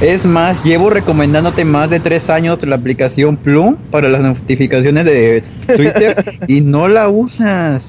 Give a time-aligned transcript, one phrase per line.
[0.00, 5.42] Es más, llevo recomendándote más de tres años la aplicación Plum para las notificaciones de
[5.76, 7.84] Twitter y no la usas.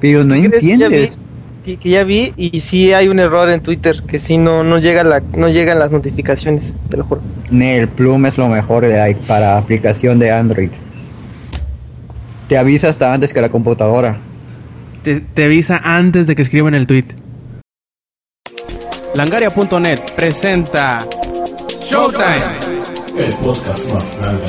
[0.00, 1.24] pero no entiendes.
[1.64, 5.04] Que ya, vi, y sí hay un error en Twitter, que sí no, no, llega
[5.04, 7.20] la, no llegan las notificaciones, te lo juro.
[7.52, 8.86] El Plum es lo mejor
[9.26, 10.70] para aplicación de Android.
[12.48, 14.18] Te avisa hasta antes que la computadora.
[15.04, 17.19] Te, te avisa antes de que escriban el tweet.
[19.20, 21.06] Langaria.net presenta
[21.84, 22.38] Showtime,
[23.18, 24.44] el podcast más grande.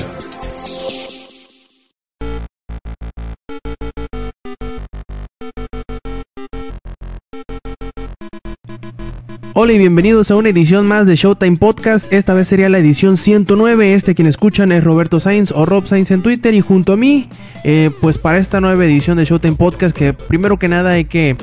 [9.53, 12.13] Hola y bienvenidos a una edición más de Showtime Podcast.
[12.13, 13.93] Esta vez sería la edición 109.
[13.93, 17.27] Este quien escuchan es Roberto Sainz o Rob Sainz en Twitter y junto a mí,
[17.65, 21.35] eh, pues para esta nueva edición de Showtime Podcast que primero que nada hay que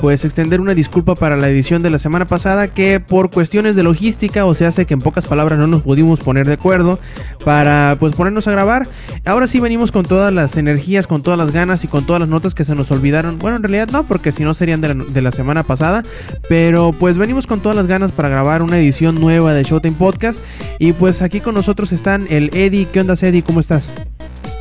[0.00, 3.82] pues extender una disculpa para la edición de la semana pasada que por cuestiones de
[3.82, 6.98] logística o se hace que en pocas palabras no nos pudimos poner de acuerdo
[7.44, 8.88] para pues ponernos a grabar.
[9.24, 12.28] Ahora sí venimos con todas las energías, con todas las ganas y con todas las
[12.28, 13.38] notas que se nos olvidaron.
[13.38, 16.02] Bueno, en realidad no, porque si no serían de la, de la semana pasada,
[16.48, 20.42] pero pues venimos con todas las ganas para grabar una edición nueva de Showtime Podcast
[20.78, 22.86] y pues aquí con nosotros están el Eddie.
[22.90, 23.42] ¿Qué onda, Eddie?
[23.42, 23.92] ¿Cómo estás?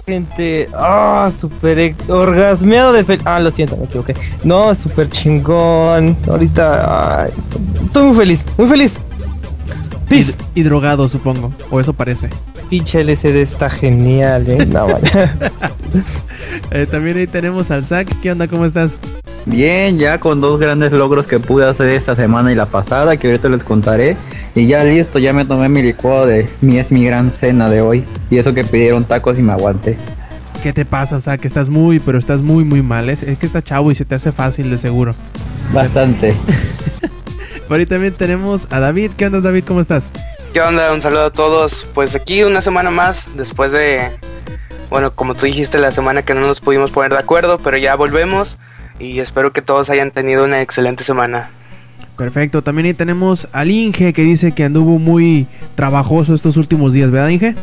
[0.09, 0.67] Gente.
[0.73, 4.15] Ah, súper orgasmeado de fe Ah, lo siento, me equivoqué.
[4.43, 6.17] No, súper chingón.
[6.27, 7.27] Ahorita.
[7.85, 8.93] estoy muy feliz, muy feliz.
[10.09, 10.33] Peace.
[10.55, 11.53] Y, drogado, supongo.
[11.69, 12.30] O eso parece.
[12.69, 14.65] Pinche LCD está genial, eh.
[14.65, 14.87] No,
[16.71, 18.19] eh, también ahí tenemos al Zack.
[18.19, 18.47] ¿Qué onda?
[18.47, 18.99] ¿Cómo estás?
[19.50, 23.30] Bien, ya con dos grandes logros que pude hacer esta semana y la pasada, que
[23.30, 24.16] ahorita les contaré.
[24.53, 27.81] Y ya listo, ya me tomé mi licuado de mi es mi gran cena de
[27.81, 28.05] hoy.
[28.30, 29.97] Y eso que pidieron tacos y me aguanté.
[30.61, 31.45] ¿Qué te pasa, Zack?
[31.45, 33.09] Estás muy, pero estás muy, muy mal.
[33.09, 35.16] Es, es que está chavo y se te hace fácil, de seguro.
[35.73, 36.36] Bastante.
[37.67, 39.14] Por ahí también tenemos a David.
[39.17, 39.64] ¿Qué onda, David?
[39.66, 40.11] ¿Cómo estás?
[40.53, 40.94] ¿Qué onda?
[40.94, 41.88] Un saludo a todos.
[41.95, 44.11] Pues aquí una semana más, después de,
[44.92, 47.95] bueno, como tú dijiste, la semana que no nos pudimos poner de acuerdo, pero ya
[47.95, 48.59] volvemos
[48.99, 51.49] y espero que todos hayan tenido una excelente semana.
[52.17, 57.09] Perfecto, también ahí tenemos al Inge que dice que anduvo muy trabajoso estos últimos días,
[57.09, 57.55] ¿verdad Inge?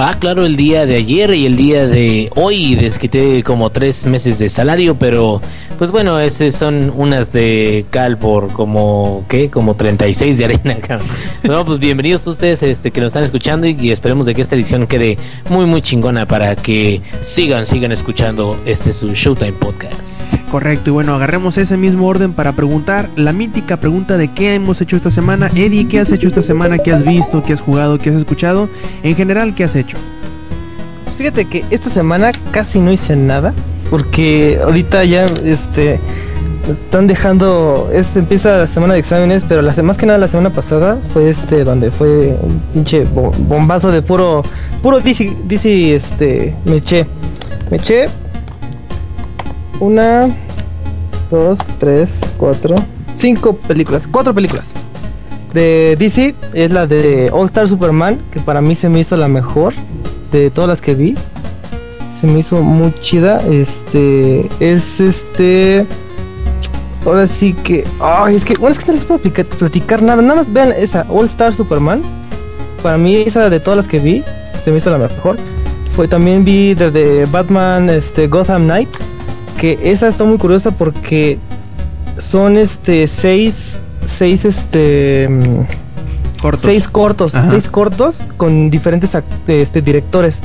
[0.00, 4.38] Ah, claro, el día de ayer y el día de hoy desquité como tres meses
[4.38, 5.40] de salario, pero
[5.76, 9.50] pues bueno, esas son unas de cal por como, ¿qué?
[9.50, 10.76] Como 36 de arena.
[11.42, 14.86] No, pues bienvenidos ustedes este, que nos están escuchando y, esperemos de que esta edición
[14.86, 20.32] quede muy, muy chingona para que sigan, sigan escuchando este su Showtime Podcast.
[20.50, 24.80] Correcto, y bueno, agarremos ese mismo orden para preguntar la mítica pregunta de qué hemos
[24.80, 25.50] hecho esta semana.
[25.54, 26.78] Eddie, ¿qué has hecho esta semana?
[26.78, 27.42] ¿Qué has visto?
[27.42, 27.98] ¿Qué has jugado?
[27.98, 28.68] ¿Qué has escuchado?
[29.02, 29.87] En general, ¿qué has hecho?
[31.16, 33.54] Fíjate que esta semana casi no hice nada.
[33.90, 35.98] Porque ahorita ya este
[36.68, 37.90] están dejando.
[37.92, 41.30] Es, empieza la semana de exámenes, pero la, más que nada la semana pasada fue
[41.30, 44.42] este donde fue un pinche bombazo de puro.
[44.82, 46.54] Puro DC, DC este.
[46.64, 47.06] Me eché.
[47.70, 48.06] Me eché.
[49.80, 50.28] Una,
[51.30, 52.74] dos, tres, cuatro,
[53.14, 54.06] cinco películas.
[54.06, 54.68] Cuatro películas.
[55.52, 59.28] De DC es la de All Star Superman, que para mí se me hizo la
[59.28, 59.74] mejor
[60.30, 61.14] de todas las que vi.
[62.20, 63.40] Se me hizo muy chida.
[63.50, 64.48] Este.
[64.60, 65.86] Es este.
[67.06, 67.84] Ahora sí que.
[68.00, 68.54] Ay, es que.
[68.54, 70.20] Bueno, es que no les puedo platicar, nada.
[70.20, 71.06] Nada más vean esa.
[71.08, 72.02] All Star Superman.
[72.82, 74.24] Para mí, esa de todas las que vi.
[74.62, 75.36] Se me hizo la mejor.
[75.94, 78.88] Fue también vi de, Batman este, Gotham Knight.
[79.58, 81.38] Que esa está muy curiosa porque
[82.18, 83.78] son este seis.
[84.18, 85.28] Seis este.
[86.42, 86.62] Cortos.
[86.64, 89.10] Seis cortos, seis cortos con diferentes
[89.46, 90.38] este, directores.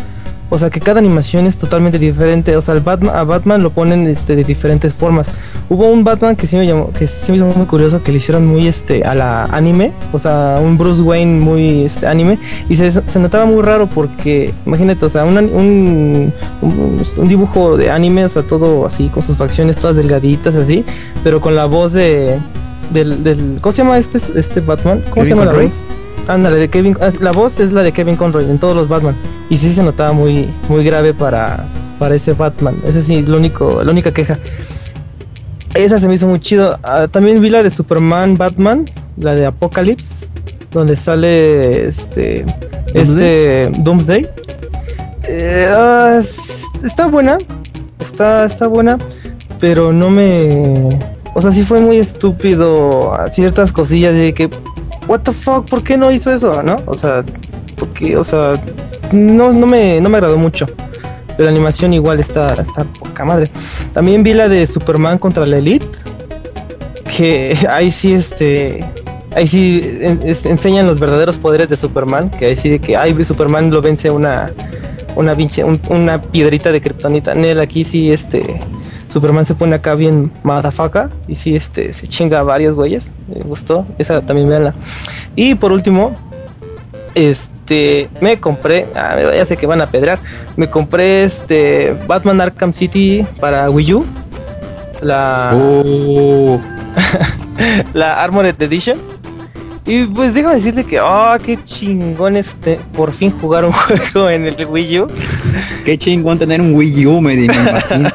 [0.51, 2.55] O sea que cada animación es totalmente diferente.
[2.55, 5.27] O sea, el Batman, a Batman lo ponen este, de diferentes formas.
[5.69, 8.17] Hubo un Batman que sí me llamó, que sí me hizo muy curioso, que le
[8.17, 9.91] hicieron muy este a la anime.
[10.11, 12.37] O sea, un Bruce Wayne muy este, anime.
[12.69, 17.89] Y se, se notaba muy raro porque, imagínate, o sea, un, un, un, dibujo de
[17.89, 20.85] anime, o sea, todo así, con sus facciones todas delgaditas así,
[21.23, 22.37] pero con la voz de,
[22.91, 25.03] del, del ¿cómo se llama este, este Batman?
[25.09, 25.85] ¿Cómo se llama la voz?
[26.27, 29.15] Ándale, de Kevin, ah, la voz es la de Kevin Conroy en todos los Batman.
[29.49, 31.65] Y sí se notaba muy, muy grave para,
[31.99, 32.75] para ese Batman.
[32.87, 34.37] Ese sí, lo único, la única queja.
[35.73, 36.79] Esa se me hizo muy chido.
[36.83, 38.85] Ah, también vi la de Superman Batman,
[39.17, 40.27] la de Apocalypse,
[40.71, 42.45] donde sale este
[42.93, 44.27] este Doomsday.
[45.27, 46.19] Eh, ah,
[46.83, 47.37] está buena,
[47.99, 48.97] está está buena,
[49.59, 50.89] pero no me
[51.33, 54.49] o sea, sí fue muy estúpido ciertas cosillas de que,
[55.07, 56.61] what the fuck, ¿por qué no hizo eso?
[56.61, 56.75] ¿No?
[56.85, 57.23] O sea,
[57.77, 58.61] porque, o sea,
[59.11, 60.65] no, no, me, no me agradó mucho.
[61.35, 63.49] Pero la animación igual está, está poca madre.
[63.91, 65.87] También vi la de Superman contra la Elite.
[67.17, 68.85] que ahí sí, este,
[69.35, 69.97] ahí sí
[70.43, 74.11] enseñan los verdaderos poderes de Superman, que ahí sí de que, ay, Superman lo vence
[74.11, 74.51] una,
[75.15, 77.31] una pinche, una piedrita de kriptonita.
[77.31, 78.59] En él aquí sí, este,
[79.13, 83.11] Superman se pone acá bien madafaca y sí, este, se chinga a varios güeyes.
[83.27, 84.73] Me gustó, esa también veanla.
[85.35, 86.15] Y por último,
[87.13, 90.17] este, me compré, ah, ya sé que van a pedrear,
[90.57, 94.05] me compré este Batman Arkham City para Wii U.
[95.03, 96.59] La, oh.
[97.93, 98.97] la Armored Edition.
[99.85, 103.71] Y pues déjame decirle que, oh, qué chingón este, por fin jugar un
[104.13, 105.07] juego en el Wii U.
[105.85, 108.09] Qué chingón tener un Wii U, me, imagino.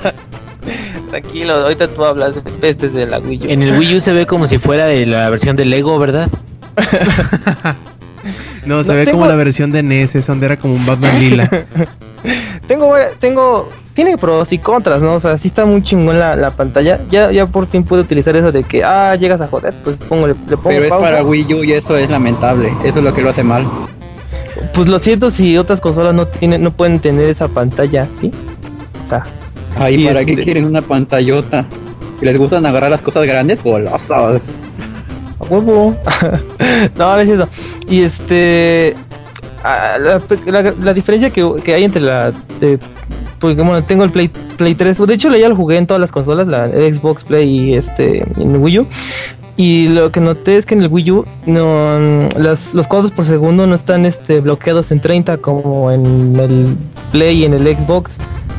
[1.10, 3.50] Tranquilo, ahorita tú hablas de este de la Wii U.
[3.50, 6.28] En el Wii U se ve como si fuera de la versión de Lego, ¿verdad?
[8.66, 11.48] no, se ve como la versión de NES, donde era como un Batman lila.
[12.68, 15.14] tengo, tengo, tiene pros y contras, ¿no?
[15.14, 17.00] O sea, sí está muy chingón la, la pantalla.
[17.10, 20.26] Ya, ya por fin pude utilizar eso de que, ah, llegas a joder, pues pongo,
[20.26, 22.72] le, pongo Pero es para Wii U y eso es lamentable.
[22.84, 23.66] Eso es lo que lo hace mal.
[24.74, 28.30] Pues lo siento si otras consolas no tienen, no pueden tener esa pantalla, ¿sí?
[29.04, 29.22] O sea,
[29.78, 31.66] Ay, ¿para qué este quieren una pantallota?
[32.20, 33.62] ¿Y les gustan agarrar las cosas grandes?
[33.62, 34.48] Golosas.
[35.40, 35.96] A huevo.
[36.96, 37.48] no, no es eso.
[37.88, 38.96] Y este.
[40.46, 42.32] La, diferencia que, hay entre la.
[43.38, 45.06] pues bueno, tengo el Play, Play 3.
[45.06, 48.54] De hecho, ya lo jugué en todas las consolas, la Xbox Play y este en
[48.54, 48.86] el Wii U.
[49.56, 53.66] Y lo que noté es que en el Wii U no, los cuadros por segundo
[53.66, 56.76] no están este, bloqueados en 30 como en el
[57.10, 58.18] Play y en el Xbox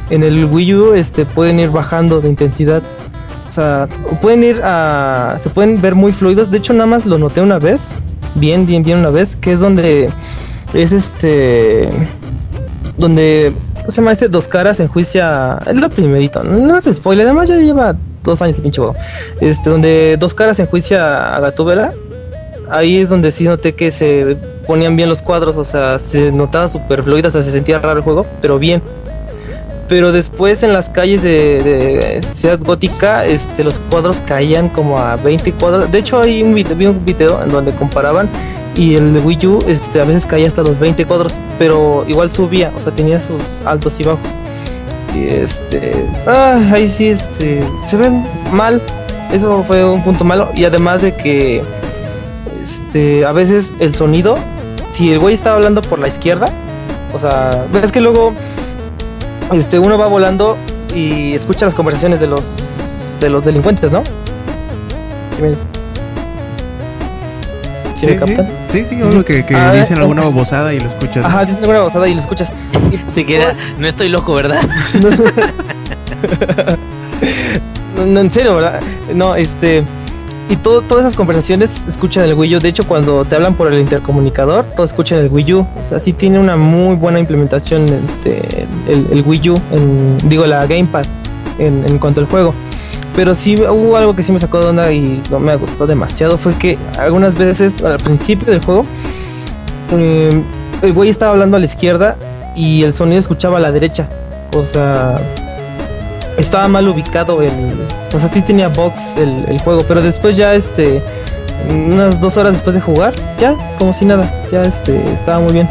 [0.10, 2.82] en el Wii U este, pueden ir bajando de intensidad.
[3.50, 3.88] O sea,
[4.22, 5.38] pueden ir a.
[5.42, 6.52] Se pueden ver muy fluidos.
[6.52, 7.82] De hecho, nada más lo noté una vez.
[8.36, 9.36] Bien, bien, bien una vez.
[9.36, 10.10] Que es donde.
[10.74, 11.90] Es este.
[12.98, 13.54] Donde.
[13.80, 14.28] ¿Cómo se llama este?
[14.30, 15.58] Dos caras enjuicia.
[15.66, 16.44] Es lo primerito.
[16.44, 17.26] No, es spoiler.
[17.26, 18.96] Además, ya lleva dos años el pinche juego.
[19.42, 21.94] Este, donde dos caras enjuicia a Gatúbela.
[22.70, 25.58] Ahí es donde sí noté que se ponían bien los cuadros.
[25.58, 27.30] O sea, se notaba súper fluido.
[27.30, 28.28] O sea, se sentía raro el juego.
[28.42, 28.84] Pero bien
[29.90, 35.52] pero después en las calles de, Ciudad Gótica este, los cuadros caían como a 20
[35.54, 35.92] cuadros.
[35.92, 38.30] De hecho, hay un video, vi un video en donde comparaban
[38.76, 42.72] y el Wii U este, a veces caía hasta los 20 cuadros, pero igual subía,
[42.78, 44.22] o sea, tenía sus altos y bajos.
[45.16, 48.80] Y este, ah, ahí sí, este, se ven mal.
[49.34, 50.50] Eso fue un punto malo.
[50.56, 51.64] Y además de que,
[52.64, 54.38] este, a veces el sonido,
[54.94, 56.52] si el güey estaba hablando por la izquierda,
[57.14, 58.34] o sea, ves que luego
[59.51, 60.57] este, uno va volando
[60.94, 62.44] y escucha las conversaciones de los
[63.19, 64.04] de los delincuentes, ¿no?
[67.96, 68.48] ¿Sí, me, captan?
[68.69, 71.25] Sí, sí, sí que, que ah, dicen alguna babosada y lo escuchas.
[71.25, 72.50] Ajá, dicen alguna babosada y lo escuchas.
[73.13, 74.62] Se queda, no estoy loco, ¿verdad?
[77.98, 78.80] no, en serio, ¿verdad?
[79.13, 79.84] No, este
[80.50, 82.60] y todo, todas esas conversaciones escuchan el Wii U.
[82.60, 85.60] De hecho, cuando te hablan por el intercomunicador, todo escuchan el Wii U.
[85.60, 90.66] O sea, sí tiene una muy buena implementación este, el, Wii U, en, digo, la
[90.66, 91.06] Gamepad
[91.60, 92.56] en, cuanto al juego.
[93.16, 96.40] Pero sí hubo algo que sí me sacó de onda y no me gustó demasiado.
[96.40, 98.86] Fue que algunas veces al principio del juego,
[99.92, 100.42] eh,
[100.81, 102.16] el güey estaba hablando a la izquierda
[102.56, 104.10] y el sonido escuchaba a la derecha.
[104.56, 105.22] O sea,
[106.40, 107.52] estaba mal ubicado el.
[108.14, 111.02] O sea, sí tenía box el, juego, pero después ya este.
[111.70, 115.68] Unas dos horas después de jugar, ya, como si nada, ya este, estaba muy bien.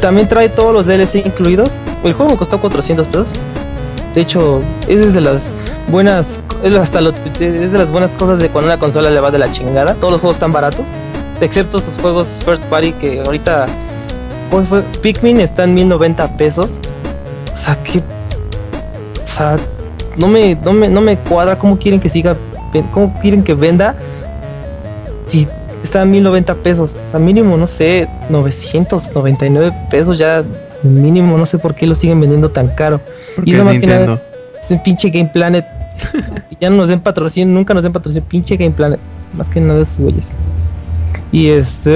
[0.00, 1.70] También trae todos los DLC incluidos.
[2.04, 3.26] El juego me costó 400 pesos.
[4.14, 5.42] De hecho, es de las
[5.88, 6.26] buenas,
[6.80, 7.38] hasta lo, es
[7.72, 9.94] de las buenas cosas de cuando una consola le va de la chingada.
[9.94, 10.86] Todos los juegos están baratos,
[11.40, 13.66] excepto sus juegos first party que ahorita,
[14.50, 14.82] ¿cuál fue?
[15.02, 16.72] Pikmin está en 1090 pesos.
[17.52, 18.02] O sea, qué
[19.32, 19.56] sea,
[20.16, 22.36] no me, no me, no me cuadra cómo quieren que siga,
[22.92, 23.96] cómo quieren que venda
[25.26, 25.48] si
[25.82, 26.94] está a 1090 pesos.
[27.04, 30.44] O sea, mínimo, no sé, 999 pesos ya
[30.82, 33.00] mínimo, no sé por qué lo siguen vendiendo tan caro.
[33.44, 34.20] y eso más que nada
[34.62, 35.64] es un pinche Game Planet.
[36.60, 39.00] ya no nos den patrocinio, nunca nos den patrocinio, pinche Game Planet.
[39.34, 40.26] Más que nada es güeyes.
[41.30, 41.90] Y este.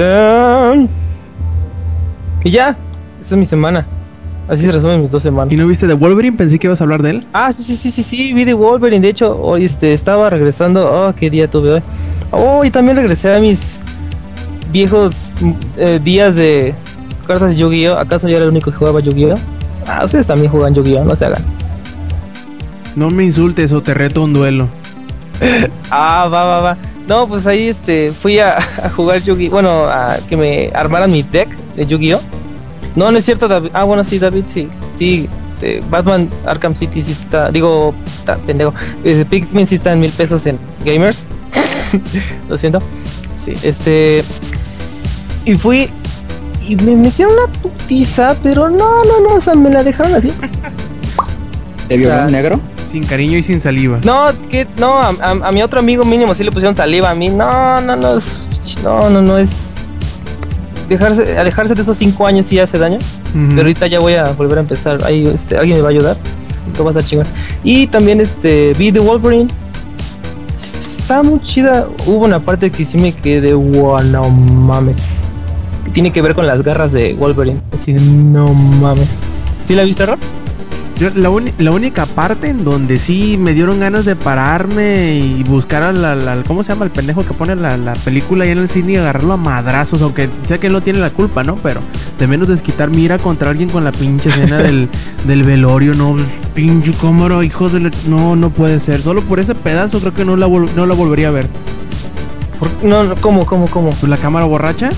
[2.43, 2.75] Y ya,
[3.21, 3.85] esta es mi semana.
[4.47, 5.51] Así se resumen mis dos semanas.
[5.51, 6.37] ¿Y no viste de Wolverine?
[6.37, 7.25] Pensé que ibas a hablar de él.
[7.33, 9.01] Ah, sí, sí, sí, sí, sí, vi de Wolverine.
[9.01, 10.89] De hecho, hoy este, estaba regresando.
[10.89, 11.81] Oh, qué día tuve hoy.
[12.31, 13.59] Oh, y también regresé a mis
[14.71, 15.15] viejos
[15.77, 16.73] eh, días de
[17.25, 17.97] cartas de Yu-Gi-Oh!
[17.97, 19.35] ¿Acaso yo era el único que jugaba Yu-Gi-Oh?
[19.85, 21.03] Ah, ustedes también juegan Yu-Gi-Oh!
[21.03, 21.43] No se hagan.
[22.95, 24.69] No me insultes o te reto un duelo.
[25.91, 26.77] ah, va, va, va.
[27.07, 29.51] No, pues ahí este, fui a, a jugar Yu-Gi-Oh!
[29.51, 32.36] Bueno, a que me armaran mi deck de Yu-Gi-Oh!
[32.97, 33.69] No, no es cierto, David.
[33.73, 34.67] Ah, bueno, sí, David, sí.
[34.97, 37.51] Sí, este, Batman Arkham City sí está.
[37.51, 38.73] Digo, está pendejo.
[39.29, 41.19] Pikmin sí está en mil pesos en Gamers.
[42.49, 42.79] Lo siento.
[43.45, 44.23] Sí, este.
[45.45, 45.91] Y fui.
[46.67, 50.33] Y me metieron una putiza, pero no, no, no, o sea, me la dejaron así.
[51.87, 52.59] ¿Te vio negro?
[52.89, 53.99] Sin cariño y sin saliva.
[54.03, 57.11] No, que no, a, mi otro amigo mínimo sí le pusieron saliva.
[57.11, 58.19] A mí, no, no, no,
[58.83, 59.76] no, no, no es.
[60.89, 62.99] Dejarse, alejarse de esos cinco años sí hace daño.
[63.33, 65.03] Pero ahorita ya voy a volver a empezar.
[65.03, 66.17] Ahí, este, alguien me va a ayudar.
[66.75, 67.27] Todo va a chingón.
[67.63, 69.47] Y también este, vi The Wolverine
[71.07, 71.87] está muy chida.
[72.05, 74.97] Hubo una parte que sí me quedé, wow, no mames.
[75.85, 77.61] Que tiene que ver con las garras de Wolverine.
[77.73, 79.07] Así, no mames.
[79.69, 80.19] ¿Sí la viste, Rob?
[80.99, 85.91] La, la, única parte en donde sí me dieron ganas de pararme y buscar a
[85.91, 86.85] la, ¿cómo se llama?
[86.85, 90.29] El pendejo que pone la, película ahí en el cine y agarrarlo a madrazos, aunque
[90.47, 91.55] sé que él no tiene la culpa, ¿no?
[91.57, 91.81] Pero
[92.17, 94.89] de menos desquitar mira contra alguien con la pinche escena del,
[95.27, 96.15] del velorio, no,
[96.55, 99.01] pinche cómodo, hijo de No, no puede ser.
[99.01, 101.47] Solo por ese pedazo creo que no la, no la volvería a ver.
[102.81, 103.91] no, no, ¿cómo, cómo, cómo?
[103.91, 104.89] ¿Pues ¿La cámara borracha?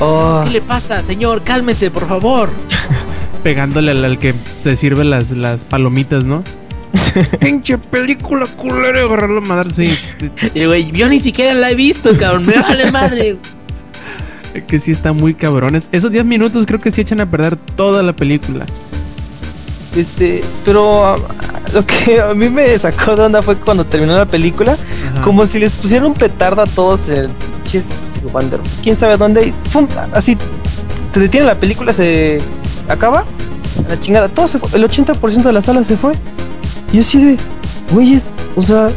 [0.00, 0.42] Oh.
[0.44, 1.42] ¿Qué le pasa, señor?
[1.42, 2.50] Cálmese, por favor.
[3.48, 6.44] pegándole al, que te sirve las, las palomitas, ¿no?
[7.40, 9.98] Pinche película culera, agarrar la madre, sí.
[10.52, 13.38] Y güey, yo ni siquiera la he visto, cabrón, me vale madre.
[14.66, 15.88] que sí está muy cabrones.
[15.92, 18.66] Esos 10 minutos creo que sí echan a perder toda la película.
[19.96, 21.22] Este, pero um,
[21.72, 24.76] lo que a mí me sacó de onda fue cuando terminó la película,
[25.24, 27.30] como si les pusieran un petardo a todos el
[28.82, 29.54] quién sabe dónde, y
[30.12, 30.36] así
[31.14, 32.42] se detiene la película, se
[32.88, 33.24] acaba,
[33.88, 36.12] la chingada, todo se fue, el 80% de la sala se fue.
[36.92, 37.36] Y yo sí de,
[37.92, 38.22] güeyes,
[38.56, 38.88] o sea,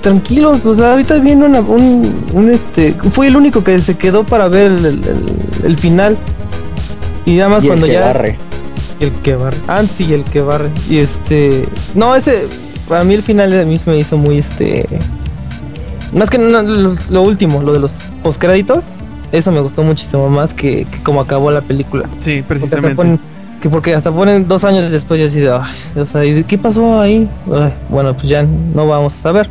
[0.00, 4.48] tranquilos, o sea, ahorita viene un, un, este, fue el único que se quedó para
[4.48, 4.72] ver
[5.64, 6.16] el, final.
[7.26, 8.06] Y nada más cuando el que ya...
[8.06, 8.38] Barre.
[9.00, 9.56] El que barre.
[9.66, 10.70] Ah, sí, el que barre.
[10.88, 12.46] Y este, no, ese,
[12.88, 14.86] para mí el final de mí me hizo muy, este,
[16.12, 17.92] más que lo, último, lo de los
[18.22, 18.84] postcréditos,
[19.34, 22.08] eso me gustó muchísimo más que, como acabó la película.
[22.20, 22.94] Sí, precisamente.
[22.94, 26.56] Porque hasta, que porque hasta ponen dos años después yo así de, o sea, ¿qué
[26.56, 27.28] pasó ahí?
[27.88, 29.48] bueno, pues ya no vamos a saber.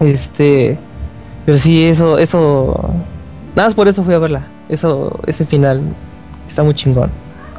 [0.00, 0.78] Este,
[1.46, 2.94] pero sí, eso, eso,
[3.56, 4.42] nada más por eso fui a verla.
[4.68, 5.80] Eso, ese final
[6.46, 7.10] está muy chingón.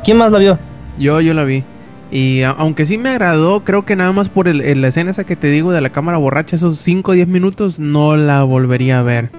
[0.04, 0.60] ¿Quién más la vio?
[1.00, 1.64] Yo, yo la vi.
[2.12, 5.36] Y aunque sí me agradó, creo que nada más por el, la escena esa que
[5.36, 9.02] te digo de la cámara borracha, esos 5 o 10 minutos, no la volvería a
[9.02, 9.30] ver.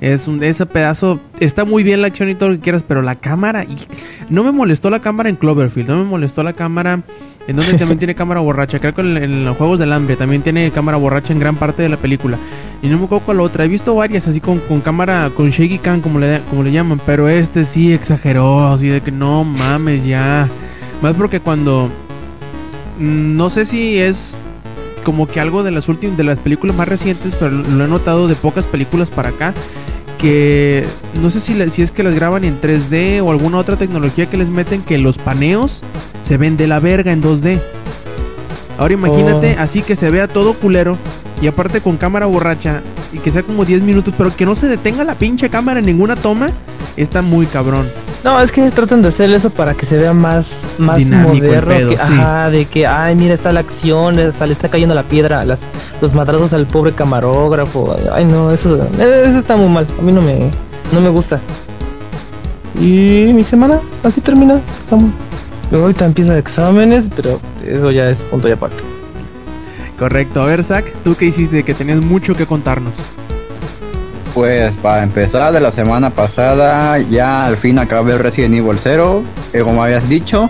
[0.00, 1.20] Es un, ese pedazo.
[1.40, 3.66] Está muy bien la acción y todo lo que quieras, pero la cámara.
[4.30, 5.90] No me molestó la cámara en Cloverfield.
[5.90, 7.02] No me molestó la cámara.
[7.46, 8.78] En donde también tiene cámara borracha.
[8.78, 11.90] Creo que en, los Juegos del Hambre también tiene cámara borracha en gran parte de
[11.90, 12.38] la película.
[12.82, 13.64] Y no me acuerdo cuál otra.
[13.64, 17.00] He visto varias así con, con cámara, con shaky cam, como le, como le llaman.
[17.04, 18.68] Pero este sí exageró.
[18.68, 20.48] Así de que no mames ya.
[21.02, 21.90] Más porque cuando.
[22.98, 24.34] Mm, no sé si es
[25.04, 28.28] como que algo de las últimas de las películas más recientes, pero lo he notado
[28.28, 29.54] de pocas películas para acá
[30.20, 30.86] que
[31.22, 34.36] no sé si, si es que las graban en 3D o alguna otra tecnología que
[34.36, 35.82] les meten que los paneos
[36.20, 37.60] se ven de la verga en 2D.
[38.78, 39.62] Ahora imagínate oh.
[39.62, 40.96] así que se vea todo culero
[41.40, 44.68] y aparte con cámara borracha y que sea como 10 minutos, pero que no se
[44.68, 46.48] detenga la pinche cámara en ninguna toma,
[46.96, 47.88] está muy cabrón.
[48.22, 51.88] No, es que tratan de hacer eso para que se vea más, más moderno.
[51.88, 55.58] que, Ajá, de que, ay, mira, está la acción, le está cayendo la piedra, las,
[56.00, 57.94] los madrazos al pobre camarógrafo.
[58.12, 59.86] Ay, no, eso, eso está muy mal.
[59.98, 60.50] A mí no me,
[60.92, 61.40] no me gusta.
[62.78, 64.60] Y mi semana así termina.
[65.70, 68.82] Luego ahorita empieza exámenes, pero eso ya es punto y aparte.
[69.98, 70.42] Correcto.
[70.42, 71.62] A ver, Zach, ¿tú qué hiciste?
[71.62, 72.94] Que tenías mucho que contarnos.
[74.34, 79.60] Pues para empezar de la semana pasada ya al fin acabé Resident Evil 0, eh,
[79.60, 80.48] como habías dicho.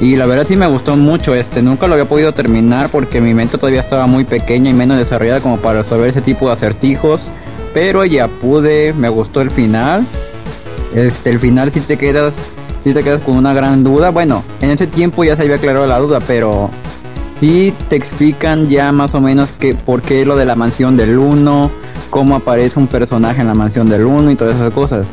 [0.00, 3.32] Y la verdad sí me gustó mucho este, nunca lo había podido terminar porque mi
[3.32, 7.28] mente todavía estaba muy pequeña y menos desarrollada como para resolver ese tipo de acertijos.
[7.72, 10.06] Pero ya pude, me gustó el final.
[10.94, 12.34] Este, el final si te quedas,
[12.84, 14.10] si te quedas con una gran duda.
[14.10, 16.70] Bueno, en ese tiempo ya se había aclarado la duda, pero
[17.40, 21.18] sí te explican ya más o menos que por qué lo de la mansión del
[21.18, 21.70] 1
[22.10, 25.06] cómo aparece un personaje en la mansión del 1 y todas esas cosas.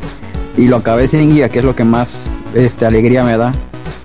[0.56, 2.08] Y lo acabé sin guía, que es lo que más
[2.54, 3.52] este, alegría me da.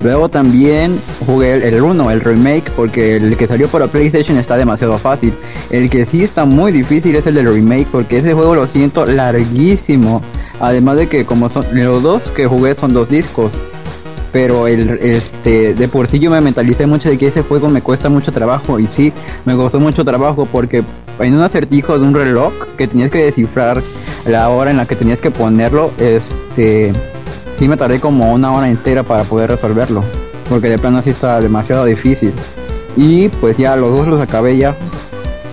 [0.01, 4.97] Luego también jugué el 1, el remake, porque el que salió para PlayStation está demasiado
[4.97, 5.33] fácil.
[5.69, 9.05] El que sí está muy difícil es el del remake, porque ese juego lo siento
[9.05, 10.21] larguísimo.
[10.61, 13.51] Además de que como son los dos que jugué son dos discos,
[14.31, 17.81] pero el, este, de por sí yo me mentalicé mucho de que ese juego me
[17.81, 19.11] cuesta mucho trabajo y sí,
[19.45, 20.83] me costó mucho trabajo porque
[21.19, 23.81] en un acertijo de un reloj que tenías que descifrar
[24.25, 26.91] la hora en la que tenías que ponerlo, este,
[27.59, 30.01] sí me tardé como una hora entera para poder resolverlo,
[30.47, 32.31] porque de plano sí está demasiado difícil.
[32.95, 34.75] Y pues ya los dos los acabé ya.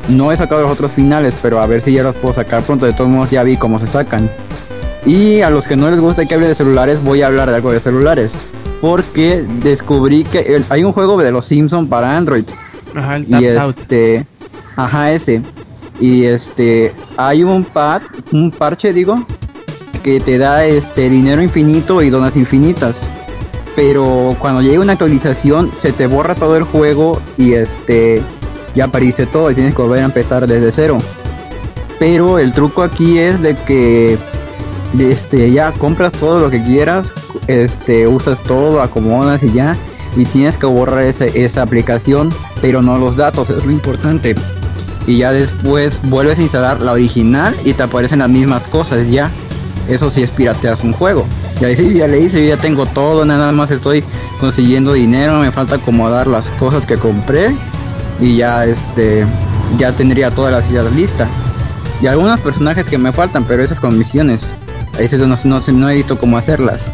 [0.09, 2.87] No he sacado los otros finales, pero a ver si ya los puedo sacar pronto.
[2.87, 4.31] De todos modos ya vi cómo se sacan.
[5.05, 7.57] Y a los que no les gusta que hable de celulares, voy a hablar de
[7.57, 8.31] algo de celulares.
[8.81, 12.45] Porque descubrí que hay un juego de los Simpsons para Android.
[12.95, 14.27] Ajá, el y este,
[14.77, 15.43] ajá, ese.
[15.99, 19.17] Y este, hay un pad, un parche, digo,
[20.07, 22.95] que te da este dinero infinito y donas infinitas.
[23.75, 28.23] Pero cuando llega una actualización, se te borra todo el juego y este,
[28.77, 30.99] ya perdiste todo y tienes que volver a empezar desde cero.
[31.99, 34.17] Pero el truco aquí es de que
[34.97, 37.09] este, ya compras todo lo que quieras,
[37.49, 39.77] este, usas todo, acomodas y ya,
[40.17, 44.37] y tienes que borrar esa aplicación, pero no los datos, es lo importante.
[45.09, 49.33] Y ya después vuelves a instalar la original y te aparecen las mismas cosas ya.
[49.89, 51.25] Eso sí es pirateas un juego.
[51.61, 54.05] Ya, ya le hice, ya tengo todo, nada más estoy
[54.41, 57.57] consiguiendo dinero, me falta acomodar las cosas que compré
[58.21, 59.25] y ya este
[59.79, 61.29] ya tendría todas las ideas listas.
[62.03, 64.57] Y algunos personajes que me faltan, pero esas con misiones.
[64.99, 66.91] Esas no, no, no he visto cómo hacerlas.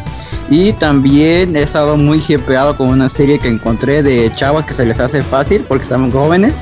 [0.49, 4.85] Y también he estado muy hipeado con una serie que encontré de chavos que se
[4.85, 6.53] les hace fácil porque están jóvenes.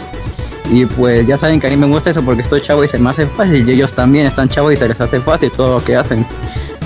[0.72, 2.98] Y pues ya saben que a mí me gusta eso porque estoy chavo y se
[2.98, 3.68] me hace fácil.
[3.68, 6.26] Y ellos también están chavos y se les hace fácil todo lo que hacen.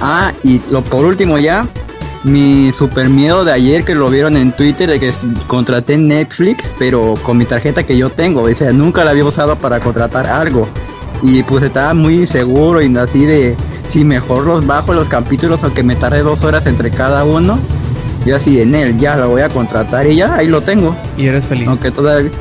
[0.01, 1.67] Ah, y lo por último ya,
[2.23, 5.13] mi super miedo de ayer que lo vieron en Twitter de que
[5.45, 8.41] contraté Netflix, pero con mi tarjeta que yo tengo.
[8.41, 10.67] O sea, nunca la había usado para contratar algo.
[11.21, 13.55] Y pues estaba muy seguro y así de
[13.87, 17.59] si mejor los bajo los capítulos aunque me tarde dos horas entre cada uno.
[18.25, 20.95] Y así en él, ya lo voy a contratar y ya, ahí lo tengo.
[21.15, 21.67] Y eres feliz.
[21.67, 22.31] Aunque todavía...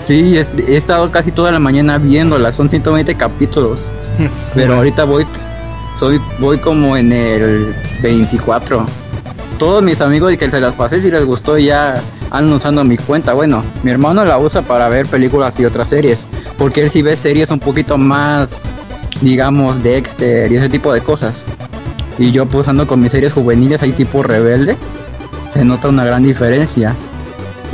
[0.00, 3.90] Sí, he, estado casi toda la mañana viéndola, son 120 capítulos.
[4.54, 5.26] pero ahorita voy,
[5.98, 8.86] soy, voy como en el 24.
[9.58, 12.00] Todos mis amigos y que se las pasé si les gustó ya
[12.30, 13.32] andan usando mi cuenta.
[13.32, 16.26] Bueno, mi hermano la usa para ver películas y otras series.
[16.56, 18.68] Porque él sí ve series un poquito más
[19.20, 21.44] digamos, Dexter y ese tipo de cosas.
[22.18, 24.76] Y yo pues ando con mis series juveniles ahí tipo rebelde,
[25.50, 26.94] se nota una gran diferencia.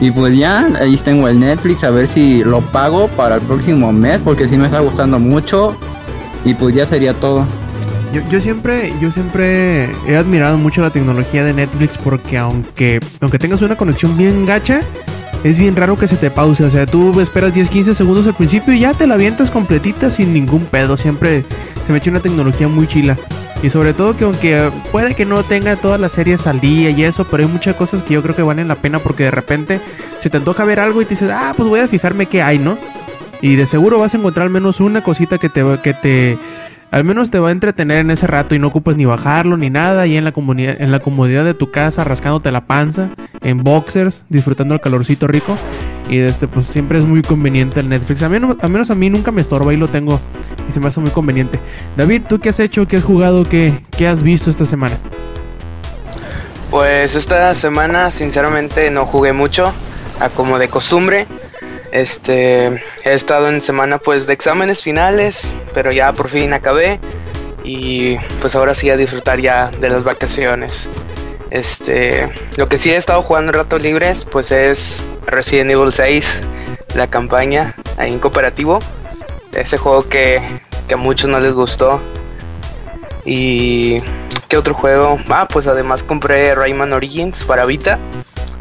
[0.00, 3.92] Y pues ya, ahí tengo el Netflix, a ver si lo pago para el próximo
[3.92, 5.76] mes, porque si me está gustando mucho.
[6.44, 7.46] Y pues ya sería todo.
[8.12, 13.38] Yo, yo, siempre, yo siempre he admirado mucho la tecnología de Netflix porque aunque, aunque
[13.38, 14.80] tengas una conexión bien gacha,
[15.44, 16.60] es bien raro que se te pause.
[16.60, 20.10] O sea, tú esperas 10, 15 segundos al principio y ya te la avientas completita
[20.10, 20.96] sin ningún pedo.
[20.96, 21.44] Siempre
[21.86, 23.16] se me echa una tecnología muy chila.
[23.64, 27.02] Y sobre todo que aunque puede que no tenga todas las series al día y
[27.02, 29.80] eso, pero hay muchas cosas que yo creo que valen la pena porque de repente
[30.18, 32.58] se te antoja ver algo y te dices, ah, pues voy a fijarme qué hay,
[32.58, 32.76] ¿no?
[33.40, 36.36] Y de seguro vas a encontrar al menos una cosita que te, que te
[36.90, 39.70] al menos te va a entretener en ese rato y no ocupas ni bajarlo ni
[39.70, 40.06] nada.
[40.06, 44.26] Y en la, comunidad, en la comodidad de tu casa, rascándote la panza, en boxers,
[44.28, 45.56] disfrutando el calorcito rico.
[46.08, 48.22] Y este, pues siempre es muy conveniente el Netflix.
[48.22, 50.20] A, al menos a mí nunca me estorba y lo tengo.
[50.68, 51.58] Y se me hace muy conveniente.
[51.96, 52.86] David, ¿tú qué has hecho?
[52.86, 53.44] ¿Qué has jugado?
[53.44, 54.96] ¿Qué, qué has visto esta semana?
[56.70, 59.72] Pues esta semana sinceramente no jugué mucho,
[60.20, 61.26] a como de costumbre.
[61.92, 62.66] Este,
[63.04, 66.98] he estado en semana pues de exámenes finales, pero ya por fin acabé
[67.62, 70.88] y pues ahora sí a disfrutar ya de las vacaciones.
[71.54, 76.40] Este, lo que sí he estado jugando en ratos libres pues es Resident Evil 6,
[76.96, 78.80] la campaña ahí en cooperativo.
[79.52, 80.42] Ese juego que,
[80.88, 82.00] que a muchos no les gustó.
[83.24, 84.00] Y
[84.48, 85.18] ¿qué otro juego?
[85.28, 87.98] Ah, pues además compré Rayman Origins para Vita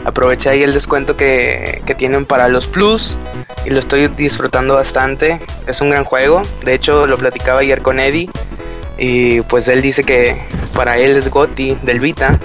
[0.06, 3.18] aproveché ahí el descuento que, tienen para los plus
[3.66, 5.40] y lo estoy disfrutando bastante.
[5.68, 6.42] Es un gran juego.
[6.64, 8.30] De hecho, lo platicaba ayer con Eddie
[8.98, 10.38] y pues él dice que
[10.76, 12.40] para él es Gotti del Vita,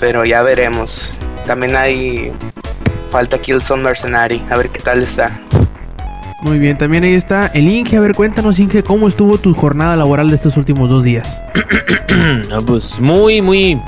[0.00, 1.12] pero ya veremos.
[1.46, 2.32] También hay
[3.10, 5.30] falta Killzone Mercenary, a ver qué tal está.
[6.42, 7.96] Muy bien, también ahí está el Inge.
[7.96, 11.40] A ver, cuéntanos, Inge, ¿cómo estuvo tu jornada laboral de estos últimos dos días?
[12.50, 13.80] Ah, pues muy, muy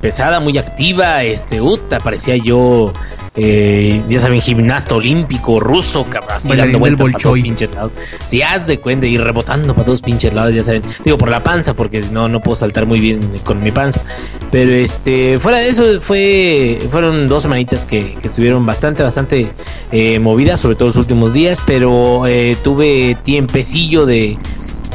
[0.00, 1.22] pesada, muy activa.
[1.24, 2.92] Este, uta, parecía yo,
[3.36, 7.92] eh, ya saben, gimnasta olímpico ruso, cabrón, así dando vueltas para todos pinches lados.
[8.26, 10.82] Si haz de cuenta, y rebotando para todos pinches lados, ya saben.
[11.04, 14.02] Digo, por la panza, porque no, no puedo saltar muy bien con mi panza.
[14.50, 19.52] Pero este, fuera de eso, fue, fueron dos semanitas que, estuvieron bastante, bastante
[19.92, 21.62] eh, movidas, sobre todo los últimos días.
[21.66, 24.38] Pero eh, tuve tiempecillo de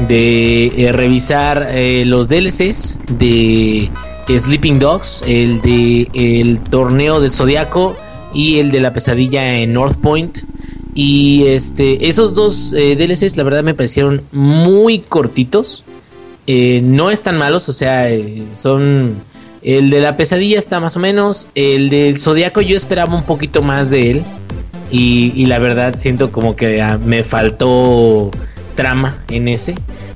[0.08, 1.70] de revisar
[2.06, 3.92] los DLCs de
[4.28, 7.96] Sleeping Dogs, el de el torneo del Zodiaco
[8.34, 10.40] y el de la pesadilla en North Point.
[10.96, 15.84] Y este, esos dos eh, DLCs, la verdad, me parecieron muy cortitos.
[16.46, 19.16] Eh, no están malos, o sea, eh, son.
[19.62, 21.48] El de la pesadilla está más o menos.
[21.56, 24.24] El del Zodiaco, yo esperaba un poquito más de él.
[24.92, 28.30] Y, la verdad siento como que ah, me faltó
[28.76, 29.74] trama en ese.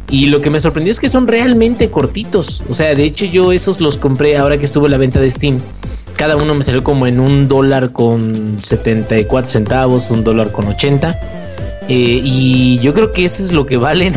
[0.10, 2.64] Y lo que me sorprendió es que son realmente cortitos.
[2.70, 5.30] O sea, de hecho yo esos los compré ahora que estuvo en la venta de
[5.30, 5.60] Steam.
[6.16, 11.20] Cada uno me salió como en un dólar con 74 centavos, un dólar con 80.
[11.90, 14.14] Eh, y yo creo que eso es lo que valen.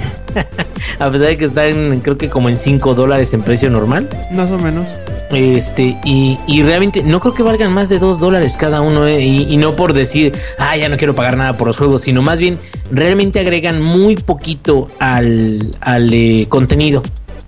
[0.98, 4.08] a pesar de que están, creo que como en 5 dólares en precio normal.
[4.32, 4.86] Más o menos.
[5.30, 9.24] Este, y, y, realmente no creo que valgan más de 2 dólares cada uno, eh,
[9.24, 12.40] y, no por decir, ah, ya no quiero pagar nada por los juegos, sino más
[12.40, 12.58] bien
[12.90, 17.04] realmente agregan muy poquito al, al eh, contenido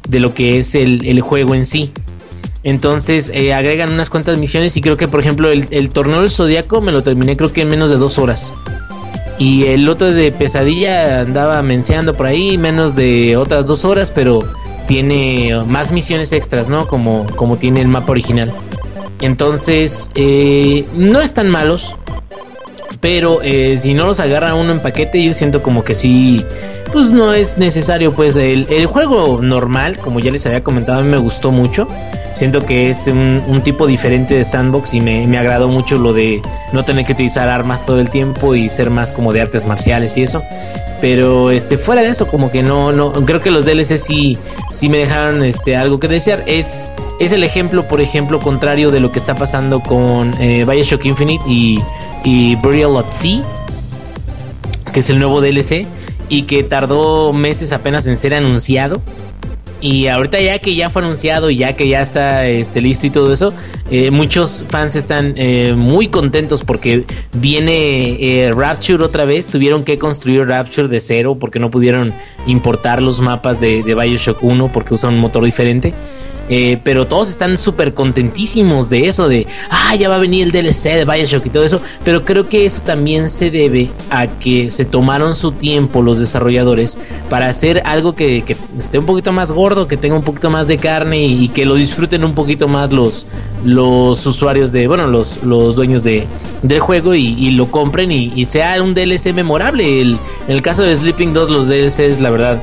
[0.08, 1.92] de lo que es el, el juego en sí.
[2.62, 6.30] Entonces eh, agregan unas cuantas misiones y creo que por ejemplo el, el torneo del
[6.30, 8.52] zodiaco me lo terminé creo que en menos de dos horas.
[9.38, 14.40] Y el otro de pesadilla andaba mencionando por ahí menos de otras dos horas, pero
[14.86, 16.86] tiene más misiones extras, ¿no?
[16.86, 18.52] Como, como tiene el mapa original.
[19.20, 21.94] Entonces, eh, no están malos.
[23.00, 26.44] Pero eh, si no los agarra uno en paquete, yo siento como que sí,
[26.92, 28.12] pues no es necesario.
[28.12, 31.88] Pues el, el juego normal, como ya les había comentado, a mí me gustó mucho.
[32.34, 36.40] Siento que es un, tipo diferente de sandbox y me, me, agradó mucho lo de
[36.72, 40.16] no tener que utilizar armas todo el tiempo y ser más como de artes marciales
[40.16, 40.42] y eso.
[41.02, 44.38] Pero este, fuera de eso, como que no, no, creo que los DLC sí,
[44.70, 46.42] sí me dejaron este, algo que desear.
[46.46, 51.04] Es, es el ejemplo, por ejemplo, contrario de lo que está pasando con eh, Bioshock
[51.04, 51.82] Infinite y,
[52.24, 53.42] y Burial at Sea,
[54.92, 55.86] que es el nuevo DLC
[56.28, 59.02] y que tardó meses apenas en ser anunciado
[59.82, 63.10] y ahorita ya que ya fue anunciado y ya que ya está este, listo y
[63.10, 63.52] todo eso,
[63.90, 69.48] eh, muchos fans están eh, muy contentos porque viene eh, Rapture otra vez.
[69.48, 72.14] Tuvieron que construir Rapture de cero porque no pudieron
[72.46, 75.92] importar los mapas de, de Bioshock 1 porque usan un motor diferente.
[76.48, 80.52] Eh, pero todos están súper contentísimos de eso, de, ah, ya va a venir el
[80.52, 81.80] DLC de Bioshock y todo eso.
[82.04, 86.98] Pero creo que eso también se debe a que se tomaron su tiempo los desarrolladores
[87.30, 88.44] para hacer algo que,
[88.76, 91.74] esté un poquito más gordo, que tenga un poquito más de carne y, que lo
[91.74, 93.26] disfruten un poquito más los,
[93.64, 96.26] los usuarios de, bueno, los, los dueños de,
[96.62, 100.00] del juego y, lo compren y, sea un DLC memorable.
[100.00, 102.62] en el caso de Sleeping 2, los DLCs, la verdad,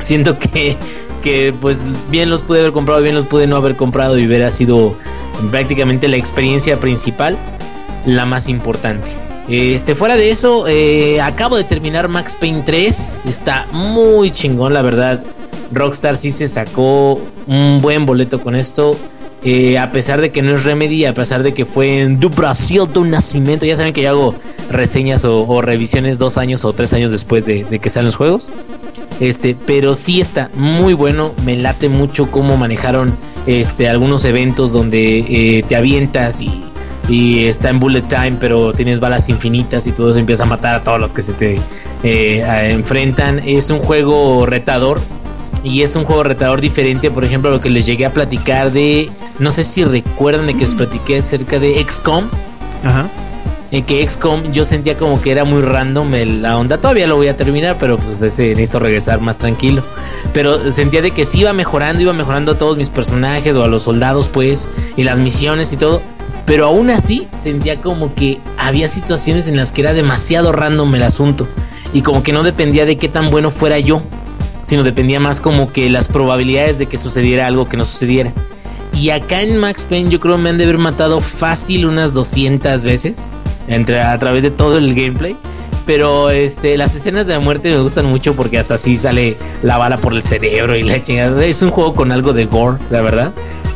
[0.00, 0.76] siento que
[1.26, 4.48] que pues bien los pude haber comprado, bien los pude no haber comprado y hubiera
[4.52, 4.94] sido
[5.50, 7.36] prácticamente la experiencia principal,
[8.04, 9.08] la más importante.
[9.48, 13.24] Este, fuera de eso, eh, acabo de terminar Max Payne 3.
[13.26, 15.20] Está muy chingón, la verdad.
[15.72, 18.96] Rockstar sí se sacó un buen boleto con esto.
[19.42, 22.30] Eh, a pesar de que no es Remedy, a pesar de que fue en Du
[22.30, 23.66] Brasil un nacimiento.
[23.66, 24.34] Ya saben que yo hago
[24.70, 28.48] reseñas o, revisiones dos años o tres años después de, que sean los juegos.
[29.20, 31.32] Este, pero sí está muy bueno.
[31.44, 33.16] Me late mucho cómo manejaron
[33.46, 36.62] este, algunos eventos donde eh, te avientas y,
[37.08, 40.82] está en bullet time, pero tienes balas infinitas y todo eso empieza a matar a
[40.82, 41.60] todos los que se te
[42.02, 43.40] eh, enfrentan.
[43.44, 45.00] Es un juego retador.
[45.62, 49.10] Y es un juego retador diferente, por ejemplo, lo que les llegué a platicar de.
[49.40, 52.28] No sé si recuerdan de que os platiqué acerca de XCOM.
[52.84, 53.10] Ajá
[53.70, 56.78] en que XCOM yo sentía como que era muy random la onda.
[56.78, 59.82] Todavía lo voy a terminar, pero pues necesito regresar más tranquilo.
[60.32, 63.68] Pero sentía de que sí iba mejorando, iba mejorando a todos mis personajes o a
[63.68, 66.00] los soldados, pues, y las misiones y todo.
[66.44, 71.02] Pero aún así sentía como que había situaciones en las que era demasiado random el
[71.02, 71.48] asunto.
[71.92, 74.02] Y como que no dependía de qué tan bueno fuera yo,
[74.62, 78.32] sino dependía más como que las probabilidades de que sucediera algo que no sucediera.
[78.92, 82.82] Y acá en Max Payne yo creo me han de haber matado fácil unas 200
[82.82, 83.34] veces
[83.68, 85.36] entre, a través de todo el gameplay.
[85.84, 89.78] Pero este, las escenas de la muerte me gustan mucho porque hasta así sale la
[89.78, 91.44] bala por el cerebro y la chingada.
[91.44, 93.32] Es un juego con algo de gore, la verdad.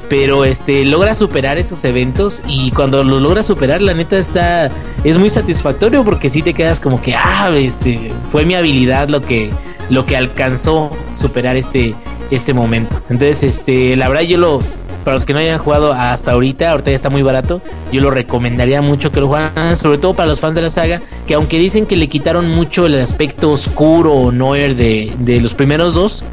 [0.08, 4.68] Pero este logra superar esos eventos y cuando lo logra superar, la neta está
[5.04, 9.22] es muy satisfactorio porque si te quedas como que ah, este fue mi habilidad lo
[9.22, 9.50] que
[9.88, 11.94] lo que alcanzó superar este
[12.30, 13.00] este momento.
[13.08, 14.60] Entonces, este, la verdad yo lo
[15.04, 17.60] para los que no hayan jugado hasta ahorita, ahorita ya está muy barato,
[17.92, 21.00] yo lo recomendaría mucho que lo jueguen, sobre todo para los fans de la saga,
[21.26, 25.54] que aunque dicen que le quitaron mucho el aspecto oscuro o noir de, de los
[25.54, 26.24] primeros dos,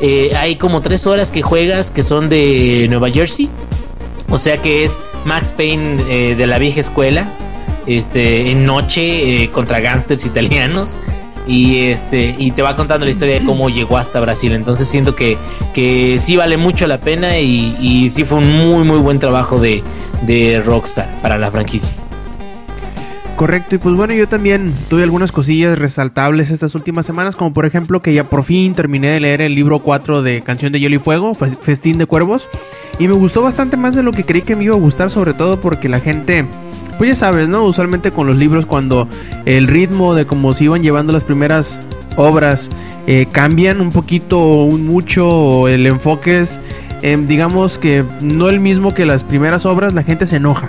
[0.00, 3.48] eh, hay como tres horas que juegas que son de Nueva Jersey,
[4.28, 7.28] o sea que es Max Payne eh, de la vieja escuela,
[7.86, 10.98] este, en noche eh, contra gángsters italianos
[11.46, 14.52] y este y te va contando la historia de cómo llegó hasta Brasil.
[14.52, 15.36] Entonces siento que,
[15.74, 19.60] que sí vale mucho la pena y, y sí fue un muy muy buen trabajo
[19.60, 19.82] de,
[20.22, 21.92] de Rockstar para la franquicia.
[23.36, 27.66] Correcto, y pues bueno, yo también tuve algunas cosillas resaltables estas últimas semanas, como por
[27.66, 30.96] ejemplo que ya por fin terminé de leer el libro 4 de Canción de Hielo
[30.96, 32.48] y Fuego, Festín de Cuervos,
[32.98, 35.34] y me gustó bastante más de lo que creí que me iba a gustar, sobre
[35.34, 36.46] todo porque la gente
[36.98, 37.64] pues ya sabes, ¿no?
[37.64, 39.08] Usualmente con los libros cuando
[39.44, 41.80] el ritmo de cómo se iban llevando las primeras
[42.16, 42.70] obras
[43.06, 46.60] eh, cambian un poquito o un mucho, el enfoque es,
[47.02, 50.68] em, digamos que no el mismo que las primeras obras, la gente se enoja.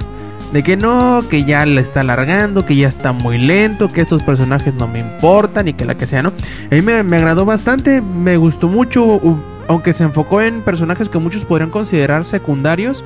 [0.54, 4.24] De que no, que ya la está alargando, que ya está muy lento, que estos
[4.24, 6.30] personajes no me importan y que la que sea, ¿no?
[6.72, 9.20] A mí me, me agradó bastante, me gustó mucho,
[9.68, 13.04] aunque se enfocó en personajes que muchos podrían considerar secundarios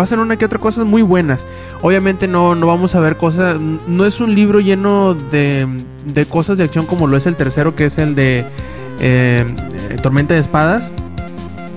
[0.00, 1.46] pasan una que otra cosas muy buenas.
[1.82, 5.68] Obviamente no, no vamos a ver cosas, no es un libro lleno de,
[6.06, 8.46] de cosas de acción como lo es el tercero, que es el de
[8.98, 9.44] eh,
[10.02, 10.90] Tormenta de Espadas.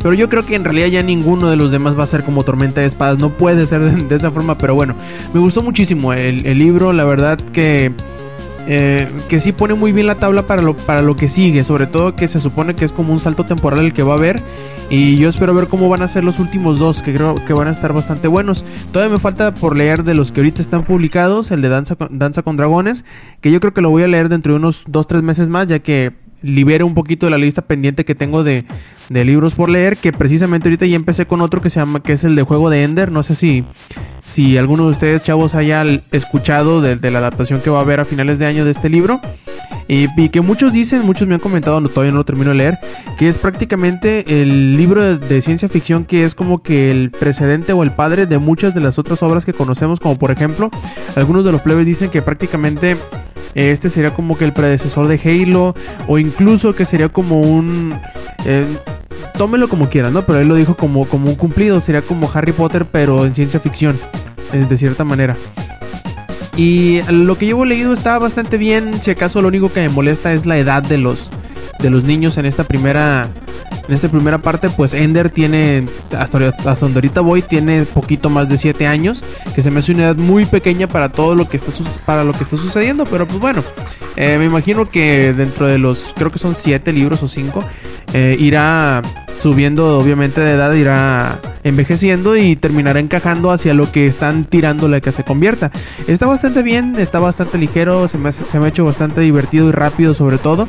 [0.01, 2.45] Pero yo creo que en realidad ya ninguno de los demás va a ser como
[2.45, 3.19] Tormenta de Espadas.
[3.19, 4.95] No puede ser de, esa forma, pero bueno,
[5.33, 6.93] me gustó muchísimo el, el libro.
[6.93, 7.91] La verdad que
[8.67, 11.87] eh, que sí pone muy bien la tabla para lo, para lo que sigue, sobre
[11.87, 14.41] todo que se supone que es como un salto temporal el que va a haber.
[14.89, 17.67] Y yo espero ver cómo van a ser los últimos dos, que creo que van
[17.67, 18.63] a estar bastante buenos.
[18.91, 22.19] Todavía me falta por leer de los que ahorita están publicados, el de Danza con,
[22.19, 23.03] Danza con Dragones,
[23.41, 25.79] que yo creo que lo voy a leer dentro de unos 2-3 meses más, ya
[25.79, 28.65] que libere un poquito de la lista pendiente que tengo de,
[29.09, 32.13] de, libros por leer, que precisamente ahorita ya empecé con otro que se llama, que
[32.13, 33.63] es el de Juego de Ender, no sé si,
[34.27, 38.05] si alguno de ustedes chavos haya escuchado de, la adaptación que va a haber a
[38.05, 39.21] finales de año de este libro,
[39.87, 42.79] y, que muchos dicen, muchos me han comentado, no, todavía no lo termino de leer,
[43.17, 47.83] que es prácticamente el libro de, ciencia ficción que es como que el precedente o
[47.83, 50.69] el padre de muchas de las otras obras que conocemos, como por ejemplo,
[51.15, 52.97] algunos de los plebes dicen que prácticamente
[53.55, 55.75] este sería como que el predecesor de Halo.
[56.07, 57.93] O incluso que sería como un...
[58.45, 58.65] Eh,
[59.37, 60.23] tómelo como quieran, ¿no?
[60.23, 61.79] Pero él lo dijo como, como un cumplido.
[61.81, 63.97] Sería como Harry Potter, pero en ciencia ficción.
[64.53, 65.35] Eh, de cierta manera.
[66.55, 69.01] Y lo que llevo leído está bastante bien.
[69.01, 71.31] Si acaso lo único que me molesta es la edad de los,
[71.79, 73.29] de los niños en esta primera
[73.87, 75.85] en esta primera parte, pues Ender tiene,
[76.17, 79.91] hasta, hasta donde ahorita voy, tiene poquito más de 7 años, que se me hace
[79.91, 81.71] una edad muy pequeña para todo lo que está,
[82.05, 83.63] para lo que está sucediendo, pero pues bueno,
[84.15, 87.63] eh, me imagino que dentro de los, creo que son 7 libros o 5,
[88.13, 89.01] eh, irá
[89.35, 95.11] subiendo obviamente de edad, irá envejeciendo y terminará encajando hacia lo que están tirándole que
[95.11, 95.71] se convierta.
[96.07, 99.71] Está bastante bien, está bastante ligero, se me, se me ha hecho bastante divertido y
[99.71, 100.67] rápido sobre todo.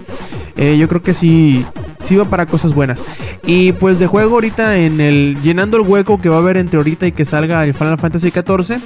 [0.56, 1.64] Eh, yo creo que sí,
[2.02, 3.02] sí va para cosas buenas.
[3.44, 6.78] Y pues de juego ahorita en el llenando el hueco que va a haber entre
[6.78, 8.80] ahorita y que salga el Final Fantasy XIV,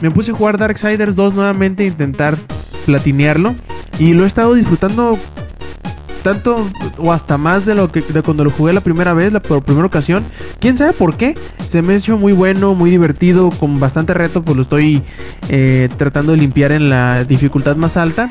[0.00, 2.36] me puse a jugar Darksiders 2 nuevamente, intentar
[2.84, 3.54] platinearlo
[3.98, 5.18] y lo he estado disfrutando
[6.22, 9.62] tanto o hasta más de lo que cuando lo jugué la primera vez, la por
[9.62, 10.24] primera ocasión.
[10.60, 11.34] Quién sabe por qué.
[11.68, 15.02] Se me hecho muy bueno, muy divertido, con bastante reto, pues lo estoy
[15.48, 18.28] eh, tratando de limpiar en la dificultad más alta.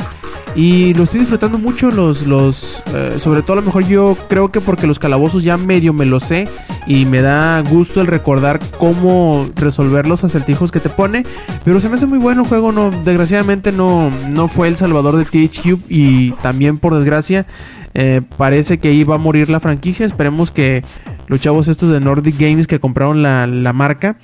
[0.53, 4.51] Y lo estoy disfrutando mucho, los, los eh, sobre todo a lo mejor yo creo
[4.51, 6.49] que porque los calabozos ya medio me lo sé
[6.87, 11.23] y me da gusto el recordar cómo resolver los acertijos que te pone.
[11.63, 15.15] Pero se me hace muy bueno el juego, no, desgraciadamente no, no fue el salvador
[15.15, 17.45] de THQ y también por desgracia
[17.93, 20.05] eh, parece que iba a morir la franquicia.
[20.05, 20.83] Esperemos que
[21.27, 24.17] los chavos estos de Nordic Games que compraron la, marca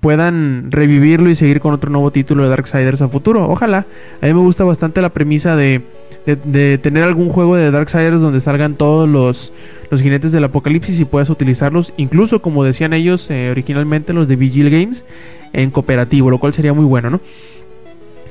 [0.00, 3.48] puedan revivirlo y seguir con otro nuevo título de Darksiders a futuro.
[3.48, 3.86] Ojalá.
[4.22, 5.82] A mí me gusta bastante la premisa de,
[6.26, 9.52] de, tener algún juego de Darksiders donde salgan todos los,
[9.90, 14.36] los jinetes del apocalipsis y puedas utilizarlos, incluso como decían ellos eh, originalmente los de
[14.36, 15.04] Vigil Games,
[15.52, 17.20] en cooperativo, lo cual sería muy bueno, ¿no?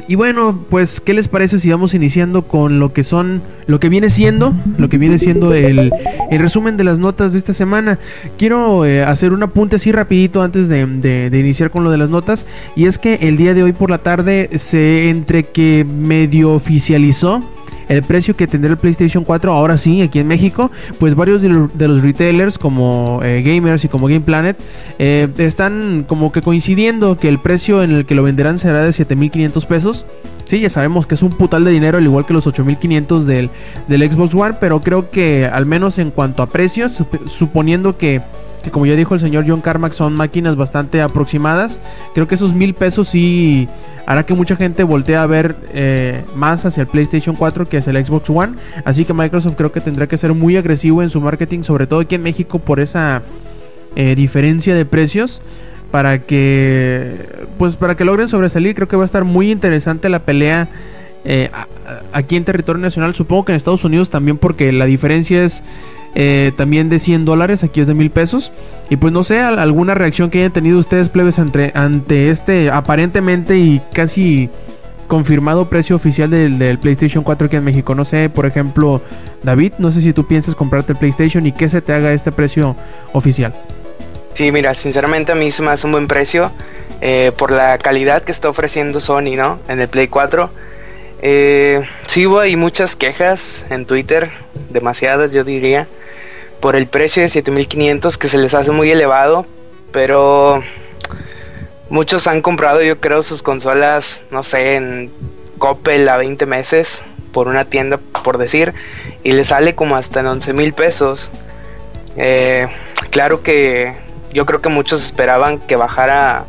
[0.08, 3.90] Y bueno, pues, ¿qué les parece si vamos iniciando con lo que son, lo que
[3.90, 5.92] viene siendo, lo que viene siendo el,
[6.32, 8.00] resumen de las notas de esta semana?
[8.38, 12.10] Quiero eh, hacer un apunte así rapidito antes de, de, iniciar con lo de las
[12.10, 12.46] notas.
[12.76, 17.44] Y es que el día de hoy por la tarde se entre que medio oficializó
[17.90, 21.50] el precio que tendrá el PlayStation 4 ahora sí aquí en México, pues varios de,
[21.50, 24.58] los retailers como eh, Gamers y como Game Planet
[25.00, 28.94] eh, están como que coincidiendo que el precio en el que lo venderán será de
[28.94, 30.06] 7500 pesos.
[30.46, 33.52] Sí, ya sabemos que es un putal de dinero, al igual que los 8500 del,
[33.88, 38.22] del Xbox One, pero creo que al menos en cuanto a precios, suponiendo que
[38.64, 41.80] que como ya dijo el señor John Carmack son máquinas bastante aproximadas.
[42.14, 43.68] Creo que esos mil pesos sí
[44.06, 47.92] hará que mucha gente voltee a ver eh, más hacia el PlayStation 4 que hacia
[47.92, 48.54] el Xbox One.
[48.86, 52.02] Así que Microsoft creo que tendrá que ser muy agresivo en su marketing, sobre todo
[52.02, 53.22] aquí en México por esa
[53.96, 55.42] eh, diferencia de precios
[55.92, 57.16] para que
[57.58, 58.76] pues para que logren sobresalir.
[58.76, 60.68] Creo que va a estar muy interesante la pelea.
[61.26, 61.50] Eh,
[62.14, 65.64] aquí en territorio nacional, supongo que en Estados Unidos también porque la diferencia es
[66.16, 68.52] eh, también de 100 dólares, aquí es de mil pesos.
[68.90, 73.58] Y pues no sé, alguna reacción que hayan tenido ustedes, plebes, ante, ante este aparentemente
[73.58, 74.50] y casi
[75.10, 77.96] confirmado precio oficial del, PlayStation 4 aquí en México.
[77.96, 79.02] No sé, por ejemplo,
[79.44, 82.32] David, no sé si tú piensas comprarte el PlayStation y que se te haga este
[82.32, 82.76] precio
[83.12, 83.54] oficial.
[84.34, 86.52] Sí, mira, sinceramente a mí se me hace un buen precio
[87.02, 89.60] eh, por la calidad que está ofreciendo Sony, ¿no?
[89.68, 90.50] En el Play 4.
[91.22, 94.32] Eh, sí hubo ahí muchas quejas en Twitter,
[94.70, 95.88] demasiadas yo diría,
[96.62, 99.46] por el precio de 7500 que se les hace muy elevado,
[99.92, 100.64] pero
[101.90, 105.12] muchos han comprado yo creo sus consolas, no sé, en
[105.58, 107.04] Coppel a 20 meses
[107.34, 108.74] por una tienda, por decir,
[109.24, 111.30] y le sale como hasta en 11 mil pesos.
[112.16, 112.68] Eh,
[113.12, 113.94] claro que
[114.34, 116.46] yo creo que muchos esperaban que bajara,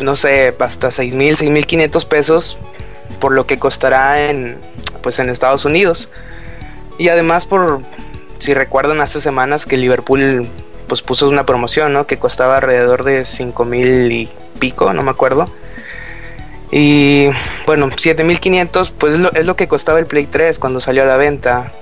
[0.00, 2.58] no sé, hasta 6 mil, 6 mil 500 pesos
[3.14, 4.56] por lo que costará en,
[5.02, 6.08] pues en Estados Unidos.
[6.98, 7.80] Y además por,
[8.38, 10.48] si recuerdan hace semanas que Liverpool
[10.86, 12.06] pues puso una promoción, ¿no?
[12.06, 15.46] Que costaba alrededor de 5 mil y pico, no me acuerdo.
[16.70, 17.28] Y
[17.66, 21.06] bueno, 7500 pues es lo, es lo que costaba el Play 3 cuando salió a
[21.06, 21.72] la venta.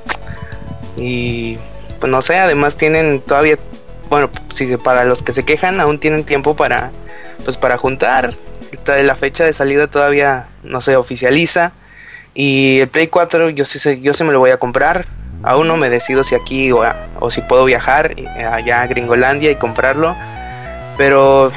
[0.97, 1.59] Y
[1.99, 3.59] pues no sé, además tienen todavía,
[4.11, 6.90] bueno, si para los que se quejan aún tienen tiempo para
[7.45, 8.35] pues para juntar.
[8.87, 11.72] La fecha de salida todavía no se oficializa.
[12.35, 15.07] Y el Play 4 yo sí, yo me lo voy a comprar.
[15.42, 18.14] Aún no me decido si aquí o, si puedo viajar
[18.51, 20.14] allá a Gringolandia y comprarlo.
[20.96, 21.51] Pero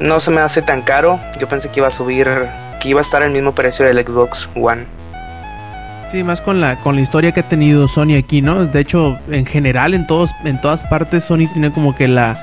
[0.00, 1.18] no se me hace tan caro.
[1.40, 2.28] Yo pensé que iba a subir,
[2.80, 4.84] que iba a estar al mismo precio del Xbox One.
[6.10, 8.64] Sí, más con la con la historia que ha tenido Sony aquí, ¿no?
[8.64, 12.38] De hecho, en general, en todos en todas partes Sony tiene como que la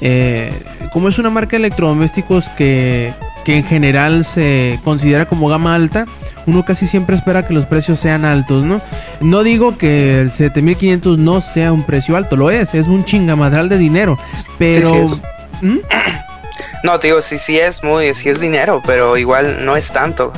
[0.00, 0.52] eh,
[0.92, 3.12] como es una marca de electrodomésticos que,
[3.44, 6.06] que en general se considera como gama alta,
[6.46, 8.80] uno casi siempre espera que los precios sean altos, ¿no?
[9.20, 13.68] No digo que el 7500 no sea un precio alto, lo es, es un chingamadral
[13.68, 14.18] de dinero,
[14.58, 15.06] pero...
[15.60, 15.78] ¿Mm?
[16.82, 20.34] No, te digo, sí, sí es muy, sí es dinero, pero igual no es tanto.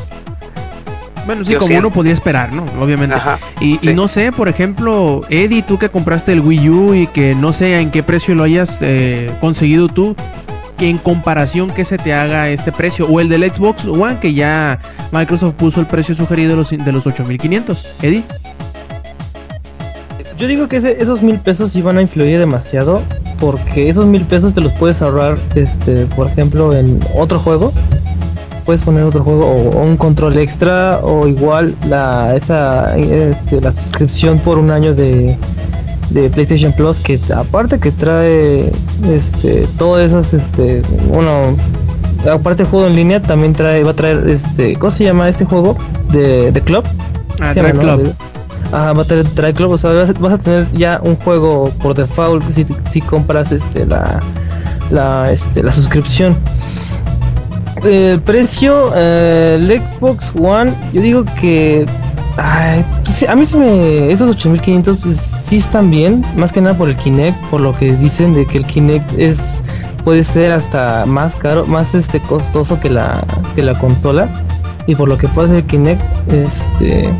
[1.27, 2.65] Bueno, sí, como uno podría esperar, ¿no?
[2.81, 3.17] Obviamente.
[3.61, 7.53] y, no sé, por ejemplo, Eddie, tú que compraste el Wii U y que no
[7.53, 10.15] sé en qué precio lo hayas eh, conseguido tú,
[10.77, 14.35] que en comparación que se te haga este precio, o el del Xbox One, que
[14.35, 14.81] ya
[15.13, 17.97] Microsoft puso el precio sugerido de los, de los 8500.
[18.03, 18.25] Eddie.
[20.39, 23.03] Yo digo que esos mil pesos iban a influir demasiado
[23.41, 27.73] porque esos mil pesos te los puedes ahorrar, este, por ejemplo, en otro juego.
[28.65, 34.41] Puedes poner otro juego o, un control extra o igual la esa este, la suscripción
[34.41, 35.37] por un año de,
[36.11, 38.73] de PlayStation Plus que aparte que trae
[39.05, 41.57] este todas esas este bueno
[42.31, 45.45] aparte del juego en línea también trae va a traer este ¿cómo se llama este
[45.45, 45.77] juego?
[46.11, 46.85] de, de Club
[47.41, 48.15] ah, Club
[48.73, 52.51] Ajá, va a tener Club, o sea, vas a, tener ya un juego por default
[52.51, 54.21] si, si compras este la
[54.91, 56.37] la este la suscripción.
[57.85, 61.87] El precio, eh, el Xbox One, yo digo que
[62.37, 66.77] ay, pues, a mí se me esos 8500 pues sí están bien, más que nada
[66.77, 69.39] por el Kinect, por lo que dicen de que el Kinect es
[70.05, 74.29] puede ser hasta más caro, más este costoso que la que la consola
[74.87, 77.11] y por lo que puede ser el Kinect, este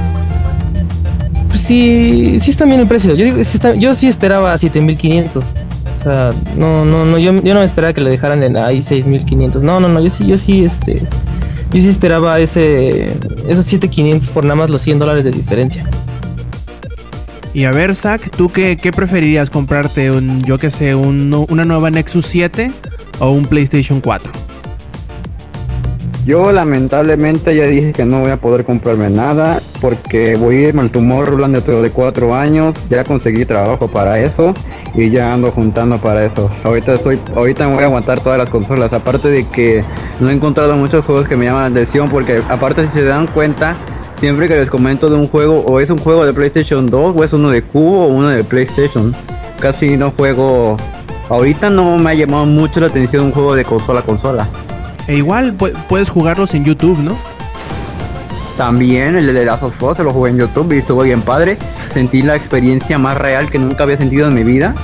[1.49, 3.15] pues sí, sí está bien el precio.
[3.15, 5.45] Yo, digo, sí yo sí esperaba 7500.
[5.45, 9.63] O sea, no, no, no, yo, yo no esperaba que le dejaran en ahí 6500.
[9.63, 11.03] No, no, no, yo sí, yo sí, este,
[11.77, 13.13] yo sí esperaba ese,
[13.49, 15.85] esos 7500 por nada más los 100 dólares de diferencia.
[17.53, 20.11] Y a ver, Zach, ¿tú qué, qué preferirías comprarte?
[20.11, 22.73] Un, yo que sé, un, una nueva Nexus 7
[23.19, 24.46] o un PlayStation 4?
[26.27, 30.83] Yo lamentablemente ya dije que no voy a poder comprarme nada porque voy a irme
[30.83, 32.75] al Tomorrowland dentro de cuatro años.
[32.91, 34.53] Ya conseguí trabajo para eso
[34.97, 36.51] y ya ando juntando para eso.
[36.65, 38.93] Ahorita estoy, ahorita voy a aguantar todas las consolas.
[38.93, 39.85] Aparte de que
[40.19, 43.29] no he encontrado muchos juegos que me llaman la atención porque aparte si se dan
[43.29, 43.77] cuenta
[44.19, 47.23] siempre que les comento de un juego o es un juego de PlayStation 2 o
[47.23, 49.15] es uno de Cubo o uno de PlayStation.
[49.61, 50.77] Casi no juego.
[51.29, 54.49] Ahorita no me ha llamado mucho la atención un juego de consola a consola.
[55.09, 57.17] E igual puedes jugarlos en YouTube, ¿no?
[58.57, 61.59] También el de Last of Us se lo jugué en YouTube y estuvo bien padre.
[61.93, 64.75] Sentí la experiencia más real que nunca había sentido en mi vida.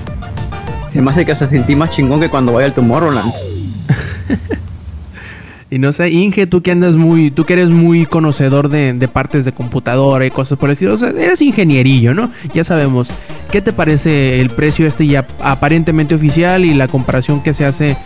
[0.92, 3.32] Se me hace que se sentí más chingón que cuando vaya al Tomorrowland.
[5.70, 9.08] y no sé, Inge, tú que andas muy, tú que eres muy conocedor de, de,
[9.08, 12.30] partes de computadora y cosas por el estilo, o sea, eres ingenierillo, ¿no?
[12.52, 13.10] Ya sabemos.
[13.50, 17.96] ¿Qué te parece el precio este ya aparentemente oficial y la comparación que se hace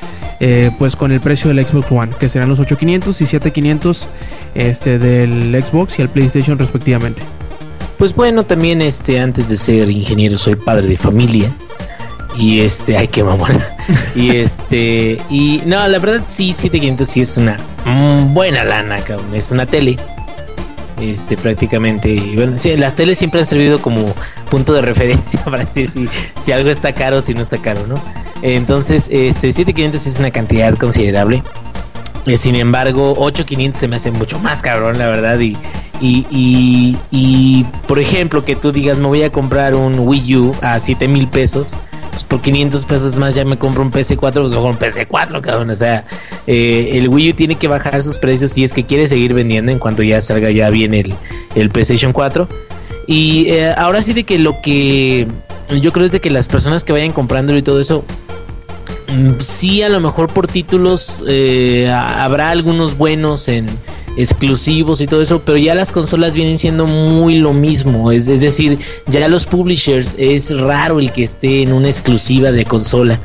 [0.40, 4.08] eh, pues con el precio del Xbox One, que serán los 8500 y 7500
[4.54, 7.22] este, del Xbox y el PlayStation respectivamente.
[7.98, 11.50] Pues bueno, también este, antes de ser ingeniero soy padre de familia.
[12.38, 13.58] Y este, ay, qué mamón.
[14.14, 17.56] y este, y no, la verdad sí, 7500 sí es una
[18.34, 19.34] buena lana, cabrón.
[19.34, 19.96] Es una tele.
[21.00, 22.14] Este, prácticamente.
[22.34, 24.14] Bueno, sí, las teles siempre han servido como
[24.50, 26.08] punto de referencia para decir si,
[26.40, 28.02] si algo está caro o si no está caro, ¿no?
[28.42, 31.42] Entonces, este 7500 es una cantidad considerable.
[32.26, 35.38] Eh, sin embargo, 8500 se me hace mucho más cabrón, la verdad.
[35.38, 35.56] Y,
[36.00, 40.78] y, y, por ejemplo, que tú digas, me voy a comprar un Wii U a
[40.80, 41.74] 7 mil pesos.
[42.10, 45.70] Pues por 500 pesos más ya me compro un PC4, pues mejor un PC4, cabrón.
[45.70, 46.06] O sea,
[46.46, 49.70] eh, el Wii U tiene que bajar sus precios si es que quiere seguir vendiendo
[49.70, 51.14] en cuanto ya salga ya bien el,
[51.54, 52.48] el PlayStation 4.
[53.06, 55.28] Y eh, ahora sí de que lo que
[55.80, 58.04] yo creo es de que las personas que vayan comprándolo y todo eso,
[59.40, 63.66] sí a lo mejor por títulos eh, habrá algunos buenos en
[64.16, 68.40] exclusivos y todo eso, pero ya las consolas vienen siendo muy lo mismo, es, es
[68.40, 73.20] decir, ya los publishers es raro el que esté en una exclusiva de consola.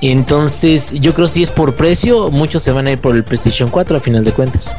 [0.00, 3.24] Entonces, yo creo que si es por precio, muchos se van a ir por el
[3.24, 4.76] PlayStation 4 a final de cuentas.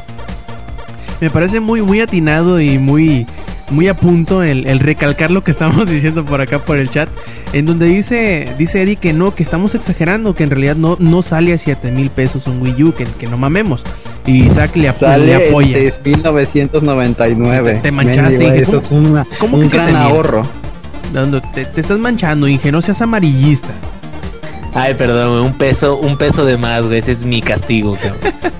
[1.20, 3.26] Me parece muy muy atinado y muy
[3.70, 7.08] muy a punto el, recalcar lo que estamos diciendo por acá por el chat,
[7.52, 11.22] en donde dice, dice Eddie que no, que estamos exagerando, que en realidad no, no
[11.22, 13.82] sale a 7 mil pesos un Wii U, que, que no mamemos.
[14.26, 15.78] Y Isaac le, sale apoya.
[15.78, 17.80] En 1999.
[17.82, 18.60] te, manchaste.
[18.60, 19.24] eso es un
[19.70, 20.46] gran ahorro.
[21.54, 23.70] Te, te, estás manchando, Inge, no seas amarillista.
[24.74, 27.98] Ay, perdón, un peso, un peso de más, güey, ese es mi castigo,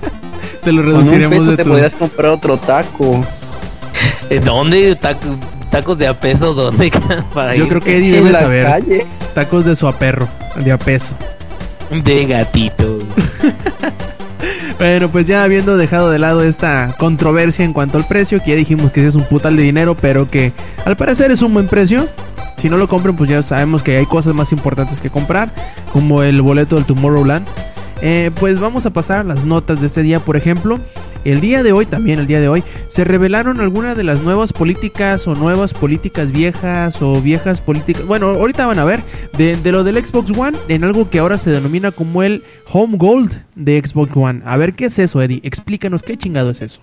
[0.63, 3.25] te lo reduciremos Con un peso te podías comprar otro taco.
[4.39, 4.97] ¿Dónde?
[5.69, 6.53] ¿Tacos de a peso?
[6.53, 6.89] ¿Dónde?
[7.57, 9.05] Yo creo que Eddie debe saber.
[9.33, 11.15] Tacos de su aperro, de a peso.
[11.89, 12.99] De gatito.
[14.79, 18.55] bueno, pues ya habiendo dejado de lado esta controversia en cuanto al precio, que ya
[18.55, 20.53] dijimos que es un putal de dinero, pero que
[20.85, 22.07] al parecer es un buen precio.
[22.57, 25.51] Si no lo compren, pues ya sabemos que hay cosas más importantes que comprar,
[25.91, 27.45] como el boleto del Tomorrowland.
[28.01, 30.79] Eh, pues vamos a pasar a las notas de este día, por ejemplo.
[31.23, 34.53] El día de hoy, también el día de hoy, se revelaron algunas de las nuevas
[34.53, 38.05] políticas o nuevas políticas viejas o viejas políticas.
[38.05, 39.03] Bueno, ahorita van a ver
[39.37, 43.43] de, lo del Xbox One en algo que ahora se denomina como el Home Gold
[43.55, 44.41] de Xbox One.
[44.45, 45.41] A ver qué es eso, Eddie.
[45.43, 46.81] Explícanos qué chingado es eso.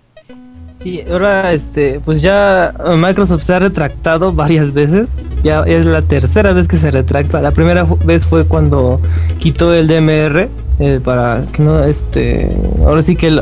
[0.83, 5.09] Sí, ahora este, pues ya Microsoft se ha retractado varias veces.
[5.43, 7.43] Ya es la tercera vez que se retracta.
[7.43, 9.01] La primera vez fue cuando
[9.39, 10.49] quitó el DMR
[10.79, 12.51] eh, para que no, este,
[12.85, 13.41] ahora sí que el,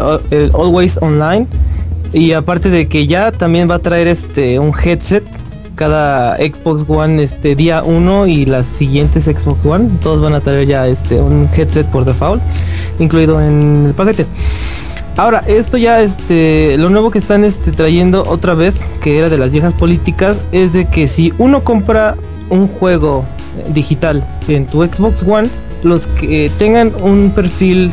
[0.55, 1.47] Always Online.
[2.13, 5.23] Y aparte de que ya también va a traer este un headset
[5.75, 10.67] cada Xbox One este día 1 y las siguientes Xbox One, todos van a traer
[10.67, 12.43] ya este un headset por default
[12.99, 14.25] incluido en el paquete.
[15.17, 19.39] Ahora, esto ya, este, lo nuevo que están este, trayendo otra vez, que era de
[19.39, 22.17] las viejas políticas, es de que si uno compra
[22.51, 23.25] un juego
[23.73, 25.49] digital en tu Xbox One,
[25.83, 27.93] los que tengan un perfil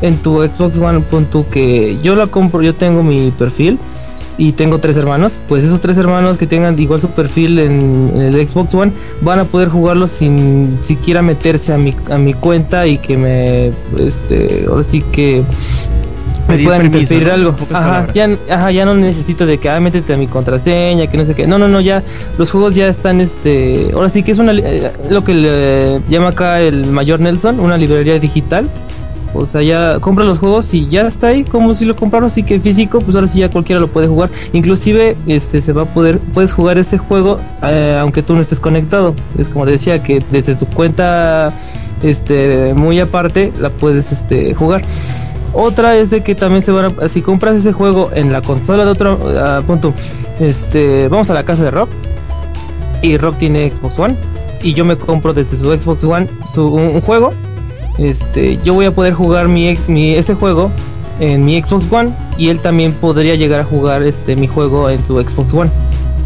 [0.00, 3.78] en tu Xbox One, punto que yo la compro, yo tengo mi perfil
[4.38, 8.48] y tengo tres hermanos, pues esos tres hermanos que tengan igual su perfil en, el
[8.48, 12.96] Xbox One van a poder jugarlo sin siquiera meterse a mi, a mi cuenta y
[12.96, 13.66] que me,
[13.98, 15.44] este, ahora que
[16.48, 17.54] me puedan pedir algo.
[17.72, 21.24] Ajá ya, ajá, ya no necesito de que, ah, métete a mi contraseña, que no
[21.24, 21.46] sé qué.
[21.46, 22.02] No, no, no, ya
[22.38, 26.28] los juegos ya están, este, ahora sí que es una, eh, lo que le llama
[26.28, 28.68] acá el mayor Nelson, una librería digital.
[29.34, 32.42] O sea, ya compra los juegos y ya está ahí, como si lo compraron, así
[32.42, 34.28] que físico, pues ahora sí ya cualquiera lo puede jugar.
[34.52, 38.60] Inclusive, este, se va a poder, puedes jugar ese juego eh, aunque tú no estés
[38.60, 39.14] conectado.
[39.38, 41.50] Es como decía, que desde su cuenta,
[42.02, 44.82] este, muy aparte, la puedes, este, jugar.
[45.54, 48.84] Otra es de que también se van a, si compras ese juego en la consola
[48.84, 49.92] de otro uh, punto,
[50.40, 51.88] este, vamos a la casa de Rob
[53.02, 54.16] y Rob tiene Xbox One
[54.62, 57.32] y yo me compro desde su Xbox One su, un, juego,
[57.98, 59.76] este, yo voy a poder jugar mi,
[60.14, 60.70] ese juego
[61.20, 65.06] en mi Xbox One y él también podría llegar a jugar este mi juego en
[65.06, 65.70] su Xbox One.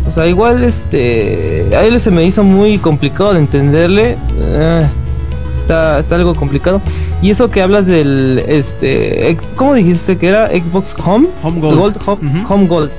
[0.09, 4.17] O sea, igual este a él se me hizo muy complicado de entenderle.
[4.39, 5.06] Uh,
[5.67, 6.81] está, algo complicado.
[7.23, 11.29] Y eso que hablas del, este, ¿cómo dijiste que era Xbox Home?
[11.43, 11.99] Home Gold.
[12.49, 12.91] Home, Gold.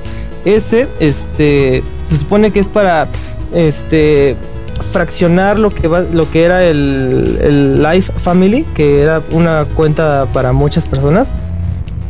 [0.44, 3.08] Ese, este, se supone que es para,
[3.54, 4.36] este,
[4.92, 10.26] fraccionar lo que va, lo que era el, el Life Family, que era una cuenta
[10.32, 11.28] para muchas personas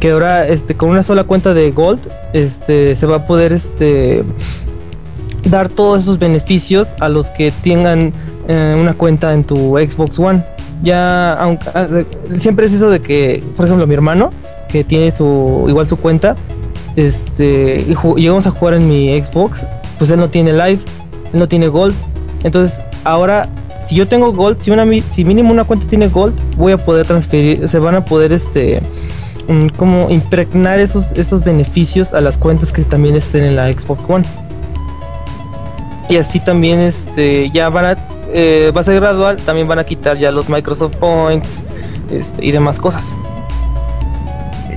[0.00, 2.00] que ahora este con una sola cuenta de Gold
[2.32, 4.22] este se va a poder este
[5.50, 8.12] dar todos esos beneficios a los que tengan
[8.48, 10.44] eh, una cuenta en tu Xbox One.
[10.82, 11.86] Ya, aunque ah,
[12.36, 14.30] siempre es eso de que, por ejemplo, mi hermano,
[14.68, 16.36] que tiene su igual su cuenta,
[16.96, 17.84] este,
[18.16, 19.64] llegamos a jugar en mi Xbox,
[19.98, 20.80] pues él no tiene live,
[21.32, 21.94] no tiene gold.
[22.44, 23.48] Entonces, ahora
[23.88, 27.06] si yo tengo gold, si una si mínimo una cuenta tiene gold, voy a poder
[27.06, 28.82] transferir, se van a poder este
[29.48, 34.02] mm, como impregnar esos esos beneficios a las cuentas que también estén en la Xbox
[34.06, 34.24] One.
[36.08, 37.96] Y así también este ya van a
[38.32, 41.48] eh, va a ser gradual, también van a quitar ya los Microsoft Points
[42.10, 43.12] este, y demás cosas.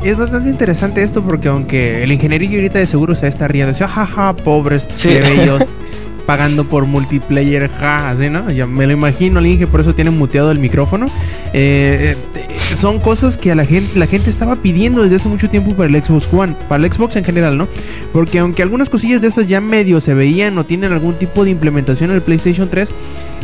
[0.03, 3.85] Es bastante interesante esto porque aunque el ingenierillo ahorita de seguro se está riendo, dice,
[3.87, 5.75] jaja, pobres plebeyos
[6.25, 8.49] pagando por multiplayer, ja, así, ¿no?
[8.49, 11.05] Ya me lo imagino, alguien que por eso tiene muteado el micrófono.
[11.53, 15.49] Eh, eh, son cosas que a la gente, la gente estaba pidiendo desde hace mucho
[15.49, 17.67] tiempo para el Xbox One, para el Xbox en general, ¿no?
[18.13, 21.51] Porque aunque algunas cosillas de esas ya medio se veían o tienen algún tipo de
[21.51, 22.91] implementación en el PlayStation 3,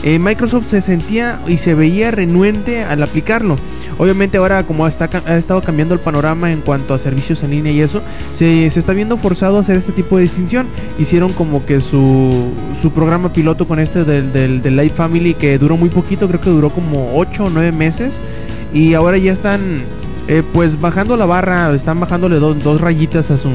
[0.03, 3.57] eh, Microsoft se sentía y se veía renuente al aplicarlo.
[3.97, 7.73] Obviamente ahora como está, ha estado cambiando el panorama en cuanto a servicios en línea
[7.73, 10.67] y eso, se, se está viendo forzado a hacer este tipo de distinción.
[10.99, 15.78] Hicieron como que su, su programa piloto con este del, del, Light Family que duró
[15.78, 18.21] muy poquito, creo que duró como 8 o 9 meses.
[18.74, 19.82] Y ahora ya están
[20.28, 23.49] eh, pues bajando la barra, están bajándole dos rayitas a su,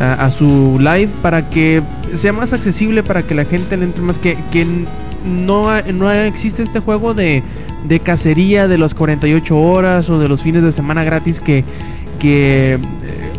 [0.00, 1.82] a, su live para que
[2.14, 4.66] sea más accesible, para que la gente le entre más que, que
[5.24, 7.42] no, no existe este juego de,
[7.86, 11.64] de cacería de las 48 horas o de los fines de semana gratis que,
[12.18, 12.78] que eh,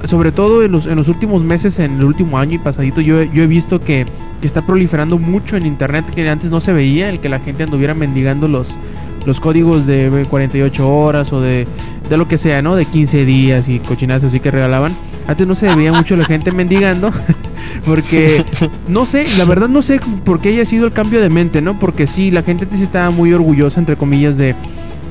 [0.06, 3.22] sobre todo en los, en los últimos meses, en el último año y pasadito, yo,
[3.24, 4.06] yo he visto que,
[4.40, 7.64] que, está proliferando mucho en internet que antes no se veía, el que la gente
[7.64, 8.78] anduviera mendigando los,
[9.26, 11.68] los códigos de 48 horas o de,
[12.10, 12.76] de lo que sea, ¿no?
[12.76, 14.94] De 15 días y cochinadas así que regalaban.
[15.28, 17.12] Antes no se veía mucho la gente mendigando.
[17.86, 18.44] Porque
[18.88, 21.80] no sé, la verdad no sé por qué haya sido el cambio de mente, ¿no?
[21.80, 24.56] Porque sí, la gente sí estaba muy orgullosa, entre comillas, de,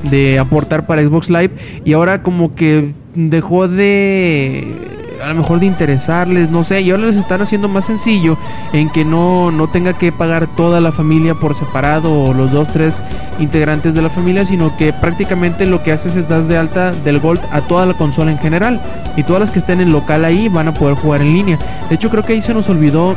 [0.09, 1.51] de aportar para Xbox Live.
[1.85, 4.90] Y ahora como que dejó de
[5.23, 8.37] a lo mejor de interesarles, no sé, y ahora les están haciendo más sencillo
[8.73, 12.67] en que no, no tenga que pagar toda la familia por separado o los dos,
[12.69, 13.01] tres
[13.39, 17.19] integrantes de la familia, sino que prácticamente lo que haces es das de alta del
[17.19, 18.81] Gold a toda la consola en general
[19.15, 21.57] y todas las que estén en local ahí van a poder jugar en línea.
[21.89, 23.15] De hecho creo que ahí se nos olvidó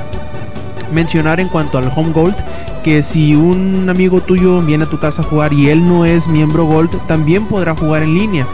[0.94, 2.36] mencionar en cuanto al Home Gold
[2.82, 6.28] que si un amigo tuyo viene a tu casa a jugar y él no es
[6.28, 8.46] miembro Gold, también podrá jugar en línea.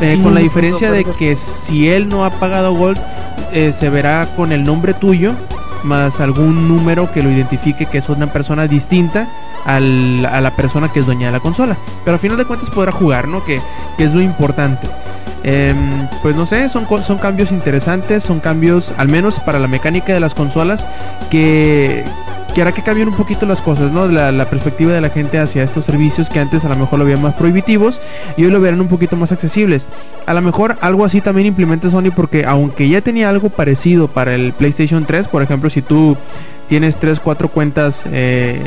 [0.00, 3.00] Eh, con la diferencia de que si él no ha pagado Gold,
[3.52, 5.34] eh, se verá con el nombre tuyo
[5.84, 9.28] más algún número que lo identifique que es una persona distinta
[9.64, 11.76] a la persona que es dueña de la consola.
[12.04, 13.44] Pero al final de cuentas podrá jugar, ¿no?
[13.44, 13.60] Que,
[13.96, 14.88] que es lo importante.
[15.44, 20.12] Em, pues no sé, son, son cambios interesantes, son cambios, al menos para la mecánica
[20.12, 20.86] de las consolas,
[21.30, 22.04] que,
[22.54, 24.08] que hará que cambien un poquito las cosas, ¿no?
[24.08, 27.04] La, la, perspectiva de la gente hacia estos servicios que antes a lo mejor lo
[27.04, 28.00] veían más prohibitivos
[28.36, 29.86] y hoy lo verán un poquito más accesibles.
[30.26, 34.34] A lo mejor algo así también implementa Sony porque aunque ya tenía algo parecido para
[34.34, 36.16] el PlayStation 3, por ejemplo, si tú
[36.68, 38.60] tienes 3, 4 cuentas eh,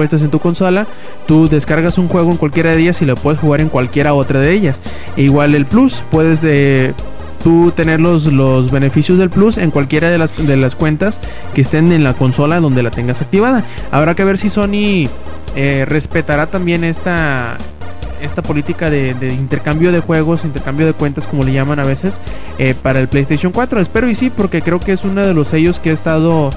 [0.00, 0.86] puestas en tu consola,
[1.26, 4.40] tú descargas un juego en cualquiera de ellas y lo puedes jugar en cualquiera otra
[4.40, 4.80] de ellas.
[5.14, 6.94] E igual el Plus, puedes de
[7.44, 11.20] tú tener los, los beneficios del Plus en cualquiera de las, de las cuentas
[11.54, 13.62] que estén en la consola donde la tengas activada.
[13.90, 15.06] Habrá que ver si Sony
[15.54, 17.58] eh, respetará también esta,
[18.22, 22.20] esta política de, intercambio de juegos, intercambio de cuentas, como le llaman a veces,
[22.58, 23.80] eh, para el PlayStation 4.
[23.80, 26.50] Espero y sí, porque creo que es uno de los sellos que ha estado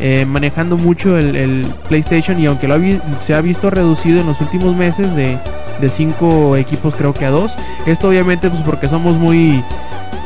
[0.00, 2.78] eh, manejando mucho el, PlayStation y aunque lo
[3.18, 5.38] se ha visto reducido en los últimos meses de,
[5.80, 7.54] de cinco equipos creo que a dos,
[7.86, 9.62] esto obviamente pues porque somos muy...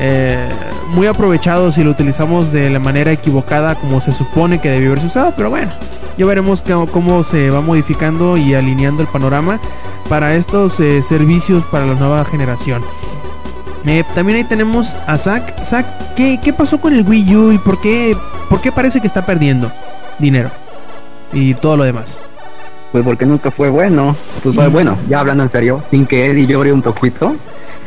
[0.00, 0.48] Eh,
[0.88, 5.06] muy aprovechados y lo utilizamos de la manera equivocada como se supone que debió haberse
[5.06, 5.70] usado, pero bueno,
[6.18, 9.60] ya veremos cómo se va modificando y alineando el panorama
[10.08, 12.82] para estos eh, servicios para la nueva generación.
[13.86, 15.62] Eh, también ahí tenemos a Zack.
[15.62, 18.16] Zack, ¿qué, ¿qué, pasó con el Wii U y por qué,
[18.48, 19.70] por qué parece que está perdiendo
[20.18, 20.50] dinero?
[21.32, 22.20] Y todo lo demás.
[22.92, 24.16] Pues porque nunca fue bueno.
[24.42, 27.36] Pues bueno, ya hablando en serio, sin que Eddie llore un poquito,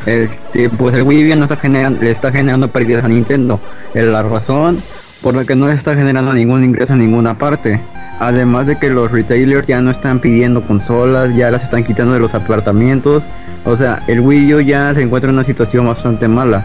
[0.06, 3.60] este, pues el Wii U no está generando, le está generando pérdidas a Nintendo.
[3.94, 4.84] La razón
[5.28, 7.82] por la que no está generando ningún ingreso en ninguna parte.
[8.18, 12.22] Además de que los retailers ya no están pidiendo consolas, ya las están quitando de
[12.22, 13.24] los apartamentos.
[13.66, 16.64] O sea, el Wii U ya se encuentra en una situación bastante mala.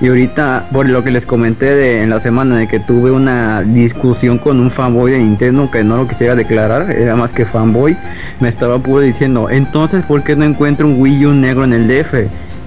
[0.00, 3.60] Y ahorita, por lo que les comenté de, en la semana de que tuve una
[3.60, 7.94] discusión con un fanboy de Nintendo que no lo quisiera declarar, era más que fanboy,
[8.40, 11.86] me estaba puro diciendo, entonces ¿por qué no encuentro un Wii U negro en el
[11.86, 12.14] DF?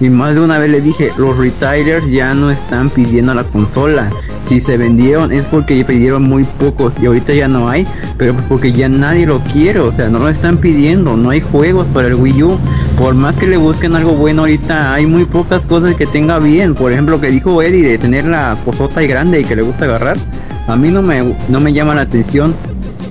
[0.02, 4.10] Y más de una vez le dije, los retailers ya no están pidiendo la consola.
[4.48, 7.86] Si se vendieron es porque pidieron muy pocos y ahorita ya no hay,
[8.18, 11.86] pero porque ya nadie lo quiere, o sea, no lo están pidiendo, no hay juegos
[11.94, 12.58] para el Wii U.
[12.98, 16.74] Por más que le busquen algo bueno ahorita, hay muy pocas cosas que tenga bien.
[16.74, 19.84] Por ejemplo, que dijo Eddie de tener la cosota y grande y que le gusta
[19.84, 20.16] agarrar.
[20.66, 22.56] A mí no me, no me llama la atención.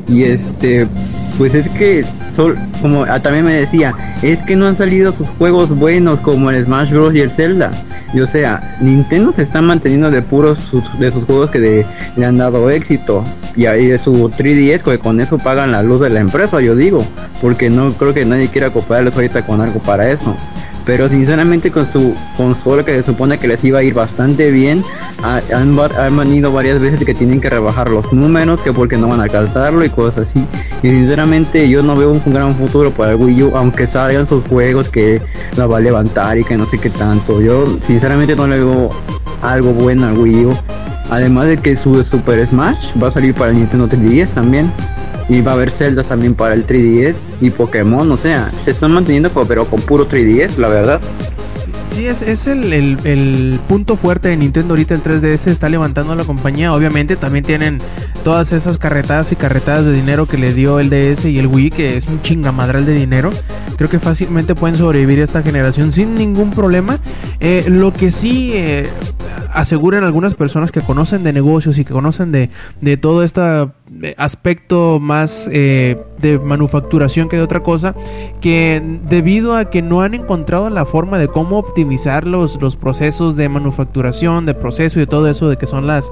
[0.10, 0.90] Y este,
[1.38, 5.28] pues es que sol, como ah, también me decía, es que no han salido sus
[5.30, 7.72] juegos buenos como el Smash Bros y el Zelda.
[8.14, 12.38] Y o sea, Nintendo se está manteniendo de puros de sus juegos que le han
[12.38, 13.24] dado éxito.
[13.56, 16.76] Y ahí de su 3DS, que con eso pagan la luz de la empresa, yo
[16.76, 17.06] digo.
[17.42, 20.36] Porque no creo que nadie quiera comprarles ahorita con algo para eso.
[20.86, 24.84] Pero sinceramente con su consola que se supone que les iba a ir bastante bien,
[25.24, 29.24] han, venido varias veces que tienen que rebajar los números, que porque no van a
[29.24, 30.46] alcanzarlo y cosas así.
[30.84, 34.48] Y sinceramente yo no veo un gran futuro para el Wii U, aunque salgan sus
[34.48, 35.22] juegos que
[35.56, 37.42] la va a levantar y que no sé qué tanto.
[37.42, 38.90] Yo sinceramente no le veo
[39.42, 40.58] algo bueno al Wii U.
[41.10, 44.72] Además de que su Super Smash va a salir para el Nintendo 3DS también.
[45.30, 48.92] Y va a haber Zelda también para el 3DS y Pokémon, o sea, se están
[48.92, 51.02] manteniendo pero con puro 3DS, la verdad.
[51.92, 56.16] Sí, es, es el, el, punto fuerte de Nintendo ahorita, el 3DS está levantando a
[56.16, 56.74] la compañía.
[56.74, 57.80] Obviamente también tienen
[58.24, 61.70] todas esas carretadas y carretadas de dinero que le dio el DS y el Wii,
[61.70, 63.32] que es un chingamadral de dinero.
[63.76, 66.98] Creo que fácilmente pueden sobrevivir a esta generación sin ningún problema.
[67.42, 68.88] Eh, lo que sí eh,
[69.54, 72.50] aseguran algunas personas que conocen de negocios y que conocen de,
[72.80, 73.42] de todo este
[74.18, 77.94] aspecto más eh, de manufacturación que de otra cosa,
[78.40, 83.36] que debido a que no han encontrado la forma de cómo optimizar los, los procesos
[83.36, 86.12] de manufacturación, de proceso y de todo eso, de que son las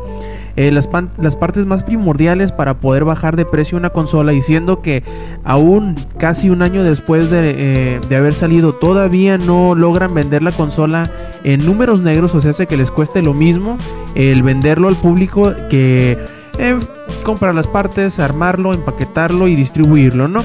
[0.55, 5.03] eh, las, las, partes más primordiales para poder bajar de precio una consola, diciendo que
[5.45, 10.51] aún casi un año después de, eh, de, haber salido todavía no logran vender la
[10.51, 11.09] consola
[11.45, 13.77] en números negros, o sea, hace que les cueste lo mismo
[14.15, 16.17] el venderlo al público que
[16.59, 16.77] eh,
[17.23, 20.43] comprar las partes, armarlo, empaquetarlo y distribuirlo, ¿no?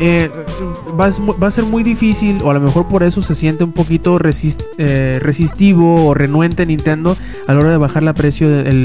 [0.00, 0.30] Eh,
[0.98, 1.06] va,
[1.46, 4.20] a ser muy difícil, o a lo mejor por eso se siente un poquito
[4.78, 7.16] eh, resistivo o renuente Nintendo
[7.48, 8.14] a la hora de bajar el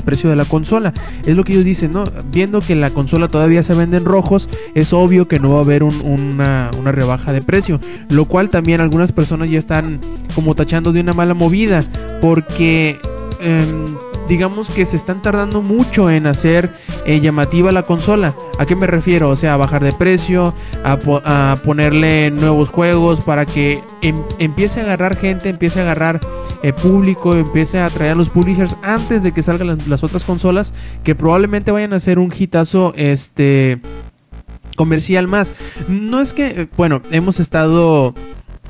[0.02, 0.94] precio de la consola.
[1.26, 2.04] Es lo que ellos dicen, ¿no?
[2.32, 5.62] Viendo que la consola todavía se vende en rojos, es obvio que no va a
[5.62, 7.80] haber una, una rebaja de precio.
[8.10, 10.00] Lo cual también algunas personas ya están
[10.34, 11.84] como tachando de una mala movida,
[12.22, 12.98] porque...
[13.40, 13.96] Em,
[14.28, 16.72] digamos que se están tardando mucho en hacer
[17.06, 18.36] eh, llamativa la consola.
[18.60, 19.30] ¿A qué me refiero?
[19.30, 20.54] O sea, a bajar de precio,
[20.84, 26.20] a, ponerle nuevos juegos para que em, empiece a agarrar gente, empiece a agarrar
[26.62, 30.74] eh, público, empiece a atraer a los publishers antes de que salgan las, otras consolas
[31.04, 33.82] que probablemente vayan a ser un hitazo este
[34.76, 35.54] comercial más.
[35.88, 38.16] No es que, eh, bueno, hemos estado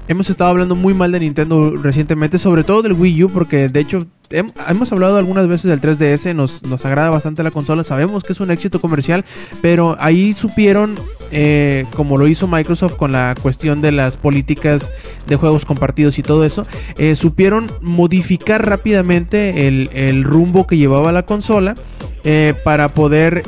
[0.08, 3.80] hemos estado hablando muy mal de Nintendo recientemente, sobre todo del Wii U, porque de
[3.80, 8.34] hecho hemos hablado algunas veces del 3DS, nos, nos agrada bastante la consola, sabemos que
[8.34, 9.24] es un éxito comercial,
[9.62, 10.96] pero ahí supieron,
[11.32, 14.92] eh, como lo hizo Microsoft con la cuestión de las políticas
[15.28, 16.66] de juegos compartidos y todo eso,
[16.98, 21.76] eh, supieron modificar rápidamente el, el, rumbo que llevaba la consola
[22.24, 23.44] eh, para poder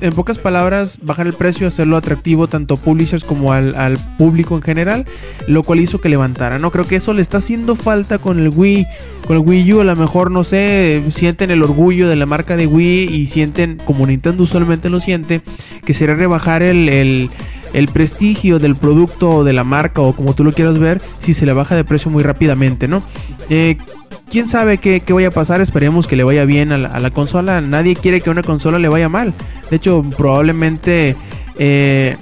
[0.00, 4.62] en pocas palabras, bajar el precio, hacerlo atractivo tanto a publishers como al, público en
[4.62, 5.06] general,
[5.46, 6.58] lo cual hizo que levantara.
[6.58, 8.86] No creo que eso le está haciendo falta con el Wii,
[9.26, 9.80] con el Wii U.
[9.80, 13.78] A lo mejor, no sé, sienten el orgullo de la marca de Wii y sienten,
[13.84, 15.40] como Nintendo usualmente lo siente,
[15.84, 17.30] que sería rebajar el, el,
[17.76, 21.34] el prestigio del producto o de la marca o como tú lo quieras ver si
[21.34, 23.02] se le baja de precio muy rápidamente, ¿no?
[23.50, 23.76] Eh,
[24.30, 25.60] quién sabe qué, vaya a pasar.
[25.60, 27.60] Esperemos que le vaya bien a la, consola.
[27.60, 29.34] Nadie quiere que una consola le vaya mal.
[29.68, 31.16] De hecho, probablemente.
[31.58, 32.16] Eh,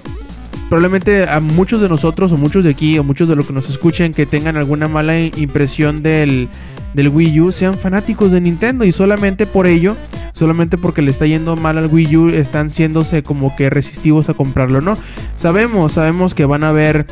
[0.69, 3.71] probablemente a muchos de nosotros, o muchos de aquí, o muchos de los que nos
[3.71, 6.49] escuchen, que tengan alguna mala impresión del,
[6.95, 8.85] del Wii U, sean fanáticos de Nintendo.
[8.85, 9.97] Y solamente por ello,
[10.33, 14.35] solamente porque le está yendo mal al Wii U, están siéndose como que resistivos a
[14.35, 14.97] comprarlo, ¿no?
[15.35, 17.07] Sabemos, sabemos que van a haber.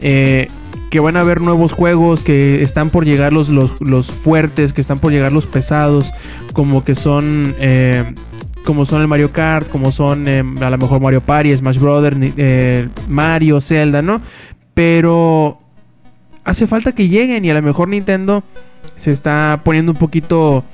[0.00, 0.48] Eh,
[0.90, 4.98] que van a haber nuevos juegos, que están por llegar los, los, fuertes, que están
[4.98, 6.12] por llegar los pesados,
[6.52, 7.54] como que son...
[7.58, 8.04] Eh,
[8.64, 12.16] como son el Mario Kart, como son eh, a lo mejor Mario Party, Smash Brothers,
[13.08, 14.20] Mario, Zelda, ¿no?
[14.74, 15.58] Pero
[16.44, 18.42] hace falta que lleguen y a lo mejor Nintendo
[18.98, 20.64] se está poniendo un poquito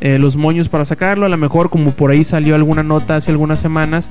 [0.00, 1.24] los moños para sacarlo.
[1.24, 4.10] A lo mejor como por ahí salió alguna nota hace algunas semanas,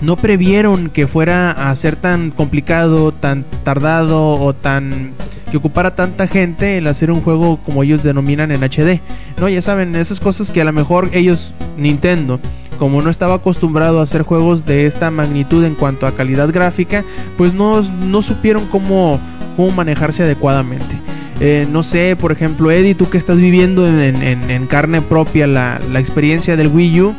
[0.00, 5.12] no previeron que fuera a ser tan complicado, tan tardado o tan
[5.50, 9.00] que ocupara tanta gente el hacer un juego como ellos denominan en HD.
[9.38, 12.40] No, ya saben, esas cosas que a lo mejor ellos Nintendo
[12.78, 17.04] como no estaba acostumbrado a hacer juegos de esta magnitud en cuanto a calidad gráfica,
[17.36, 19.18] pues no, no supieron cómo,
[19.56, 20.96] cómo manejarse adecuadamente.
[21.38, 26.00] Eh, no sé, por ejemplo, Eddie, tú que estás viviendo en, carne propia la, la,
[26.00, 27.14] experiencia del Wii U,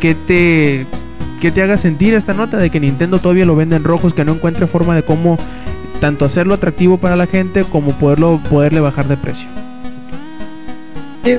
[0.00, 0.86] ¿qué te,
[1.40, 4.24] que te haga sentir esta nota de que Nintendo todavía lo vende en rojos, que
[4.24, 5.38] no encuentre forma de cómo
[6.00, 9.48] tanto hacerlo atractivo para la gente como poderlo poderle bajar de precio.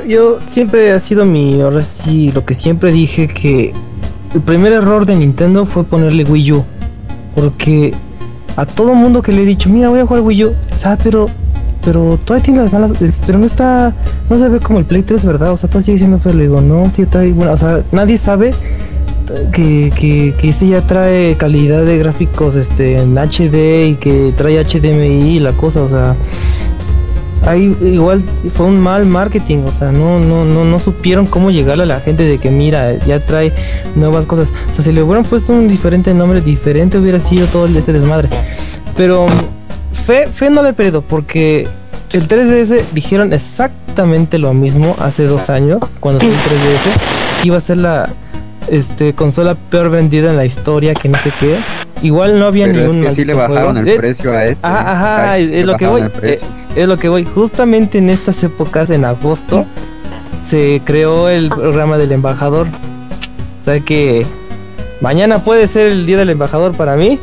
[0.07, 3.73] Yo, siempre ha sido mi, ahora sí, lo que siempre dije que
[4.35, 6.65] el primer error de Nintendo fue ponerle Wii U,
[7.33, 7.93] porque
[8.55, 10.99] a todo mundo que le he dicho, mira, voy a jugar Wii U, ¿sabes?
[11.03, 11.27] Pero
[11.83, 12.91] pero todavía tiene las malas,
[13.25, 13.93] pero no está,
[14.29, 15.51] no se ve como el Play 3, ¿verdad?
[15.51, 16.33] O sea, todavía sigue siendo feo.
[16.33, 18.51] Le digo, no, sí trae, bueno, o sea, nadie sabe
[19.51, 24.63] que, que, que este ya trae calidad de gráficos este, en HD y que trae
[24.63, 26.15] HDMI y la cosa, o sea,
[27.45, 28.21] ahí igual
[28.53, 31.99] fue un mal marketing, o sea, no, no, no, no supieron cómo llegarle a la
[31.99, 33.53] gente de que mira, ya trae
[33.95, 34.51] nuevas cosas.
[34.71, 38.29] O sea, si le hubieran puesto un diferente nombre, diferente hubiera sido todo este desmadre.
[38.95, 39.27] Pero
[40.09, 41.67] fe, fe no le he perdido, porque
[42.09, 47.57] el 3DS dijeron exactamente lo mismo hace dos años, cuando salió el 3DS, que iba
[47.57, 48.09] a ser la
[48.71, 51.59] este consola peor vendida en la historia, que no sé qué.
[52.01, 53.03] Igual no había Pero ningún.
[53.03, 53.89] es que sí le bajaron juego.
[53.91, 54.65] el precio a este.
[54.65, 56.01] Ajá, ajá, Ay, es, sí es le lo que voy.
[56.23, 56.39] eh,
[56.75, 57.25] es lo que voy.
[57.25, 59.65] Justamente en estas épocas, en agosto,
[60.47, 62.67] se creó el programa del embajador.
[63.61, 64.25] O sea que
[65.01, 67.19] mañana puede ser el día del embajador para mí.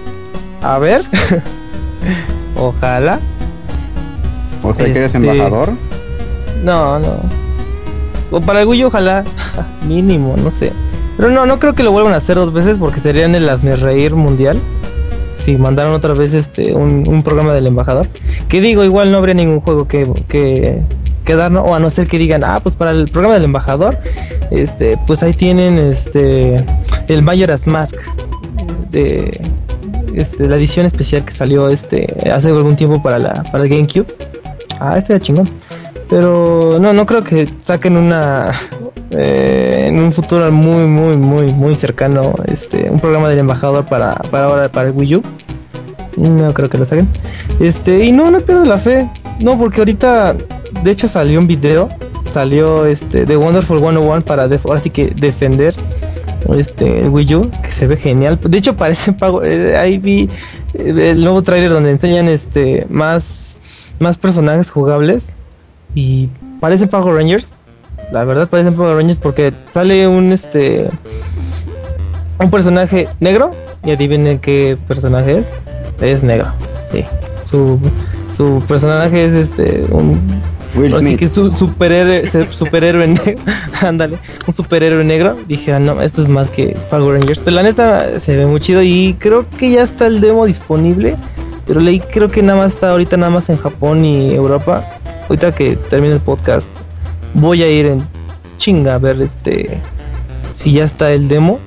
[0.63, 1.03] A ver.
[2.57, 3.21] Ojalá.
[4.63, 5.73] o sea, que eres este- embajador.
[6.65, 7.15] No, no.
[8.31, 9.25] O para el Wii ojalá.
[9.87, 10.73] Mínimo, no sé.
[11.17, 13.49] Pero no, no creo que lo vuelvan a hacer dos veces porque serían el
[13.81, 14.59] Reír mundial.
[15.45, 18.07] Si mandaron otra vez este un, un programa del embajador.
[18.49, 20.83] Que digo, igual no habría ningún juego que, que,
[21.25, 21.63] que dar, ¿no?
[21.63, 23.97] O a no ser que digan, ah, pues para el programa del embajador,
[24.51, 26.65] este, pues ahí tienen este
[27.09, 27.95] el Majora's Mask
[28.91, 29.41] de
[30.17, 34.07] este, la edición especial que salió este hace algún tiempo para la para el GameCube.
[34.81, 35.49] Ah, este era chingón.
[36.09, 38.53] Pero no, no creo que saquen una
[39.11, 44.15] eh, en un futuro muy, muy, muy, muy cercano este un programa del embajador para,
[44.15, 45.23] para ahora para el Wii U.
[46.17, 47.09] No creo que lo saquen.
[47.61, 49.09] Este, y no, no pierdo la fe.
[49.41, 50.35] No, porque ahorita,
[50.83, 51.91] de hecho, salió un video.
[52.33, 55.75] Salió este The Wonderful 101 para ahora sí que defender
[56.55, 58.39] este el Wii U, que se ve genial.
[58.41, 59.43] De hecho, parece pago.
[59.43, 60.29] eh, ahí vi
[60.75, 63.57] eh, el nuevo tráiler donde enseñan este más,
[63.99, 65.27] más personajes jugables.
[65.95, 66.29] Y
[66.61, 67.53] parecen Power Rangers.
[68.13, 70.89] La verdad parecen Power Rangers porque sale un este
[72.39, 73.51] un personaje negro
[73.85, 75.47] y adivinen qué personaje es.
[76.01, 76.49] Es negro.
[76.93, 77.05] Sí.
[77.51, 77.79] Su,
[78.37, 80.21] su personaje es este un
[80.77, 81.19] Will Así Smith.
[81.19, 83.35] que su superhéroe, superhéroe negro,
[83.81, 85.37] ándale, un superhéroe negro.
[85.47, 87.41] Dije, ah, no, esto es más que Power Rangers.
[87.41, 91.17] Pero la neta se ve muy chido y creo que ya está el demo disponible.
[91.67, 94.85] Pero leí, creo que nada más está ahorita nada más en Japón y Europa.
[95.29, 96.69] Ahorita que termine el podcast,
[97.35, 98.07] voy a ir en
[98.59, 99.79] chinga a ver este
[100.55, 101.59] si ya está el demo.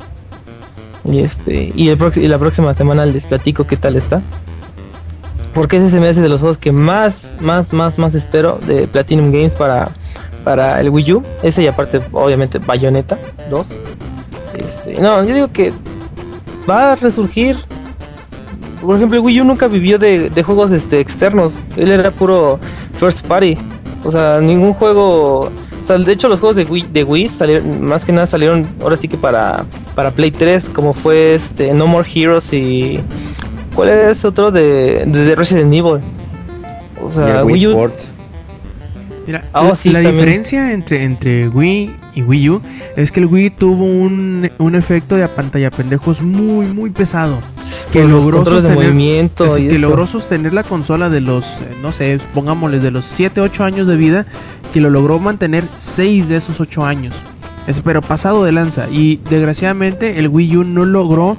[1.06, 4.22] Y este y, el y la próxima semana les platico qué tal está.
[5.60, 8.88] Porque ese se me hace de los juegos que más, más, más, más espero de
[8.88, 9.90] Platinum Games para,
[10.46, 11.24] para el Wii U.
[11.44, 13.18] Ese y aparte, obviamente, Bayonetta
[13.50, 13.68] 2.
[14.54, 15.74] Este, no, yo digo que
[16.68, 17.58] va a resurgir.
[18.82, 21.52] Por ejemplo, el Wii U nunca vivió de, juegos este, externos.
[21.76, 22.58] Él era puro
[22.98, 23.58] first party.
[24.06, 25.40] O sea, ningún juego.
[25.42, 28.66] O sea, de hecho, los juegos de Wii, de Wii salieron, más que nada salieron
[28.82, 33.02] ahora sí que para, para Play 3, como fue este No More Heroes y.
[33.76, 36.00] ¿Cuál es otro de, de, de Resident Evil?
[37.02, 37.70] O sea, el Wii Wii U.
[37.72, 38.14] Sports.
[39.26, 40.16] Mira, Ah, la, sí, la también.
[40.16, 42.62] diferencia entre, entre Wii y Wii U
[42.96, 47.38] es que el Wii tuvo un, un efecto de pantalla pendejos muy, muy pesado.
[47.92, 49.82] Que Con logró controles de sostener- movimiento es y que eso.
[49.88, 53.88] logró sostener la consola de los, eh, no sé, pongámosle de los 7, 8 años
[53.88, 54.26] de vida,
[54.74, 57.16] que lo logró mantener 6 de esos 8 años.
[57.68, 58.88] Es, pero pasado de lanza.
[58.92, 61.38] Y desgraciadamente el Wii U no logró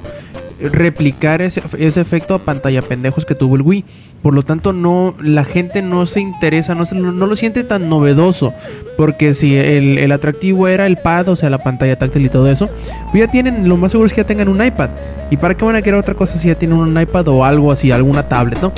[0.71, 3.85] replicar ese, ese efecto a pantalla pendejos que tuvo el Wii.
[4.21, 7.89] Por lo tanto, no, la gente no se interesa, no, se, no lo siente tan
[7.89, 8.53] novedoso.
[8.97, 12.49] Porque si el, el atractivo era el pad, o sea, la pantalla táctil y todo
[12.49, 12.69] eso,
[13.11, 14.91] pues ya tienen, lo más seguro es que ya tengan un iPad.
[15.31, 17.71] ¿Y para qué van a querer otra cosa si ya tienen un iPad o algo
[17.71, 18.73] así, alguna tablet, no?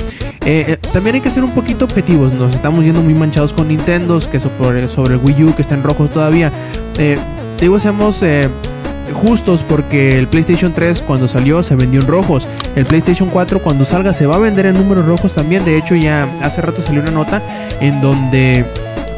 [0.46, 2.32] Eh, eh, también hay que ser un poquito objetivos.
[2.34, 5.74] Nos estamos yendo muy manchados con Nintendo, que sobre, sobre el Wii U, que está
[5.74, 6.52] en rojos todavía.
[6.96, 7.18] Eh,
[7.60, 8.48] digo, seamos eh,
[9.12, 12.48] justos porque el PlayStation 3 cuando salió se vendió en rojos.
[12.76, 15.64] El PlayStation 4 cuando salga se va a vender en números rojos también.
[15.64, 17.42] De hecho, ya hace rato salió una nota
[17.80, 18.64] en donde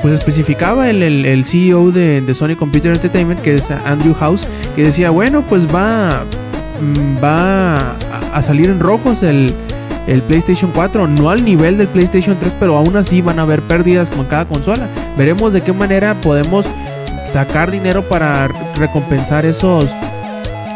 [0.03, 4.84] pues especificaba el, el- CEO de, de Sony Computer Entertainment, que es Andrew House, que
[4.84, 6.22] decía, bueno, pues va,
[6.80, 7.95] mm, va
[8.34, 9.53] a salir en rojos el,
[10.07, 13.62] el PlayStation 4, no al nivel del PlayStation 3, pero aún así van a haber
[13.62, 14.87] pérdidas con cada consola.
[15.16, 16.66] Veremos de qué manera podemos
[17.27, 19.91] sacar dinero para recompensar esos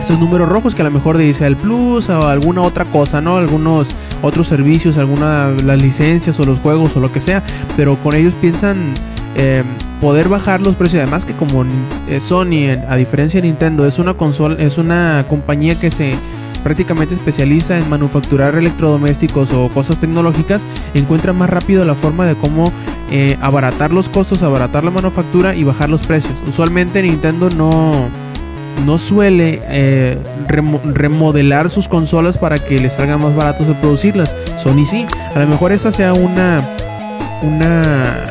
[0.00, 3.36] esos números rojos que a lo mejor dice el plus o alguna otra cosa, ¿no?
[3.36, 3.88] Algunos
[4.22, 7.42] otros servicios, alguna las licencias o los juegos o lo que sea,
[7.76, 8.94] pero con ellos piensan
[9.36, 9.62] eh,
[10.00, 11.02] poder bajar los precios.
[11.02, 11.64] Además que como
[12.08, 16.14] eh, Sony, a diferencia de Nintendo, es una consola, es una compañía que se
[16.64, 20.62] prácticamente especializa en manufacturar electrodomésticos o cosas tecnológicas,
[20.94, 22.72] encuentra más rápido la forma de cómo
[23.10, 26.34] eh, abaratar los costos, abaratar la manufactura y bajar los precios.
[26.46, 28.08] Usualmente Nintendo no,
[28.86, 34.34] no suele eh, remodelar sus consolas para que les salga más baratos de producirlas.
[34.58, 35.06] Sony sí.
[35.34, 36.62] A lo mejor esa sea una
[37.42, 38.26] una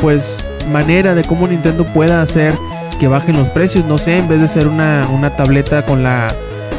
[0.00, 0.38] pues
[0.72, 2.54] manera de cómo Nintendo pueda hacer
[2.98, 3.84] que bajen los precios.
[3.86, 6.34] No sé, en vez de ser una, una tableta con la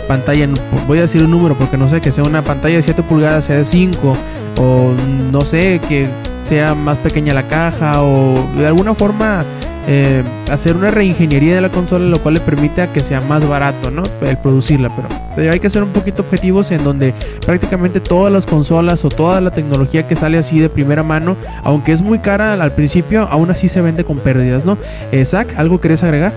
[0.08, 0.48] pantalla,
[0.88, 3.46] voy a decir un número porque no sé, que sea una pantalla de 7 pulgadas,
[3.46, 4.14] sea de 5,
[4.58, 4.92] o
[5.32, 6.08] no sé, que
[6.44, 9.44] sea más pequeña la caja o de alguna forma
[9.92, 13.90] eh, hacer una reingeniería de la consola, lo cual le permite que sea más barato,
[13.90, 14.04] ¿no?
[14.22, 14.92] El producirla,
[15.36, 17.14] pero hay que ser un poquito objetivos en donde
[17.44, 21.92] prácticamente todas las consolas o toda la tecnología que sale así de primera mano, aunque
[21.92, 24.78] es muy cara al principio, aún así se vende con pérdidas, ¿no?
[25.12, 26.34] Eh, Zach, ¿algo querés agregar?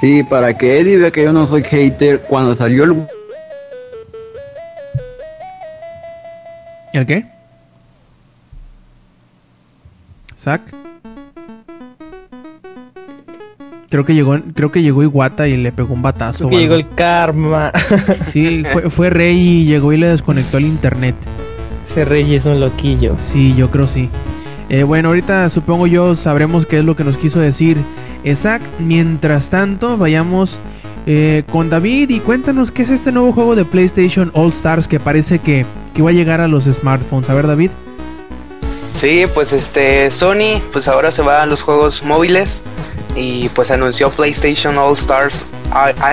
[0.00, 3.06] Sí, para que Eddie vea que yo no soy hater, cuando salió el...
[6.92, 7.33] ¿El qué?
[10.44, 10.60] ¿Zach?
[13.88, 16.48] Creo que llegó, creo que llegó Iguata y le pegó un batazo.
[16.48, 17.72] Creo que llegó el karma.
[18.32, 21.14] Sí, fue, fue Rey y llegó y le desconectó el internet.
[21.88, 23.16] Ese Rey es un loquillo.
[23.22, 24.10] Sí, yo creo sí.
[24.68, 27.78] Eh, bueno, ahorita supongo yo sabremos qué es lo que nos quiso decir
[28.24, 28.60] Isaac.
[28.80, 30.58] Mientras tanto, vayamos
[31.06, 35.00] eh, con David y cuéntanos qué es este nuevo juego de PlayStation All Stars que
[35.00, 35.64] parece que,
[35.94, 37.30] que va a llegar a los smartphones.
[37.30, 37.70] A ver, David.
[38.94, 42.62] Sí, pues este Sony, pues ahora se va a los juegos móviles
[43.16, 45.44] y pues anunció PlayStation All Stars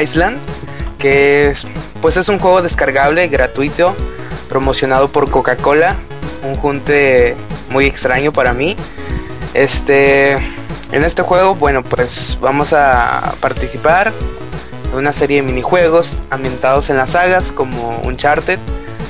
[0.01, 0.37] Island,
[0.97, 1.65] que es,
[2.01, 3.95] pues es un juego descargable gratuito
[4.49, 5.95] promocionado por Coca-Cola,
[6.43, 7.37] un junte
[7.69, 8.75] muy extraño para mí.
[9.53, 14.11] Este, en este juego, bueno, pues vamos a participar
[14.91, 18.59] en una serie de minijuegos ambientados en las sagas como Uncharted,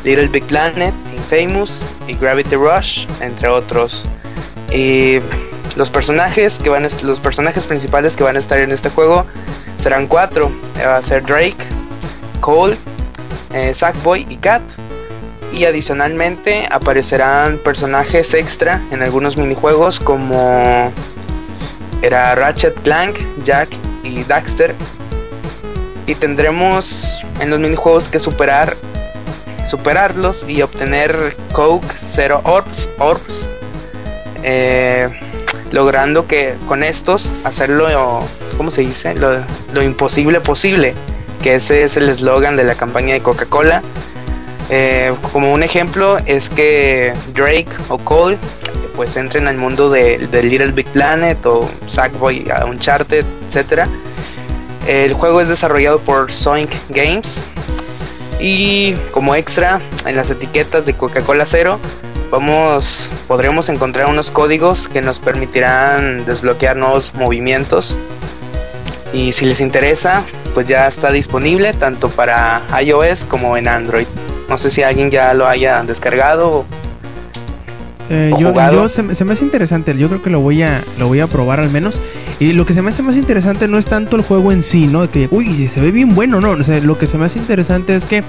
[0.04, 0.94] Little Big Planet,
[1.32, 4.04] Infamous y Gravity Rush, entre otros.
[4.74, 5.20] Y
[5.76, 9.26] los personajes que van los personajes principales que van a estar en este juego
[9.78, 10.52] serán cuatro.
[10.80, 11.56] Eh, va a ser Drake,
[12.42, 12.78] Cole,
[13.54, 14.62] eh, Sackboy y Kat.
[15.54, 20.92] Y adicionalmente aparecerán personajes extra en algunos minijuegos como
[22.02, 23.70] era Ratchet Clank, Jack
[24.04, 24.74] y Daxter.
[26.08, 28.76] Y tendremos en los minijuegos que superar
[29.72, 33.50] superarlos y obtener Coke Zero Orbs, Orbs
[34.44, 35.08] eh,
[35.72, 38.20] logrando que con estos hacerlo,
[38.58, 39.16] ¿cómo se dice?
[39.16, 40.94] Lo, imposible posible,
[41.42, 43.82] que ese es el eslogan de la campaña de Coca-Cola.
[44.70, 48.38] Eh, como un ejemplo es que Drake o Cole
[48.98, 53.88] pues entren al mundo de, Little Big Planet o Sackboy a Uncharted, etc.
[54.86, 57.48] El juego es desarrollado por Sonic Games
[58.42, 61.80] y como extra en las etiquetas de Coca-Cola Cero
[62.32, 67.96] vamos, podremos encontrar unos códigos que nos permitirán desbloquear nuevos movimientos.
[69.14, 70.24] Y si les interesa,
[70.54, 74.08] pues ya está disponible tanto para iOS como en Android.
[74.50, 76.66] No sé si alguien ya lo haya descargado.
[78.10, 81.20] Eh, yo, yo se, me hace interesante, yo creo que lo voy a lo voy
[81.20, 82.02] a probar al menos.
[82.42, 84.88] Y lo que se me hace más interesante no es tanto el juego en sí,
[84.88, 85.12] ¿no?
[85.12, 86.54] Que, uy, se ve bien bueno, no.
[86.54, 88.24] O sea, lo que se me hace interesante es que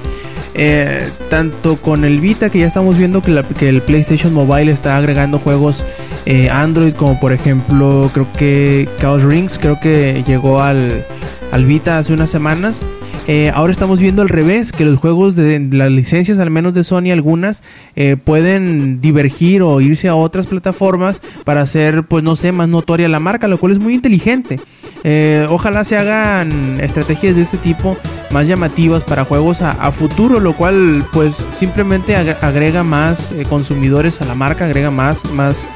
[0.52, 3.32] eh, tanto con el Vita que ya estamos viendo que,
[3.66, 5.86] el PlayStation Mobile está agregando juegos
[6.26, 11.06] eh, Android como por ejemplo creo que Chaos Rings creo que llegó al,
[11.50, 12.82] al Vita hace unas semanas
[13.28, 16.82] eh, ahora estamos viendo al revés, que los juegos de, las licencias, al menos de
[16.82, 17.62] Sony, algunas,
[17.94, 23.08] eh, pueden divergir o irse a otras plataformas para hacer, pues no sé, más notoria
[23.08, 24.58] la marca, lo cual es muy inteligente.
[25.04, 27.96] Eh, ojalá se hagan estrategias de este tipo
[28.30, 34.34] más llamativas para juegos a, futuro, lo cual pues simplemente agrega más consumidores a la
[34.34, 35.68] marca, agrega más, más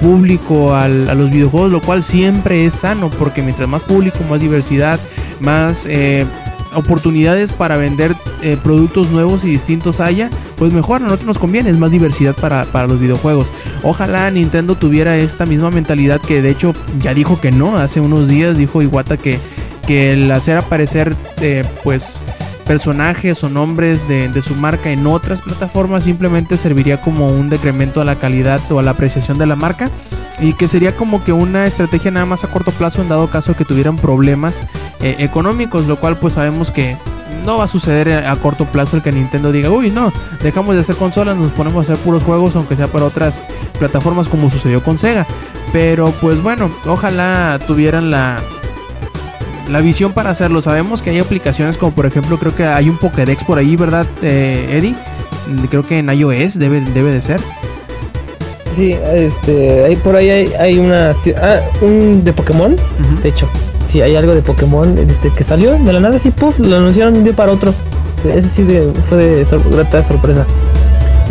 [0.00, 5.00] público a los videojuegos, lo cual siempre es sano, porque mientras más público, más diversidad,
[5.40, 5.88] más
[6.74, 11.70] oportunidades para vender eh, productos nuevos y distintos haya, pues mejor, a nosotros nos conviene,
[11.70, 13.46] es más diversidad para, los videojuegos.
[13.82, 18.28] Ojalá Nintendo tuviera esta misma mentalidad que de hecho ya dijo que no, hace unos
[18.28, 19.38] días dijo Iwata que,
[19.86, 22.24] que el hacer aparecer eh, pues
[22.62, 28.04] personajes o nombres de, su marca en otras plataformas simplemente serviría como un decremento a
[28.04, 29.90] la calidad o a la apreciación de la marca
[30.40, 33.54] y que sería como que una estrategia nada más a corto plazo en dado caso
[33.54, 34.62] que tuvieran problemas
[35.00, 36.96] eh, económicos, lo cual pues sabemos que
[37.44, 40.80] no va a suceder a corto plazo el que Nintendo diga, uy, no, dejamos de
[40.80, 43.42] hacer consolas, nos ponemos a hacer puros juegos, aunque sea para otras
[43.78, 45.26] plataformas como sucedió con Sega.
[45.72, 48.40] Pero pues bueno, ojalá tuvieran la,
[49.70, 50.62] la visión para hacerlo.
[50.62, 54.06] Sabemos que hay aplicaciones como por ejemplo creo que hay un Pokédex por ahí, ¿verdad,
[54.22, 54.94] eh, Eddie?
[55.70, 57.40] Creo que en iOS debe, debe de ser.
[58.76, 62.76] Sí, este, hay por ahí hay, una ah, un de Pokémon,
[63.22, 63.48] de hecho.
[63.86, 67.12] Sí, hay algo de Pokémon este, que salió de la nada, así, puff, lo anunciaron
[67.12, 67.74] de un día para otro.
[68.24, 68.66] Ese sí
[69.08, 70.46] fue de sorpresa.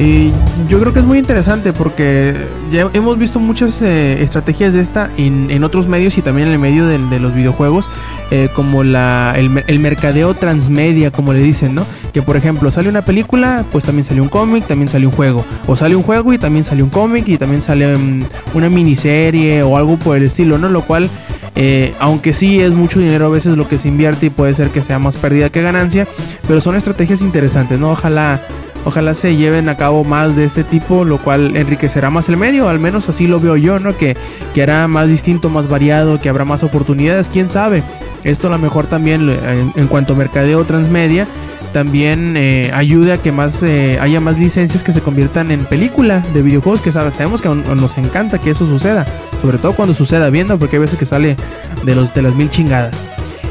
[0.02, 0.32] Y
[0.68, 2.34] yo creo que es muy interesante porque
[2.72, 6.60] ya hemos visto muchas eh, estrategias de esta en, otros medios y también en el
[6.60, 7.88] medio de, los videojuegos,
[8.32, 11.86] eh, como la, el, mercadeo transmedia, como le dicen, ¿no?
[12.14, 15.45] Que por ejemplo sale una película, pues también sale un cómic, también sale un juego.
[15.68, 18.24] O sale un juego y también sale un cómic y también sale mm,
[18.56, 20.68] una miniserie o algo por el estilo, ¿no?
[20.68, 21.12] Lo cual
[21.54, 24.70] eh, aunque sí es mucho dinero a veces lo que se invierte y puede ser
[24.70, 26.08] que sea más pérdida que ganancia,
[26.47, 27.91] pero son estrategias interesantes, ¿no?
[27.91, 28.41] Ojalá
[28.84, 32.68] Ojalá se lleven a cabo más de este tipo, lo cual enriquecerá más el medio,
[32.68, 33.96] al menos así lo veo yo, ¿no?
[33.96, 34.18] Que,
[34.54, 37.84] que hará más distinto, más variado, que habrá más oportunidades, quién sabe.
[38.24, 39.30] Esto a lo mejor también
[39.76, 41.28] en, cuanto a mercadeo transmedia,
[41.74, 46.24] también eh, ayude a que más eh, haya más licencias que se conviertan en película
[46.34, 49.06] de videojuegos, que sabemos que nos encanta que eso suceda,
[49.42, 51.36] sobre todo cuando suceda viendo, porque hay veces que sale
[51.84, 53.04] de, los, de las mil chingadas.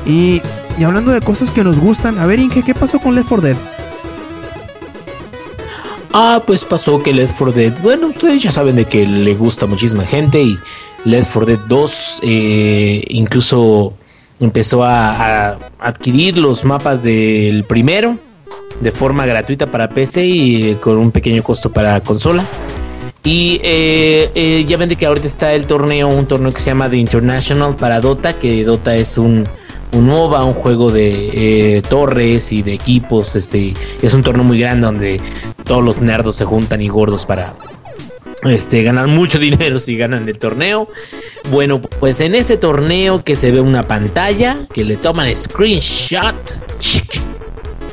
[0.07, 0.43] Y,
[0.78, 3.49] y hablando de cosas que nos gustan, a ver Inge, ¿qué pasó con Left 4
[3.49, 3.80] Dead?
[6.12, 9.66] Ah, pues pasó que Left 4 Dead, bueno, ustedes ya saben de que le gusta
[9.66, 10.58] muchísima gente y
[11.04, 13.94] Left 4 Dead 2 eh, incluso
[14.40, 18.16] empezó a, adquirir los mapas del primero
[18.80, 22.44] de forma gratuita para PC y con un pequeño costo para consola.
[23.22, 26.70] Y eh, eh, ya ven de que ahorita está el torneo, un torneo que se
[26.70, 29.46] llama The International para Dota, que Dota es un
[29.92, 33.36] un un juego de eh, torres y de equipos.
[33.36, 35.20] Este es un torneo muy grande donde
[35.71, 37.55] todos los nerdos se juntan y gordos para
[38.43, 40.89] este, ganar mucho dinero si ganan el torneo.
[41.53, 46.35] Bueno, pues en ese torneo que se ve una pantalla, que le toman screenshot.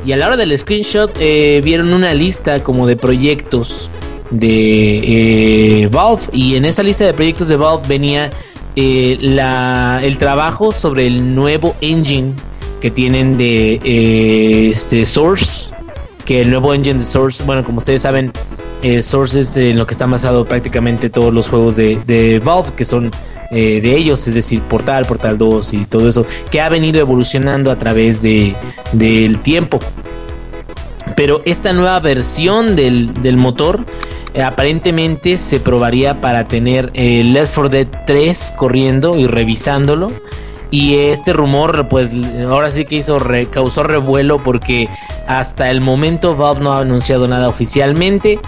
[0.03, 3.91] Y a la hora del screenshot eh, vieron una lista como de proyectos
[4.31, 6.23] de eh, Valve.
[6.33, 8.31] Y en esa lista de proyectos de Valve venía
[8.75, 12.33] eh, la, el trabajo sobre el nuevo engine
[12.81, 15.76] que tienen de este Source,
[16.27, 18.31] que el nuevo engine de Source, bueno, como ustedes saben,
[18.83, 22.85] eh, Source es en lo que están basados prácticamente todos los juegos de, Valve, que
[22.85, 23.09] son
[23.49, 27.79] de ellos, es decir, Portal, Portal 2 y todo eso, que ha venido evolucionando a
[27.79, 28.53] través de,
[28.91, 29.79] del tiempo.
[31.15, 33.85] Pero esta nueva versión del, del motor
[34.37, 40.11] eh, aparentemente se probaría para tener Left 4 Dead 3 corriendo y revisándolo.
[40.69, 42.11] Y este rumor, pues
[42.49, 43.19] ahora sí que hizo
[43.51, 44.89] causó revuelo porque
[45.27, 48.39] hasta el momento Valve no ha anunciado nada oficialmente.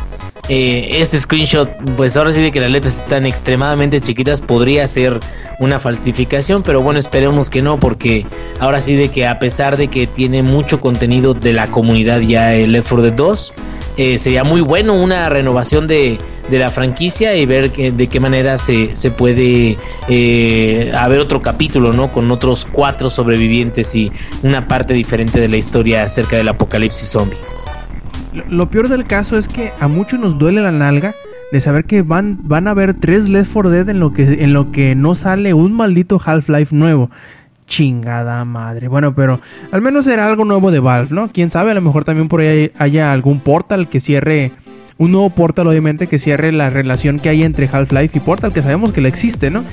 [0.49, 5.19] Eh, este screenshot, pues ahora sí de que las letras están extremadamente chiquitas, podría ser
[5.59, 8.25] una falsificación, pero bueno, esperemos que no, porque
[8.59, 12.55] ahora sí de que a pesar de que tiene mucho contenido de la comunidad ya
[12.55, 13.53] el Left 4 Dead 2,
[13.97, 16.17] eh, sería muy bueno una renovación de,
[16.49, 19.77] la franquicia y ver de qué manera se, puede
[20.07, 22.11] eh, haber otro capítulo, ¿no?
[22.11, 27.37] Con otros cuatro sobrevivientes y una parte diferente de la historia acerca del apocalipsis zombie.
[28.49, 31.13] Lo, peor del caso es que a muchos nos duele la nalga
[31.51, 34.53] de saber que van, van a haber tres Left 4 Dead en lo que, en
[34.53, 37.09] lo que no sale un maldito Half-Life nuevo
[37.69, 38.89] chingada madre.
[38.89, 39.39] Bueno, pero
[39.71, 41.29] al menos era algo nuevo de Valve, ¿no?
[41.31, 44.51] Quién sabe, a lo mejor también por ahí haya algún portal que cierre.
[44.97, 48.61] Un nuevo portal, obviamente, que cierre la relación que hay entre Half-Life y Portal, que
[48.61, 49.63] sabemos que le existe, ¿no?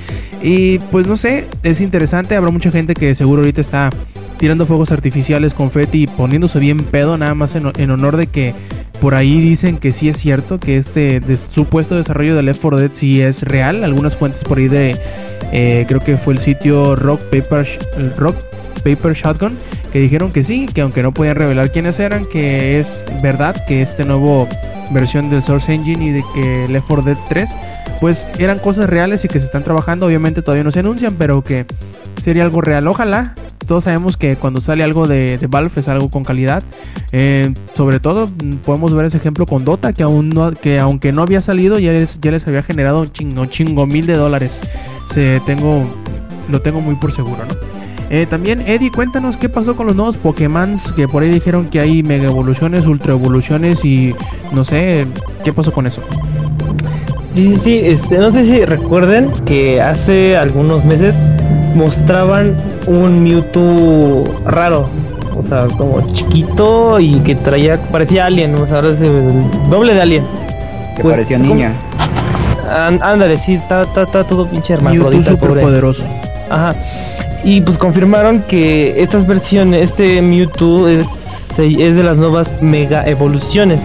[0.40, 2.36] Y pues no sé, es interesante.
[2.36, 3.90] Habrá mucha gente que seguro ahorita está
[4.38, 8.54] tirando fuegos artificiales, confeti y poniéndose bien pedo, nada más en, honor de que
[9.00, 12.90] por ahí dicen que sí es cierto, que este supuesto desarrollo de Left 4 Dead
[12.92, 13.84] sí es real.
[13.84, 14.96] Algunas fuentes por ahí de
[15.52, 17.66] eh, creo que fue el sitio Rock Paper,
[18.16, 18.36] Rock
[18.82, 19.56] Paper Shotgun,
[19.92, 23.82] que dijeron que sí, que aunque no podían revelar quiénes eran, que es verdad que
[23.82, 24.48] este nuevo
[24.90, 27.50] versión del Source Engine y de que Left 4 Dead 3,
[28.00, 31.42] pues eran cosas reales y que se están trabajando, obviamente todavía no se anuncian, pero
[31.42, 31.66] que
[32.26, 32.88] sería algo real.
[32.88, 33.36] Ojalá,
[33.68, 36.64] todos sabemos que cuando sale algo de, Valve es algo con calidad.
[37.12, 38.28] Eh, sobre todo
[38.64, 41.92] podemos ver ese ejemplo con Dota, que aún no, que aunque no había salido, ya
[41.92, 44.60] les, había generado un chingo, chingo mil de dólares
[45.14, 45.84] se tengo,
[46.50, 47.54] lo tengo muy por seguro, ¿no?
[48.10, 51.78] Eh, también, Eddie, cuéntanos qué pasó con los nuevos Pokémon que por ahí dijeron que
[51.78, 54.16] hay mega evoluciones, ultra evoluciones y
[54.50, 55.06] no sé,
[55.44, 56.02] ¿qué pasó con eso?
[57.36, 61.14] Sí, sí, sí, este, no sé si recuerden que hace algunos meses
[61.76, 62.56] mostraban
[62.86, 64.88] un Mewtwo raro,
[65.36, 69.94] o sea, como chiquito y que traía, parecía alien, o sea, ahora es el doble
[69.94, 70.24] de alien.
[70.96, 71.74] Que pues, parecía niña
[72.68, 75.10] ándale, sí, está, todo pinche hermano.
[75.22, 76.04] súper poderoso.
[76.50, 76.74] Ajá.
[77.44, 81.06] Y pues confirmaron que estas versiones, este Mewtwo es,
[81.58, 83.80] es de las nuevas mega evoluciones.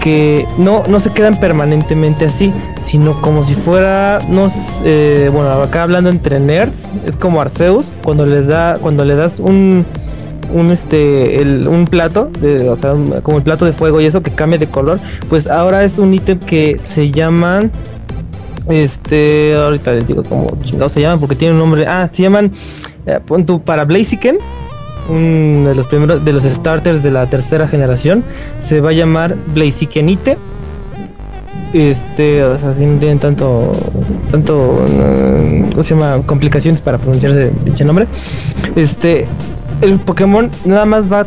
[0.00, 4.50] Que no, no se quedan permanentemente así, sino como si fuera, no
[4.84, 6.76] eh, bueno, acá hablando entre nerds,
[7.06, 9.84] es como Arceus, cuando les da, cuando le das un,
[10.52, 14.30] un este un plato de, o sea como el plato de fuego y eso que
[14.30, 17.70] cambia de color pues ahora es un ítem que se llaman
[18.68, 21.86] este ahorita les digo cómo chingados se llaman porque tiene un nombre.
[21.86, 22.52] Ah se llaman
[23.06, 23.20] eh,
[23.64, 24.38] para Blaziken
[25.08, 28.24] un de los primeros de los starters de la tercera generación
[28.60, 30.36] se va a llamar Blazikenite
[31.72, 33.72] este, o sea, si no tienen tanto,
[34.30, 36.22] tanto, mm, ¿cómo se llama?
[36.24, 37.32] Complicaciones para pronunciar
[37.66, 38.06] ese nombre.
[38.74, 39.26] Este,
[39.82, 41.26] el Pokémon nada más va a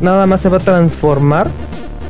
[0.00, 1.48] nada más se va a transformar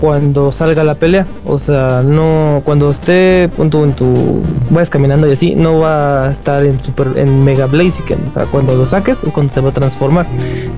[0.00, 1.26] cuando salga la pelea.
[1.44, 6.32] O sea, no cuando esté punto en tu vayas caminando y así, no va a
[6.32, 8.18] estar en super en Mega Blaziken.
[8.30, 10.26] O sea, cuando lo saques es cuando se va a transformar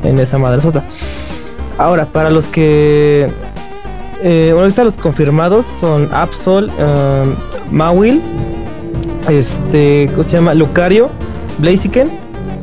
[0.05, 0.83] en esa madre sota.
[1.79, 3.29] Ahora, para los que
[4.23, 7.35] eh, ahorita los confirmados son Absol, um,
[7.71, 8.21] Mawil,
[9.29, 10.55] este, ¿cómo se llama?
[10.55, 11.09] Lucario,
[11.59, 12.11] Blaziken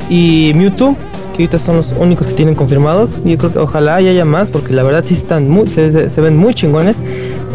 [0.08, 0.96] y Mewtwo
[1.42, 3.10] ahorita son los únicos que tienen confirmados.
[3.24, 6.36] Y yo creo que ojalá haya más, porque la verdad sí están muy, se, ven
[6.36, 6.96] muy chingones.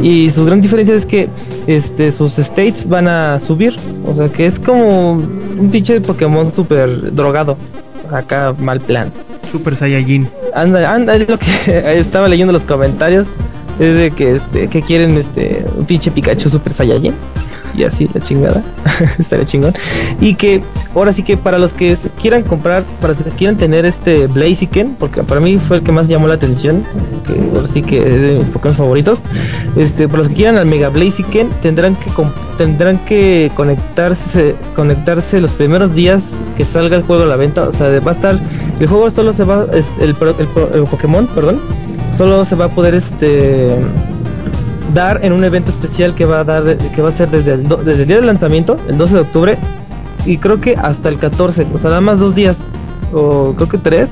[0.01, 1.29] Y su gran diferencia es que
[1.67, 3.75] este, sus states van a subir.
[4.05, 7.57] O sea que es como un pinche Pokémon súper drogado.
[8.11, 9.11] Acá mal plan.
[9.51, 10.27] Super Saiyajin.
[10.55, 11.47] Anda, anda, es lo que
[11.97, 13.27] estaba leyendo los comentarios.
[13.79, 17.13] Es de que este, que quieren este un pinche Pikachu Super Saiyajin
[17.75, 18.63] y así la chingada.
[19.19, 19.73] Estaría chingón.
[20.21, 20.61] Y que
[20.95, 24.95] ahora sí que para los que quieran comprar, para los que quieran tener este Blaziken,
[24.99, 26.83] porque para mí fue el que más llamó la atención,
[27.25, 29.19] que ahora sí que es de mis Pokémon favoritos.
[29.75, 32.11] Este, para los que quieran al Mega Blaziken, tendrán que
[32.57, 36.21] tendrán que conectarse conectarse los primeros días
[36.55, 37.63] que salga el juego a la venta.
[37.63, 38.39] O sea, va a estar
[38.79, 41.59] el juego solo se va es el, el, el Pokémon, perdón,
[42.17, 43.69] solo se va a poder este
[44.93, 47.63] dar en un evento especial que va a dar que va a ser desde el,
[47.63, 49.57] desde el día del lanzamiento, el 12 de octubre,
[50.25, 52.55] y creo que hasta el 14, o sea, nada más dos días,
[53.11, 54.09] o creo que tres,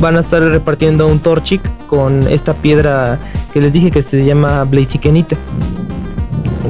[0.00, 3.18] van a estar repartiendo un Torchic con esta piedra
[3.52, 5.36] que les dije que se llama Blazikenite.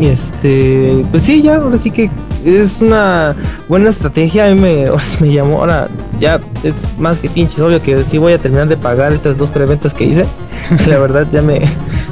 [0.00, 2.10] Y este, pues sí, ya, ahora sí que
[2.44, 3.34] es una
[3.68, 4.46] buena estrategia.
[4.46, 4.84] A mí me,
[5.20, 5.88] me llamó, ahora
[6.20, 9.50] ya es más que pinche obvio que sí voy a terminar de pagar estas dos
[9.50, 10.26] preventas que hice.
[10.86, 11.62] La verdad ya me,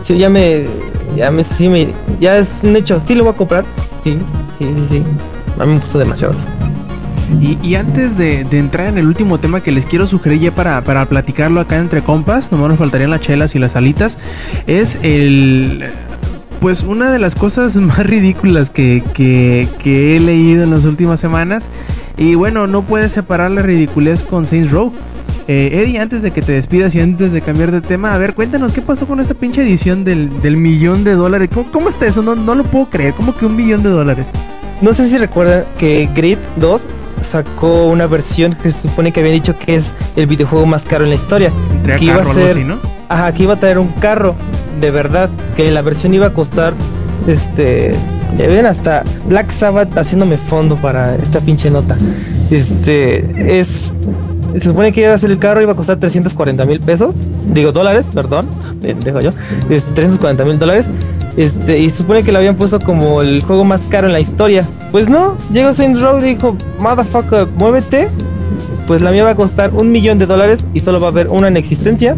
[0.04, 0.64] sí, ya me
[1.16, 1.88] ya me, sí me,
[2.20, 3.64] ya es un hecho, sí lo voy a comprar,
[4.02, 4.18] sí,
[4.58, 5.02] sí, sí, sí.
[5.58, 6.34] A mí me gustó demasiado
[7.40, 11.06] Y, antes de, entrar en el último tema que les quiero sugerir ya para, para
[11.06, 14.18] platicarlo acá entre compas, nomás nos faltarían las chelas y las alitas,
[14.66, 15.90] es el...
[16.60, 21.68] Pues una de las cosas más ridículas que, que, he leído en las últimas semanas.
[22.16, 24.92] Y bueno, no puedes separar la ridiculez con Saints Row.
[25.46, 28.34] Eh, Eddie, antes de que te despidas y antes de cambiar de tema, a ver,
[28.34, 31.50] cuéntanos qué pasó con esta pinche edición del, millón de dólares.
[31.70, 32.22] ¿Cómo, está eso?
[32.22, 33.12] No, no lo puedo creer.
[33.12, 34.28] ¿Cómo que un millón de dólares?
[34.80, 36.80] No sé si recuerdan que Grid 2
[37.24, 39.84] sacó una versión que se supone que había dicho que es
[40.16, 41.52] el videojuego más caro en la historia.
[41.98, 42.78] que iba a ser, ¿no?
[43.08, 44.34] Ajá, que iba a traer un carro
[44.80, 46.74] de verdad, que la versión iba a costar
[47.26, 47.94] este
[48.36, 51.96] ya ven hasta Black Sabbath haciéndome fondo para esta pinche nota.
[52.50, 53.92] Este es
[54.54, 57.16] se supone que iba a ser el carro, iba a costar 340 mil pesos.
[57.52, 58.46] Digo, dólares, perdón.
[58.80, 59.30] Dejo yo.
[59.68, 60.86] Este, 340 mil dólares.
[61.36, 64.20] Este, y se supone que lo habían puesto como el juego más caro en la
[64.20, 64.64] historia.
[64.94, 68.08] Pues no, llegó Saints Row y dijo, motherfucker, muévete.
[68.86, 71.26] Pues la mía va a costar un millón de dólares y solo va a haber
[71.30, 72.14] una en existencia.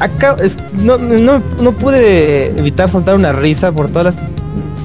[0.00, 0.34] Acá
[0.82, 4.24] no, no, pude evitar soltar una risa por todas las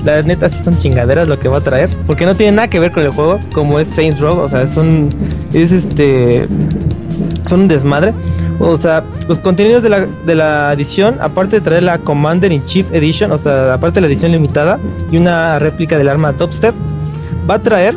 [0.06, 1.90] la neta sí son chingaderas lo que va a traer.
[2.06, 4.38] Porque no tiene nada que ver con el juego, como es Saints Row.
[4.38, 5.10] O sea, son.
[5.52, 6.48] Es este.
[7.48, 8.14] Son un desmadre.
[8.60, 12.66] O sea, los contenidos de la, de la edición, aparte de traer la Commander in
[12.66, 14.80] Chief Edition, o sea, aparte de la edición limitada
[15.12, 16.76] y una réplica del arma Top Step,
[17.50, 17.96] va a traer.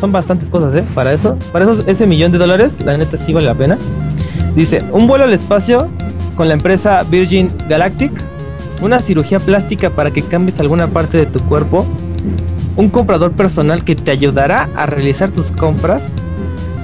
[0.00, 0.84] Son bastantes cosas, ¿eh?
[0.94, 1.38] Para eso.
[1.52, 3.78] Para eso, ese millón de dólares, la neta sí vale la pena.
[4.54, 5.88] Dice: un vuelo al espacio
[6.36, 8.12] con la empresa Virgin Galactic
[8.82, 11.86] una cirugía plástica para que cambies alguna parte de tu cuerpo,
[12.76, 16.02] un comprador personal que te ayudará a realizar tus compras,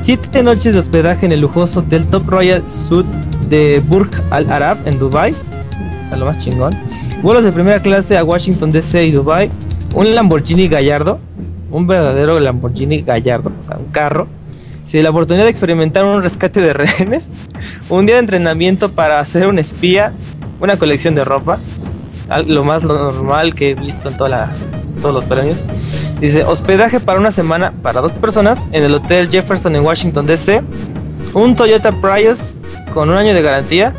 [0.09, 3.10] siete noches de hospedaje en el lujoso Hotel Top Royal Suite
[3.51, 6.72] de Burj Al Arab en Dubai, sea, lo más chingón,
[7.20, 9.51] vuelos de primera clase a Washington DC y Dubai,
[9.94, 11.18] un Lamborghini Gallardo,
[11.70, 14.28] un verdadero Lamborghini Gallardo, o sea, un carro,
[14.86, 17.28] si la oportunidad de experimentar un rescate de rehenes,
[17.90, 20.14] un día de entrenamiento para hacer un espía,
[20.59, 21.59] una colección de ropa,
[22.47, 24.52] lo más normal que he visto en toda la,
[25.02, 25.59] todos los premios.
[26.20, 30.62] Dice, hospedaje para una semana para dos personas en el Hotel Jefferson en Washington DC.
[31.35, 32.57] Un Toyota Prius
[32.93, 33.93] con un año de garantía,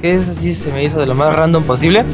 [0.00, 2.04] que es así se me hizo de lo más random posible.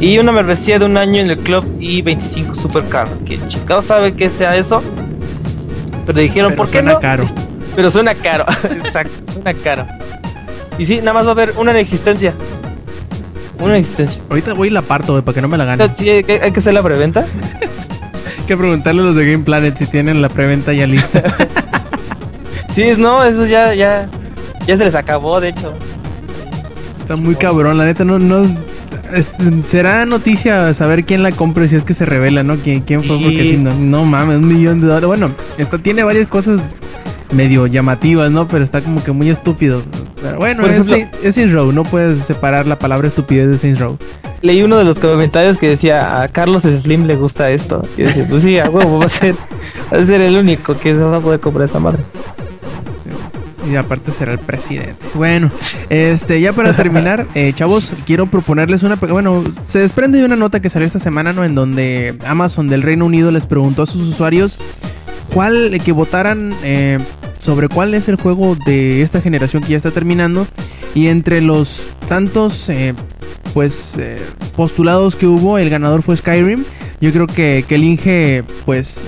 [0.00, 3.08] Y una membresía de un año en el Club I-25 Supercar.
[3.26, 4.82] Que chingado sabe que sea eso.
[6.06, 7.00] Pero dijeron, ¿por qué no?
[7.00, 7.26] caro.
[7.74, 8.44] Pero suena caro.
[8.70, 9.86] Exacto, suena caro.
[10.78, 12.34] Y sí, nada más va a haber una en existencia.
[13.58, 14.22] Una en existencia.
[14.30, 15.92] Ahorita voy y la parto, güey, para que no me la gane.
[15.92, 17.26] Sí, hay que hacer la preventa.
[18.48, 21.22] Que preguntarle a los de Game Planet si tienen la preventa ya lista.
[22.74, 24.08] Sí, no, eso ya, ya,
[24.64, 25.74] ya se les acabó, de hecho.
[27.00, 28.44] Está muy cabrón, la neta, no, no.
[29.12, 32.54] este, será noticia saber quién la compra si es que se revela, ¿no?
[32.54, 33.18] ¿Quién, quién fue?
[33.18, 33.24] Sí.
[33.24, 35.08] Porque si no, no mames, un millón de dólares.
[35.08, 36.72] Bueno, esta tiene varias cosas
[37.32, 38.46] medio llamativas, ¿no?
[38.46, 39.82] Pero está como que muy estúpido.
[40.22, 43.58] Pero bueno, Por es, ejemplo- es Saints Row, no puedes separar la palabra estupidez de
[43.58, 43.96] Saints Row.
[44.42, 47.82] Leí uno de los comentarios que decía, a Carlos Slim le gusta esto.
[47.96, 49.34] Y decía, pues sí, a huevo, va a ser,
[49.92, 52.02] va a ser el único que no va a poder comprar esa madre.
[53.70, 54.96] Y aparte será el presidente.
[55.14, 55.50] Bueno,
[55.90, 58.94] este, ya para terminar, eh, chavos, quiero proponerles una.
[58.96, 61.44] Bueno, se desprende de una nota que salió esta semana, ¿no?
[61.44, 64.56] En donde Amazon del Reino Unido les preguntó a sus usuarios
[65.34, 66.98] cuál, que votaran eh,
[67.40, 70.46] sobre cuál es el juego de esta generación que ya está terminando.
[70.94, 72.94] Y entre los tantos, eh,
[73.54, 74.20] pues, eh,
[74.56, 76.64] postulados que hubo, el ganador fue Skyrim.
[77.00, 79.04] Yo creo que, que el Inge, pues,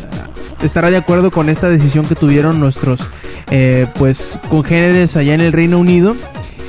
[0.63, 3.01] estará de acuerdo con esta decisión que tuvieron nuestros
[3.51, 6.15] eh, pues congéneres allá en el Reino Unido.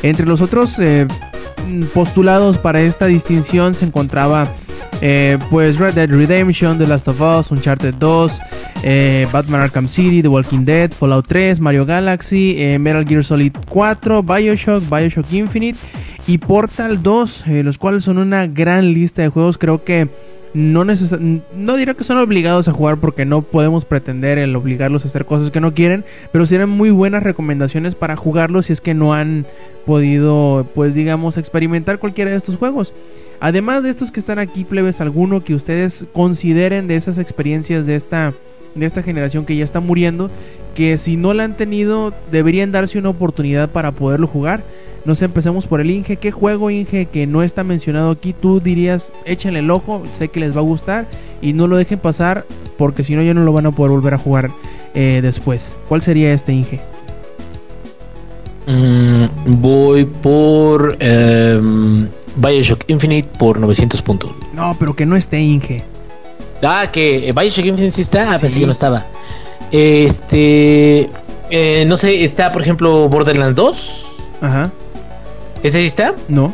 [0.04, 0.82] Entre los otros
[1.94, 4.48] postulados para esta distinción se encontraba
[5.02, 8.40] eh, pues Red Dead Redemption, The Last of Us, Uncharted 2,
[8.84, 13.54] eh, Batman Arkham City, The Walking Dead, Fallout 3, Mario Galaxy, eh, Metal Gear Solid
[13.70, 15.78] 4, Bioshock, Bioshock Infinite
[16.28, 19.58] y Portal 2, eh, los cuales son una gran lista de juegos.
[19.58, 20.08] Creo que
[20.54, 25.26] no neces que son obligados a jugar porque no podemos pretender el obligarlos a hacer
[25.26, 29.14] cosas que no quieren, pero serían muy buenas recomendaciones para jugarlos si es que no
[29.14, 29.46] han
[29.86, 32.94] podido, pues digamos, experimentar cualquiera de estos juegos.
[33.42, 37.96] Además de estos que están aquí, plebes, alguno que ustedes consideren de esas experiencias de
[37.96, 38.34] esta
[38.76, 40.30] de esta generación que ya está muriendo,
[40.76, 44.64] que si no la han tenido deberían darse una oportunidad para poderlo jugar.
[45.04, 46.18] No sé, empecemos por el Inge.
[46.18, 48.34] ¿Qué juego, Inge, que no está mencionado aquí?
[48.34, 51.08] Tú dirías, échenle el ojo, sé que les va a gustar
[51.42, 52.46] y no lo dejen pasar
[52.78, 54.52] porque si no ya no lo van a poder volver a jugar
[54.94, 55.76] eh, después.
[55.90, 56.80] ¿Cuál sería este, Inge?
[58.68, 64.32] Mm, voy por em, Bioshock Infinite por 900 puntos.
[64.54, 65.84] No, pero que no esté Inge.
[66.64, 68.24] Ah, que eh, Bioshock Infinite sí está.
[68.34, 68.60] Ah, pensé Sí.
[68.62, 69.06] que no estaba.
[69.72, 71.10] Este.
[71.50, 74.06] eh, no sé, está por ejemplo Borderlands 2.
[74.42, 74.72] Ajá.
[75.64, 76.14] ¿Ese sí está?
[76.28, 76.54] No.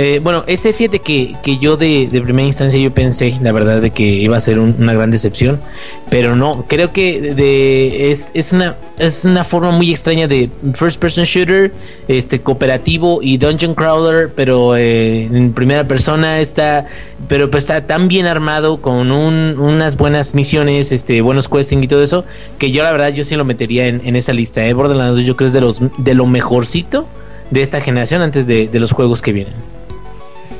[0.00, 3.90] Eh, bueno, ese fíjate que, que yo de, primera instancia yo pensé, la verdad, de
[3.90, 5.58] que iba a ser un- una gran decepción,
[6.08, 11.00] pero no, creo que de, es, es, una, es una forma muy extraña de first
[11.00, 11.72] person shooter,
[12.06, 16.86] este cooperativo y dungeon crawler, pero eh, en primera persona está,
[17.26, 21.88] pero pues está tan bien armado con un- unas buenas misiones, este, buenos questing y
[21.88, 22.24] todo eso,
[22.60, 24.64] que yo la verdad yo sí lo metería en, esa lista.
[24.64, 24.72] Eh.
[24.74, 27.08] Borderlands 2 yo creo es de los de lo mejorcito
[27.50, 29.54] de esta generación antes de, de los juegos que vienen.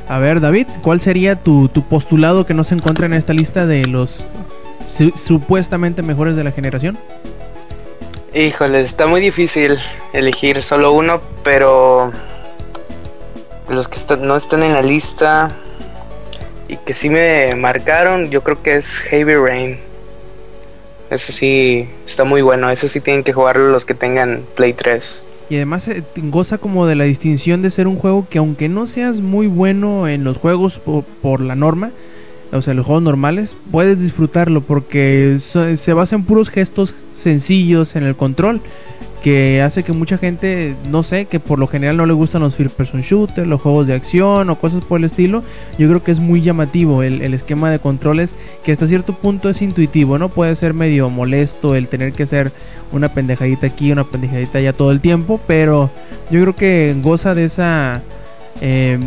[0.09, 3.65] A ver, David, ¿cuál sería tu, tu postulado que no se encuentra en esta lista
[3.67, 4.25] de los
[4.87, 6.97] su- supuestamente mejores de la generación?
[8.33, 9.77] Híjole, está muy difícil
[10.13, 12.11] elegir solo uno, pero
[13.69, 15.49] los que no están en la lista
[16.67, 19.79] y que sí me marcaron, yo creo que es Heavy Rain.
[21.11, 25.23] Ese sí está muy bueno, ese sí tienen que jugarlo los que tengan Play 3.
[25.49, 28.87] Y además eh, goza como de la distinción de ser un juego que aunque no
[28.87, 31.91] seas muy bueno en los juegos por, por la norma,
[32.51, 38.03] o sea, los juegos normales, puedes disfrutarlo porque se basa en puros gestos sencillos en
[38.03, 38.61] el control
[39.23, 42.55] que hace que mucha gente, no sé, que por lo general no le gustan los
[42.55, 45.43] first person shooter, los juegos de acción o cosas por el estilo,
[45.77, 49.49] yo creo que es muy llamativo el, el esquema de controles que hasta cierto punto
[49.49, 50.29] es intuitivo, ¿no?
[50.29, 52.51] Puede ser medio molesto el tener que hacer
[52.91, 55.89] una pendejadita aquí, una pendejadita allá todo el tiempo, pero
[56.31, 58.01] yo creo que goza de esa...
[58.61, 58.99] eh,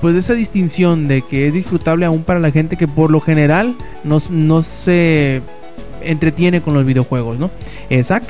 [0.00, 3.20] pues de esa distinción de que es disfrutable aún para la gente que por lo
[3.20, 3.74] general
[4.04, 5.42] no, no se
[6.02, 7.50] entretiene con los videojuegos, ¿no?
[7.90, 8.22] Eh, Zack,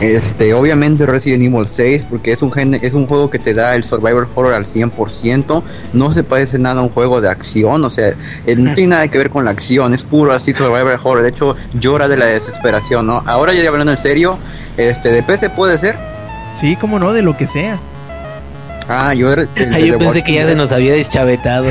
[0.00, 3.74] Este, obviamente Resident Evil 6, porque es un, gen- es un juego que te da
[3.74, 5.62] el survival horror al 100%,
[5.92, 8.14] no se parece nada a un juego de acción, o sea,
[8.46, 11.28] eh, no tiene nada que ver con la acción, es puro así survival horror, de
[11.28, 13.22] hecho llora de la desesperación, ¿no?
[13.26, 14.38] Ahora ya hablando en serio,
[14.78, 15.96] este, de PC puede ser.
[16.58, 17.78] sí, como no, de lo que sea.
[18.88, 21.66] Ah, yo, el- el Ay, yo pensé que ya se nos había deschavetado.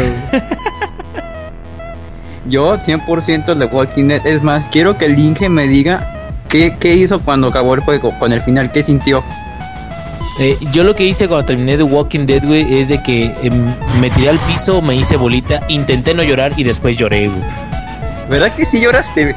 [2.47, 4.25] yo 100% de Walking Dead.
[4.25, 6.18] Es más, quiero que el Inge me diga
[6.49, 9.23] qué, qué hizo cuando acabó el juego, con el final, qué sintió.
[10.41, 13.73] Eh, yo lo que hice cuando terminé The Walking Dead, güey, es de que em,
[13.99, 17.41] me tiré al piso, me hice bolita, intenté no llorar y después lloré, güey.
[18.29, 19.35] ¿Verdad que sí lloraste?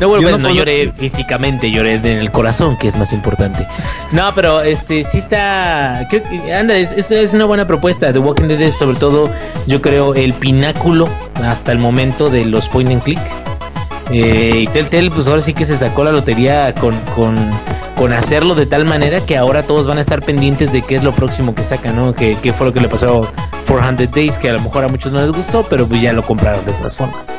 [0.00, 3.66] No, bueno, pues, no no lloré físicamente, lloré en el corazón, que es más importante.
[4.12, 6.06] No, pero este sí está.
[6.08, 6.22] Creo
[6.58, 8.10] anda, es, es- es una buena propuesta.
[8.10, 9.28] The Walking Dead es sobre todo,
[9.66, 11.06] yo creo, el pináculo
[11.44, 13.20] hasta el momento de los point and click.
[14.12, 17.36] Eh, y Telltale, pues ahora sí que se sacó la lotería con, con,
[17.96, 21.04] con hacerlo de tal manera que ahora todos van a estar pendientes de qué es
[21.04, 22.14] lo próximo que saca, ¿no?
[22.14, 24.88] Que, que fue lo que le pasó a 400 Days, que a lo mejor a
[24.88, 27.36] muchos no les gustó, pero pues ya lo compraron de todas formas.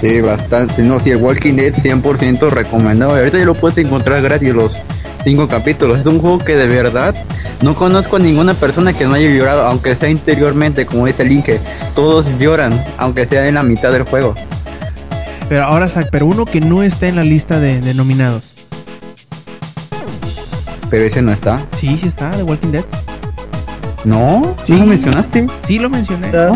[0.00, 0.82] Sí, bastante.
[0.82, 3.14] No, sí, el Walking Dead 100% recomendado.
[3.14, 4.78] Ahorita ya lo puedes encontrar gratis los
[5.22, 6.00] cinco capítulos.
[6.00, 7.14] Es un juego que de verdad
[7.60, 11.32] no conozco a ninguna persona que no haya llorado, aunque sea interiormente, como dice el
[11.32, 11.60] Inge.
[11.94, 14.34] Todos lloran, aunque sea en la mitad del juego.
[15.50, 18.54] Pero ahora, pero uno que no está en la lista de, de nominados.
[20.88, 21.60] Pero ese no está.
[21.78, 22.84] Sí, sí está, The Walking Dead.
[24.04, 24.72] No, Sí.
[24.72, 25.46] ¿no lo mencionaste?
[25.62, 26.28] Sí lo mencioné.
[26.28, 26.52] ¿Está?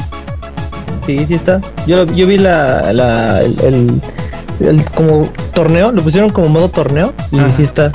[1.04, 1.60] Sí, sí está.
[1.86, 4.00] Yo, yo vi la, la el, el-
[4.60, 7.52] el como torneo, lo pusieron como modo torneo y Ajá.
[7.56, 7.90] sí está.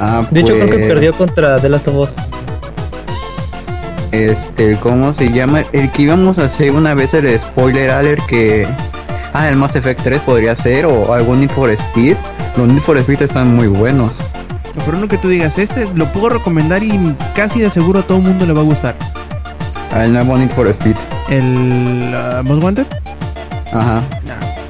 [0.00, 2.10] Ah, De hecho creo que pues, perdió contra The Last of Us.
[4.10, 5.62] Este, ¿cómo se llama?
[5.72, 8.66] El que íbamos a hacer una vez el spoiler alert que...
[9.34, 12.16] Ah, el Mass Effect 3 podría ser, o algún Need for Speed.
[12.56, 14.18] Los Need for Speed están muy buenos.
[14.84, 18.18] Pero uno que tú digas, este lo puedo recomendar y casi de seguro a todo
[18.18, 18.94] el mundo le va a gustar.
[19.92, 20.96] Ah, El nuevo Need for Speed.
[21.30, 22.86] El uh, Most Wanted.
[23.72, 24.02] Ajá.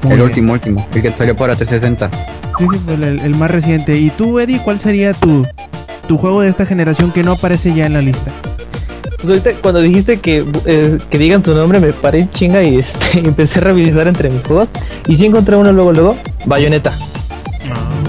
[0.03, 0.21] El bien.
[0.21, 0.87] último, último.
[0.93, 2.09] El que salió para 360.
[2.57, 3.97] Sí, sí, el- el más reciente.
[3.97, 5.45] ¿Y tú, Eddie, cuál sería tu,
[6.07, 8.31] tu juego de esta generación que no aparece ya en la lista?
[9.23, 13.19] Pues ahorita cuando dijiste que, eh, que digan su nombre me paré chinga y este,
[13.25, 14.67] empecé a revisar entre mis juegos
[15.07, 16.91] y sí encontré uno luego luego, Bayonetta.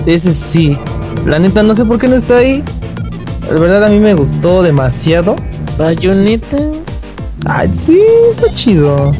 [0.07, 0.77] Ese sí.
[1.25, 2.65] La neta no sé por qué no está ahí.
[3.49, 5.37] La verdad a mí me gustó demasiado.
[5.79, 6.57] Bayonetta.
[7.47, 9.13] Ay, sí, está chido.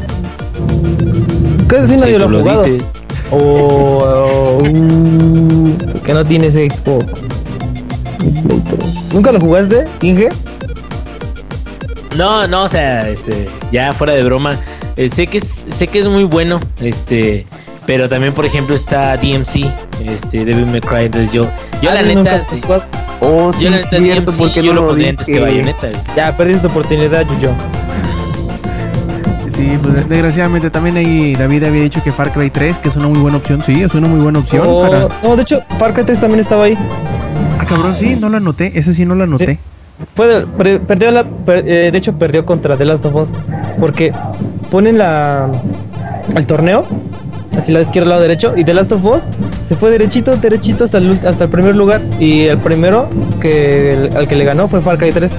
[1.67, 2.63] Casi Si nadie lo ha jugado.
[2.65, 2.83] dices.
[3.31, 7.05] O o, uh, que no tienes Xbox.
[9.13, 10.27] ¿Nunca lo jugaste, Inge?
[12.17, 14.57] No, no, o sea, este, ya fuera de broma,
[14.95, 17.45] eh, sé que es, sé que es muy bueno, este,
[17.85, 19.65] pero también por ejemplo está DMC,
[20.05, 21.49] este, Devil May Cry, entonces yo,
[21.81, 22.45] yo la Ah, neta.
[23.21, 25.87] Oh, yo la neta DMC yo lo pondría antes que Bayonetta.
[25.89, 26.01] güey.
[26.15, 27.49] Ya, perdiste tu oportunidad, yo.
[29.53, 33.07] Sí, pues desgraciadamente también ahí David había dicho que Far Cry 3, que es una
[33.07, 33.63] muy buena opción.
[33.65, 34.63] Sí, es una muy buena opción.
[34.67, 36.77] Oh, para- No, de hecho, Far Cry 3 también estaba ahí.
[37.57, 38.73] Ah, cabrón, sí, no lo anoté.
[38.77, 39.57] Ese sí no lo anoté.
[40.15, 43.29] Fue per- perdió la, per- eh, de hecho perdió contra The Last of Us
[43.79, 44.11] porque
[44.69, 45.49] ponen la
[46.35, 46.85] el torneo
[47.57, 49.21] así lado izquierdo lado derecho y The Last of Us
[49.65, 53.07] se fue derechito derechito hasta el hasta el primer lugar y el primero
[53.41, 55.31] que el- al que le ganó fue Far Cry 3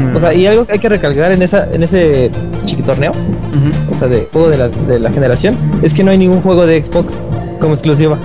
[0.00, 0.16] Mm.
[0.16, 2.30] o sea y algo que hay que recalcar en esa en ese
[2.66, 3.94] chiqui torneo Ujú.
[3.94, 6.66] o sea de juego de la, de la generación es que no hay ningún juego
[6.66, 7.14] de Xbox
[7.60, 8.16] como exclusiva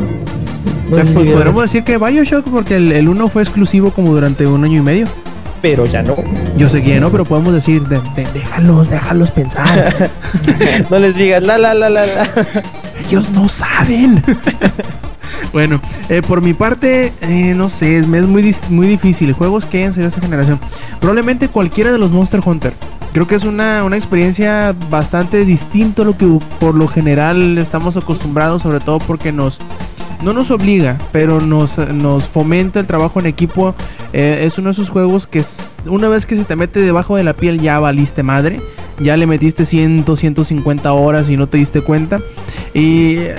[0.89, 4.11] No sé si Pues, Podríamos decir que Bioshock, porque el, el 1 fue exclusivo como
[4.13, 5.05] durante un año y medio.
[5.63, 6.17] Pero ya no
[6.57, 10.11] Yo sé que no, pero podemos decir, de- de- déjalos, déjalos pensar.
[10.91, 12.27] no les digas la la la la la
[13.07, 14.21] Ellos no saben.
[15.53, 15.79] bueno,
[16.09, 19.31] eh, por mi parte, eh, no sé, es, me es muy, muy difícil.
[19.31, 20.59] Juegos que hayan salido esta generación.
[20.99, 22.73] Probablemente cualquiera de los Monster Hunter.
[23.13, 26.27] Creo que es una, una experiencia bastante distinta a lo que
[26.59, 29.59] por lo general estamos acostumbrados, sobre todo porque nos
[30.23, 33.75] no nos obliga, pero nos, nos fomenta el trabajo en equipo.
[34.13, 37.15] Eh, es uno de esos juegos que es, una vez que se te mete debajo
[37.15, 38.61] de la piel ya valiste madre.
[38.99, 42.19] Ya le metiste 100, 150 horas y no te diste cuenta.
[42.73, 43.35] Y eh,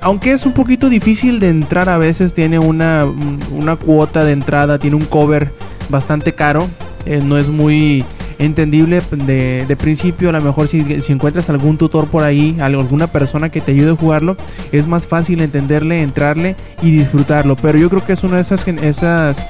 [0.00, 3.06] aunque es un poquito difícil de entrar a veces, tiene una,
[3.52, 5.50] una cuota de entrada, tiene un cover
[5.88, 6.68] bastante caro.
[7.06, 8.04] eh, no es muy
[8.38, 10.28] entendible de, de principio.
[10.28, 13.72] A lo mejor si, si encuentras algún tutor por ahí, al- alguna persona que te
[13.72, 14.36] ayude a jugarlo,
[14.72, 17.56] es más fácil entenderle, entrarle y disfrutarlo.
[17.56, 19.44] Pero yo creo que es una de esas, esas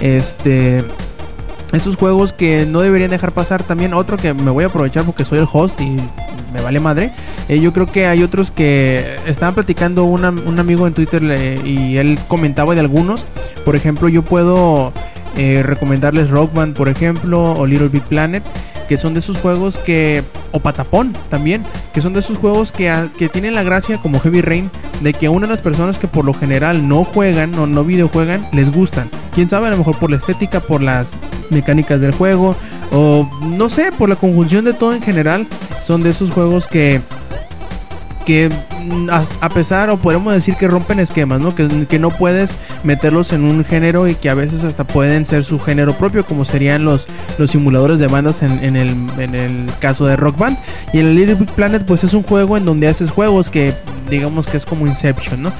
[0.00, 0.82] este,
[1.72, 3.62] esos juegos que no deberían dejar pasar.
[3.62, 5.96] También otro que me voy a aprovechar porque soy el host y
[6.52, 7.12] me vale madre.
[7.48, 10.24] Eh, yo creo que hay otros que estaban platicando un
[10.58, 13.24] amigo en Twitter le- y él comentaba de algunos.
[13.64, 14.92] Por ejemplo, yo puedo
[15.36, 18.42] eh, recomendarles Rock Band, por ejemplo, o Little Big Planet.
[18.88, 20.24] Que son de esos juegos que.
[20.50, 21.62] O Patapón también.
[21.94, 24.68] Que son de esos juegos que, a- que tienen la gracia, como Heavy Rain,
[25.00, 27.84] de que a una de las personas que por lo general no juegan o no
[27.84, 29.08] videojuegan, les gustan.
[29.32, 31.12] Quién sabe, a lo mejor por la estética, por las
[31.50, 32.56] mecánicas del juego,
[32.90, 35.46] o no sé, por la conjunción de todo en general,
[35.80, 37.00] son de esos juegos que
[38.24, 38.48] que
[38.84, 41.54] mm, a, pesar o podemos decir que rompen esquemas, ¿no?
[41.54, 45.58] Que, no puedes meterlos en un género y que a veces hasta pueden ser su
[45.58, 47.06] género propio, como serían los,
[47.38, 50.58] los simuladores de bandas en, el, en el caso de Rock Band.
[50.92, 53.74] Y el Little Big Planet pues es un juego en donde haces juegos que
[54.08, 55.52] digamos que es como Inception, ¿no?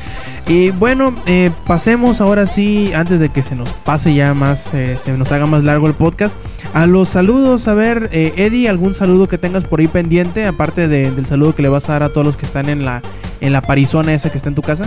[0.51, 4.99] Y bueno, eh, pasemos ahora sí, antes de que se nos pase ya más, eh,
[5.01, 6.37] se nos haga más largo el podcast,
[6.75, 7.69] a los saludos.
[7.69, 11.63] A ver, eh, Eddie, algún saludo que tengas por ahí pendiente, aparte del saludo que
[11.63, 13.01] le vas a dar a todos los que están en la,
[13.41, 14.87] en la parizona esa que está en tu casa.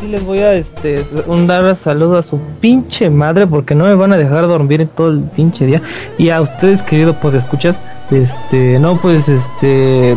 [0.00, 3.94] Sí, les voy a este, un dar saludo a su pinche madre porque no me
[3.94, 5.82] van a dejar dormir todo el pinche día.
[6.16, 7.76] Y a ustedes, querido, pues escuchas,
[8.10, 10.16] este, no, pues este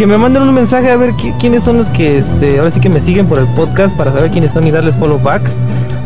[0.00, 2.88] que me manden un mensaje a ver quiénes son los que este, ahora sí que
[2.88, 5.42] me siguen por el podcast para saber quiénes son y darles follow back.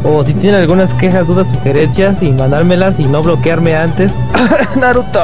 [0.03, 4.13] O si tienen algunas quejas, dudas, sugerencias y mandármelas y no bloquearme antes.
[4.77, 5.21] Naruto.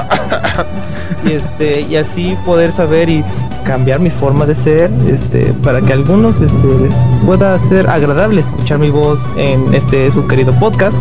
[1.25, 3.25] y este, y así poder saber y
[3.65, 6.95] cambiar mi forma de ser, este, para que a algunos este, les
[7.27, 10.97] pueda ser agradable escuchar mi voz en este su querido podcast.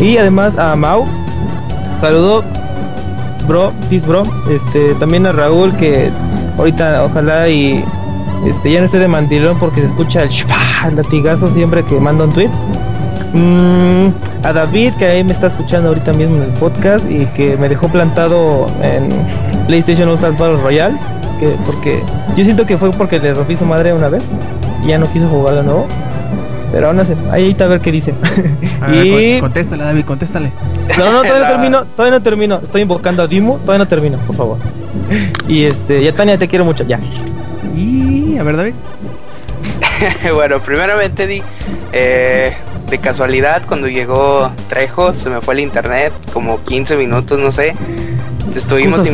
[0.00, 1.04] Y además a Mau,
[2.00, 2.42] saludo,
[3.46, 4.22] bro, peace bro.
[4.48, 6.10] Este, también a Raúl que
[6.62, 7.84] ahorita ojalá y
[8.46, 12.32] este ya no esté de mandilón porque se escucha el, latigazo siempre que mando un
[12.32, 12.50] tweet.
[13.32, 14.08] Mm,
[14.44, 17.68] a David que ahí me está escuchando ahorita mismo en el podcast y que me
[17.68, 19.08] dejó plantado en
[19.66, 20.98] PlayStation All Battle Royale
[21.40, 22.02] que porque
[22.36, 24.22] yo siento que fue porque le rompí su madre una vez
[24.84, 25.86] y ya no quiso jugar de nuevo
[26.72, 28.14] pero aún así, ahí está a ver qué dice.
[28.92, 29.38] y...
[29.38, 30.50] Contéstale, David, contéstale.
[30.98, 32.60] No, no, todavía no termino, todavía no termino.
[32.64, 34.58] Estoy invocando a Dimu, todavía no termino, por favor.
[35.46, 36.98] Y este, ya Tania, te quiero mucho, ya.
[37.76, 38.74] Y a ver, David.
[40.34, 41.42] bueno, primeramente di,
[41.92, 42.54] eh,
[42.88, 47.74] de casualidad cuando llegó Trejo, se me fue el internet, como 15 minutos, no sé.
[48.52, 49.06] Te estuvimos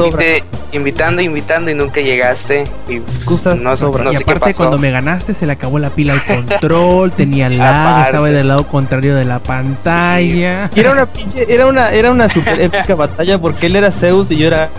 [0.73, 2.65] invitando, invitando y nunca llegaste.
[2.89, 3.75] Y Excusas no,
[4.13, 8.29] y aparte cuando me ganaste se le acabó la pila al control, tenía lag, estaba
[8.29, 10.71] del lado contrario de la pantalla.
[10.75, 14.37] era una pinche, era una, era una super épica batalla porque él era Zeus y
[14.37, 14.71] yo era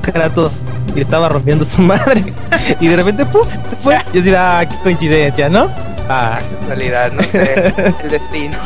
[0.00, 0.52] Kratos
[0.94, 2.32] y estaba rompiendo su madre.
[2.80, 3.42] Y de repente, ¡pum!
[3.70, 3.94] se fue.
[4.12, 5.70] Y yo decía, ah, qué coincidencia, ¿no?
[6.08, 8.58] Ah, casualidad, no sé, el destino.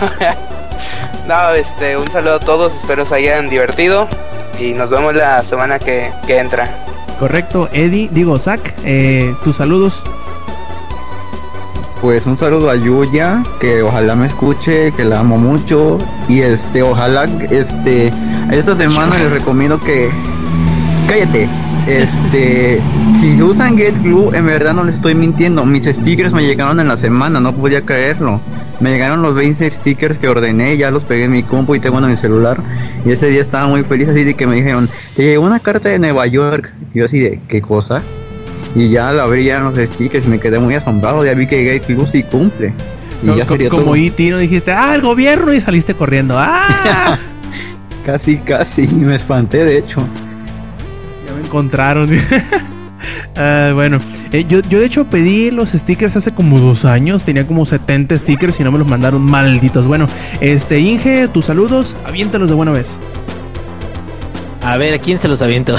[1.28, 4.08] no, este, un saludo a todos, espero se hayan divertido
[4.58, 6.64] y nos vemos la semana que, entra.
[7.18, 10.02] Correcto, Eddie, digo, Zach, eh, tus saludos.
[12.00, 15.98] Pues un saludo a Yuya, que ojalá me escuche, que la amo mucho.
[16.28, 18.12] Y este, ojalá, este,
[18.50, 20.10] esta semana les recomiendo que.
[21.08, 21.48] Cállate.
[21.86, 22.80] Este,
[23.20, 25.64] si usan Get Glue, en verdad no les estoy mintiendo.
[25.64, 28.40] Mis stickers me llegaron en la semana, no podía creerlo.
[28.80, 31.98] Me llegaron los 20 stickers que ordené, ya los pegué en mi compu y tengo
[31.98, 32.58] en mi celular.
[33.04, 35.88] Y ese día estaba muy feliz así de que me dijeron, te llegó una carta
[35.88, 36.72] de Nueva York.
[36.92, 38.02] Y yo así de, ¿qué cosa?
[38.74, 41.24] Y ya la abrí ya los stickers y me quedé muy asombrado.
[41.24, 42.74] Ya vi que Gate Glue sí cumple.
[43.22, 43.94] Y ya sería como todo.
[43.94, 44.38] E ¿no?
[44.38, 46.34] dijiste, ah, el gobierno y saliste corriendo.
[46.36, 47.18] ¡Ah!
[48.04, 50.06] casi, casi, me espanté de hecho.
[51.46, 52.10] Encontraron.
[53.36, 53.98] Ah, bueno,
[54.32, 57.22] eh, yo, yo de hecho pedí los stickers hace como dos años.
[57.22, 59.86] Tenía como 70 stickers y no me los mandaron malditos.
[59.86, 60.08] Bueno,
[60.40, 62.98] este Inge, tus saludos, aviéntalos de buena vez.
[64.62, 65.76] A ver, ¿a quién se los aviento?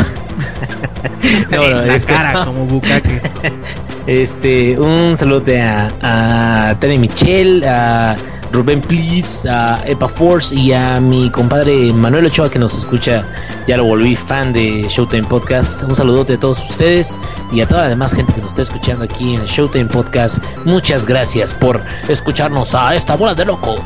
[1.51, 3.19] no, no, es cara como bucaque.
[4.05, 8.15] Este, un saludo a, a Tere Michelle, a
[8.51, 13.25] Rubén Please, a Epa Force y a mi compadre Manuel Ochoa que nos escucha.
[13.67, 15.83] Ya lo volví fan de Showtime Podcast.
[15.83, 17.19] Un saludote a todos ustedes
[17.51, 20.39] y a toda la demás gente que nos está escuchando aquí en Showtime Podcast.
[20.65, 23.81] Muchas gracias por escucharnos a esta bola de locos.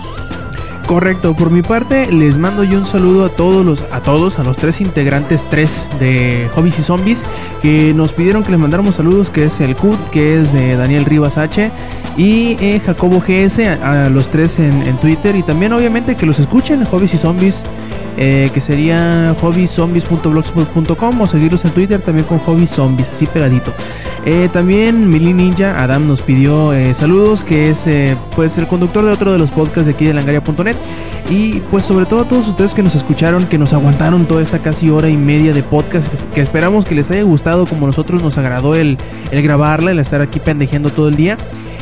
[0.91, 4.43] Correcto, por mi parte les mando yo un saludo a todos los a todos, a
[4.43, 7.25] los tres integrantes tres de Hobbies y Zombies
[7.61, 11.05] que nos pidieron que les mandáramos saludos, que es el CUT, que es de Daniel
[11.05, 11.71] Rivas H
[12.17, 16.83] y eh, Jacobo GS, a, los tres en, Twitter y también obviamente que los escuchen
[16.83, 17.63] Hobbies y Zombies
[18.17, 23.71] eh, que sería hobbyzombies.blogspot.com o seguirlos en Twitter también con Hobby Zombies, así pegadito.
[24.25, 27.87] Eh, también Mili Ninja, Adam nos pidió eh, saludos, que es
[28.35, 30.75] pues el conductor de otro de los podcasts de aquí de langaria.net.
[31.29, 34.59] Y pues sobre todo a todos ustedes que nos escucharon, que nos aguantaron toda esta
[34.59, 38.37] casi hora y media de podcast, que, esperamos que les haya gustado como nosotros nos
[38.37, 38.97] agradó el,
[39.31, 41.37] el grabarla, el estar aquí pendejeando todo el día.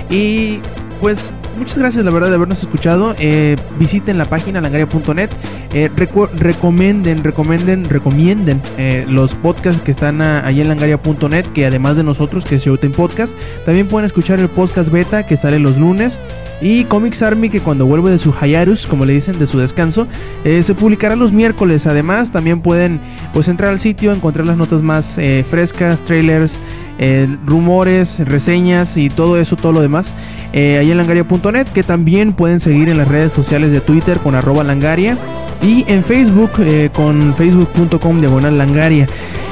[0.10, 0.60] Y
[1.02, 3.14] pues muchas gracias la verdad de habernos escuchado.
[3.20, 5.30] Eh, visiten la página langaria.net.
[5.74, 12.04] Eh, recomienden, recomienden, recomienden eh, los podcasts que están ahí en langaria.net, que además de
[12.04, 16.20] nosotros, que es Showtime Podcast, también pueden escuchar el podcast beta que sale los lunes.
[16.62, 20.08] Y Comics Army que cuando vuelve de su Hayarus, como le dicen, de su descanso,
[20.44, 21.88] eh, se publicará los miércoles.
[21.88, 23.00] Además, también pueden
[23.34, 26.60] pues entrar al sitio, encontrar las notas más eh, frescas, trailers,
[26.98, 30.16] eh, rumores, reseñas y todo eso, todo lo demás,
[30.54, 34.66] ahí en langaria.net, que también pueden seguir en las redes sociales de Twitter con arroba
[34.66, 35.18] langaria
[35.62, 36.52] y en Facebook
[36.92, 39.08] con facebook.com diagonal langaria.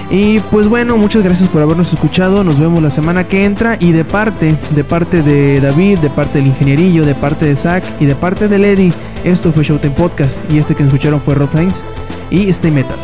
[0.09, 2.43] Y pues bueno, muchas gracias por habernos escuchado.
[2.43, 3.77] Nos vemos la semana que entra.
[3.79, 7.84] Y de parte, de parte de David, de parte del ingenierillo, de parte de Zach
[7.99, 8.93] y de parte de Lady,
[9.23, 10.39] esto fue Showtime Podcast.
[10.51, 11.84] Y este que escucharon fue Rob Hines
[12.29, 12.97] y Stay Metal.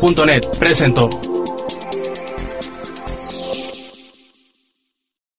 [0.00, 1.29] Langaria.net presentó.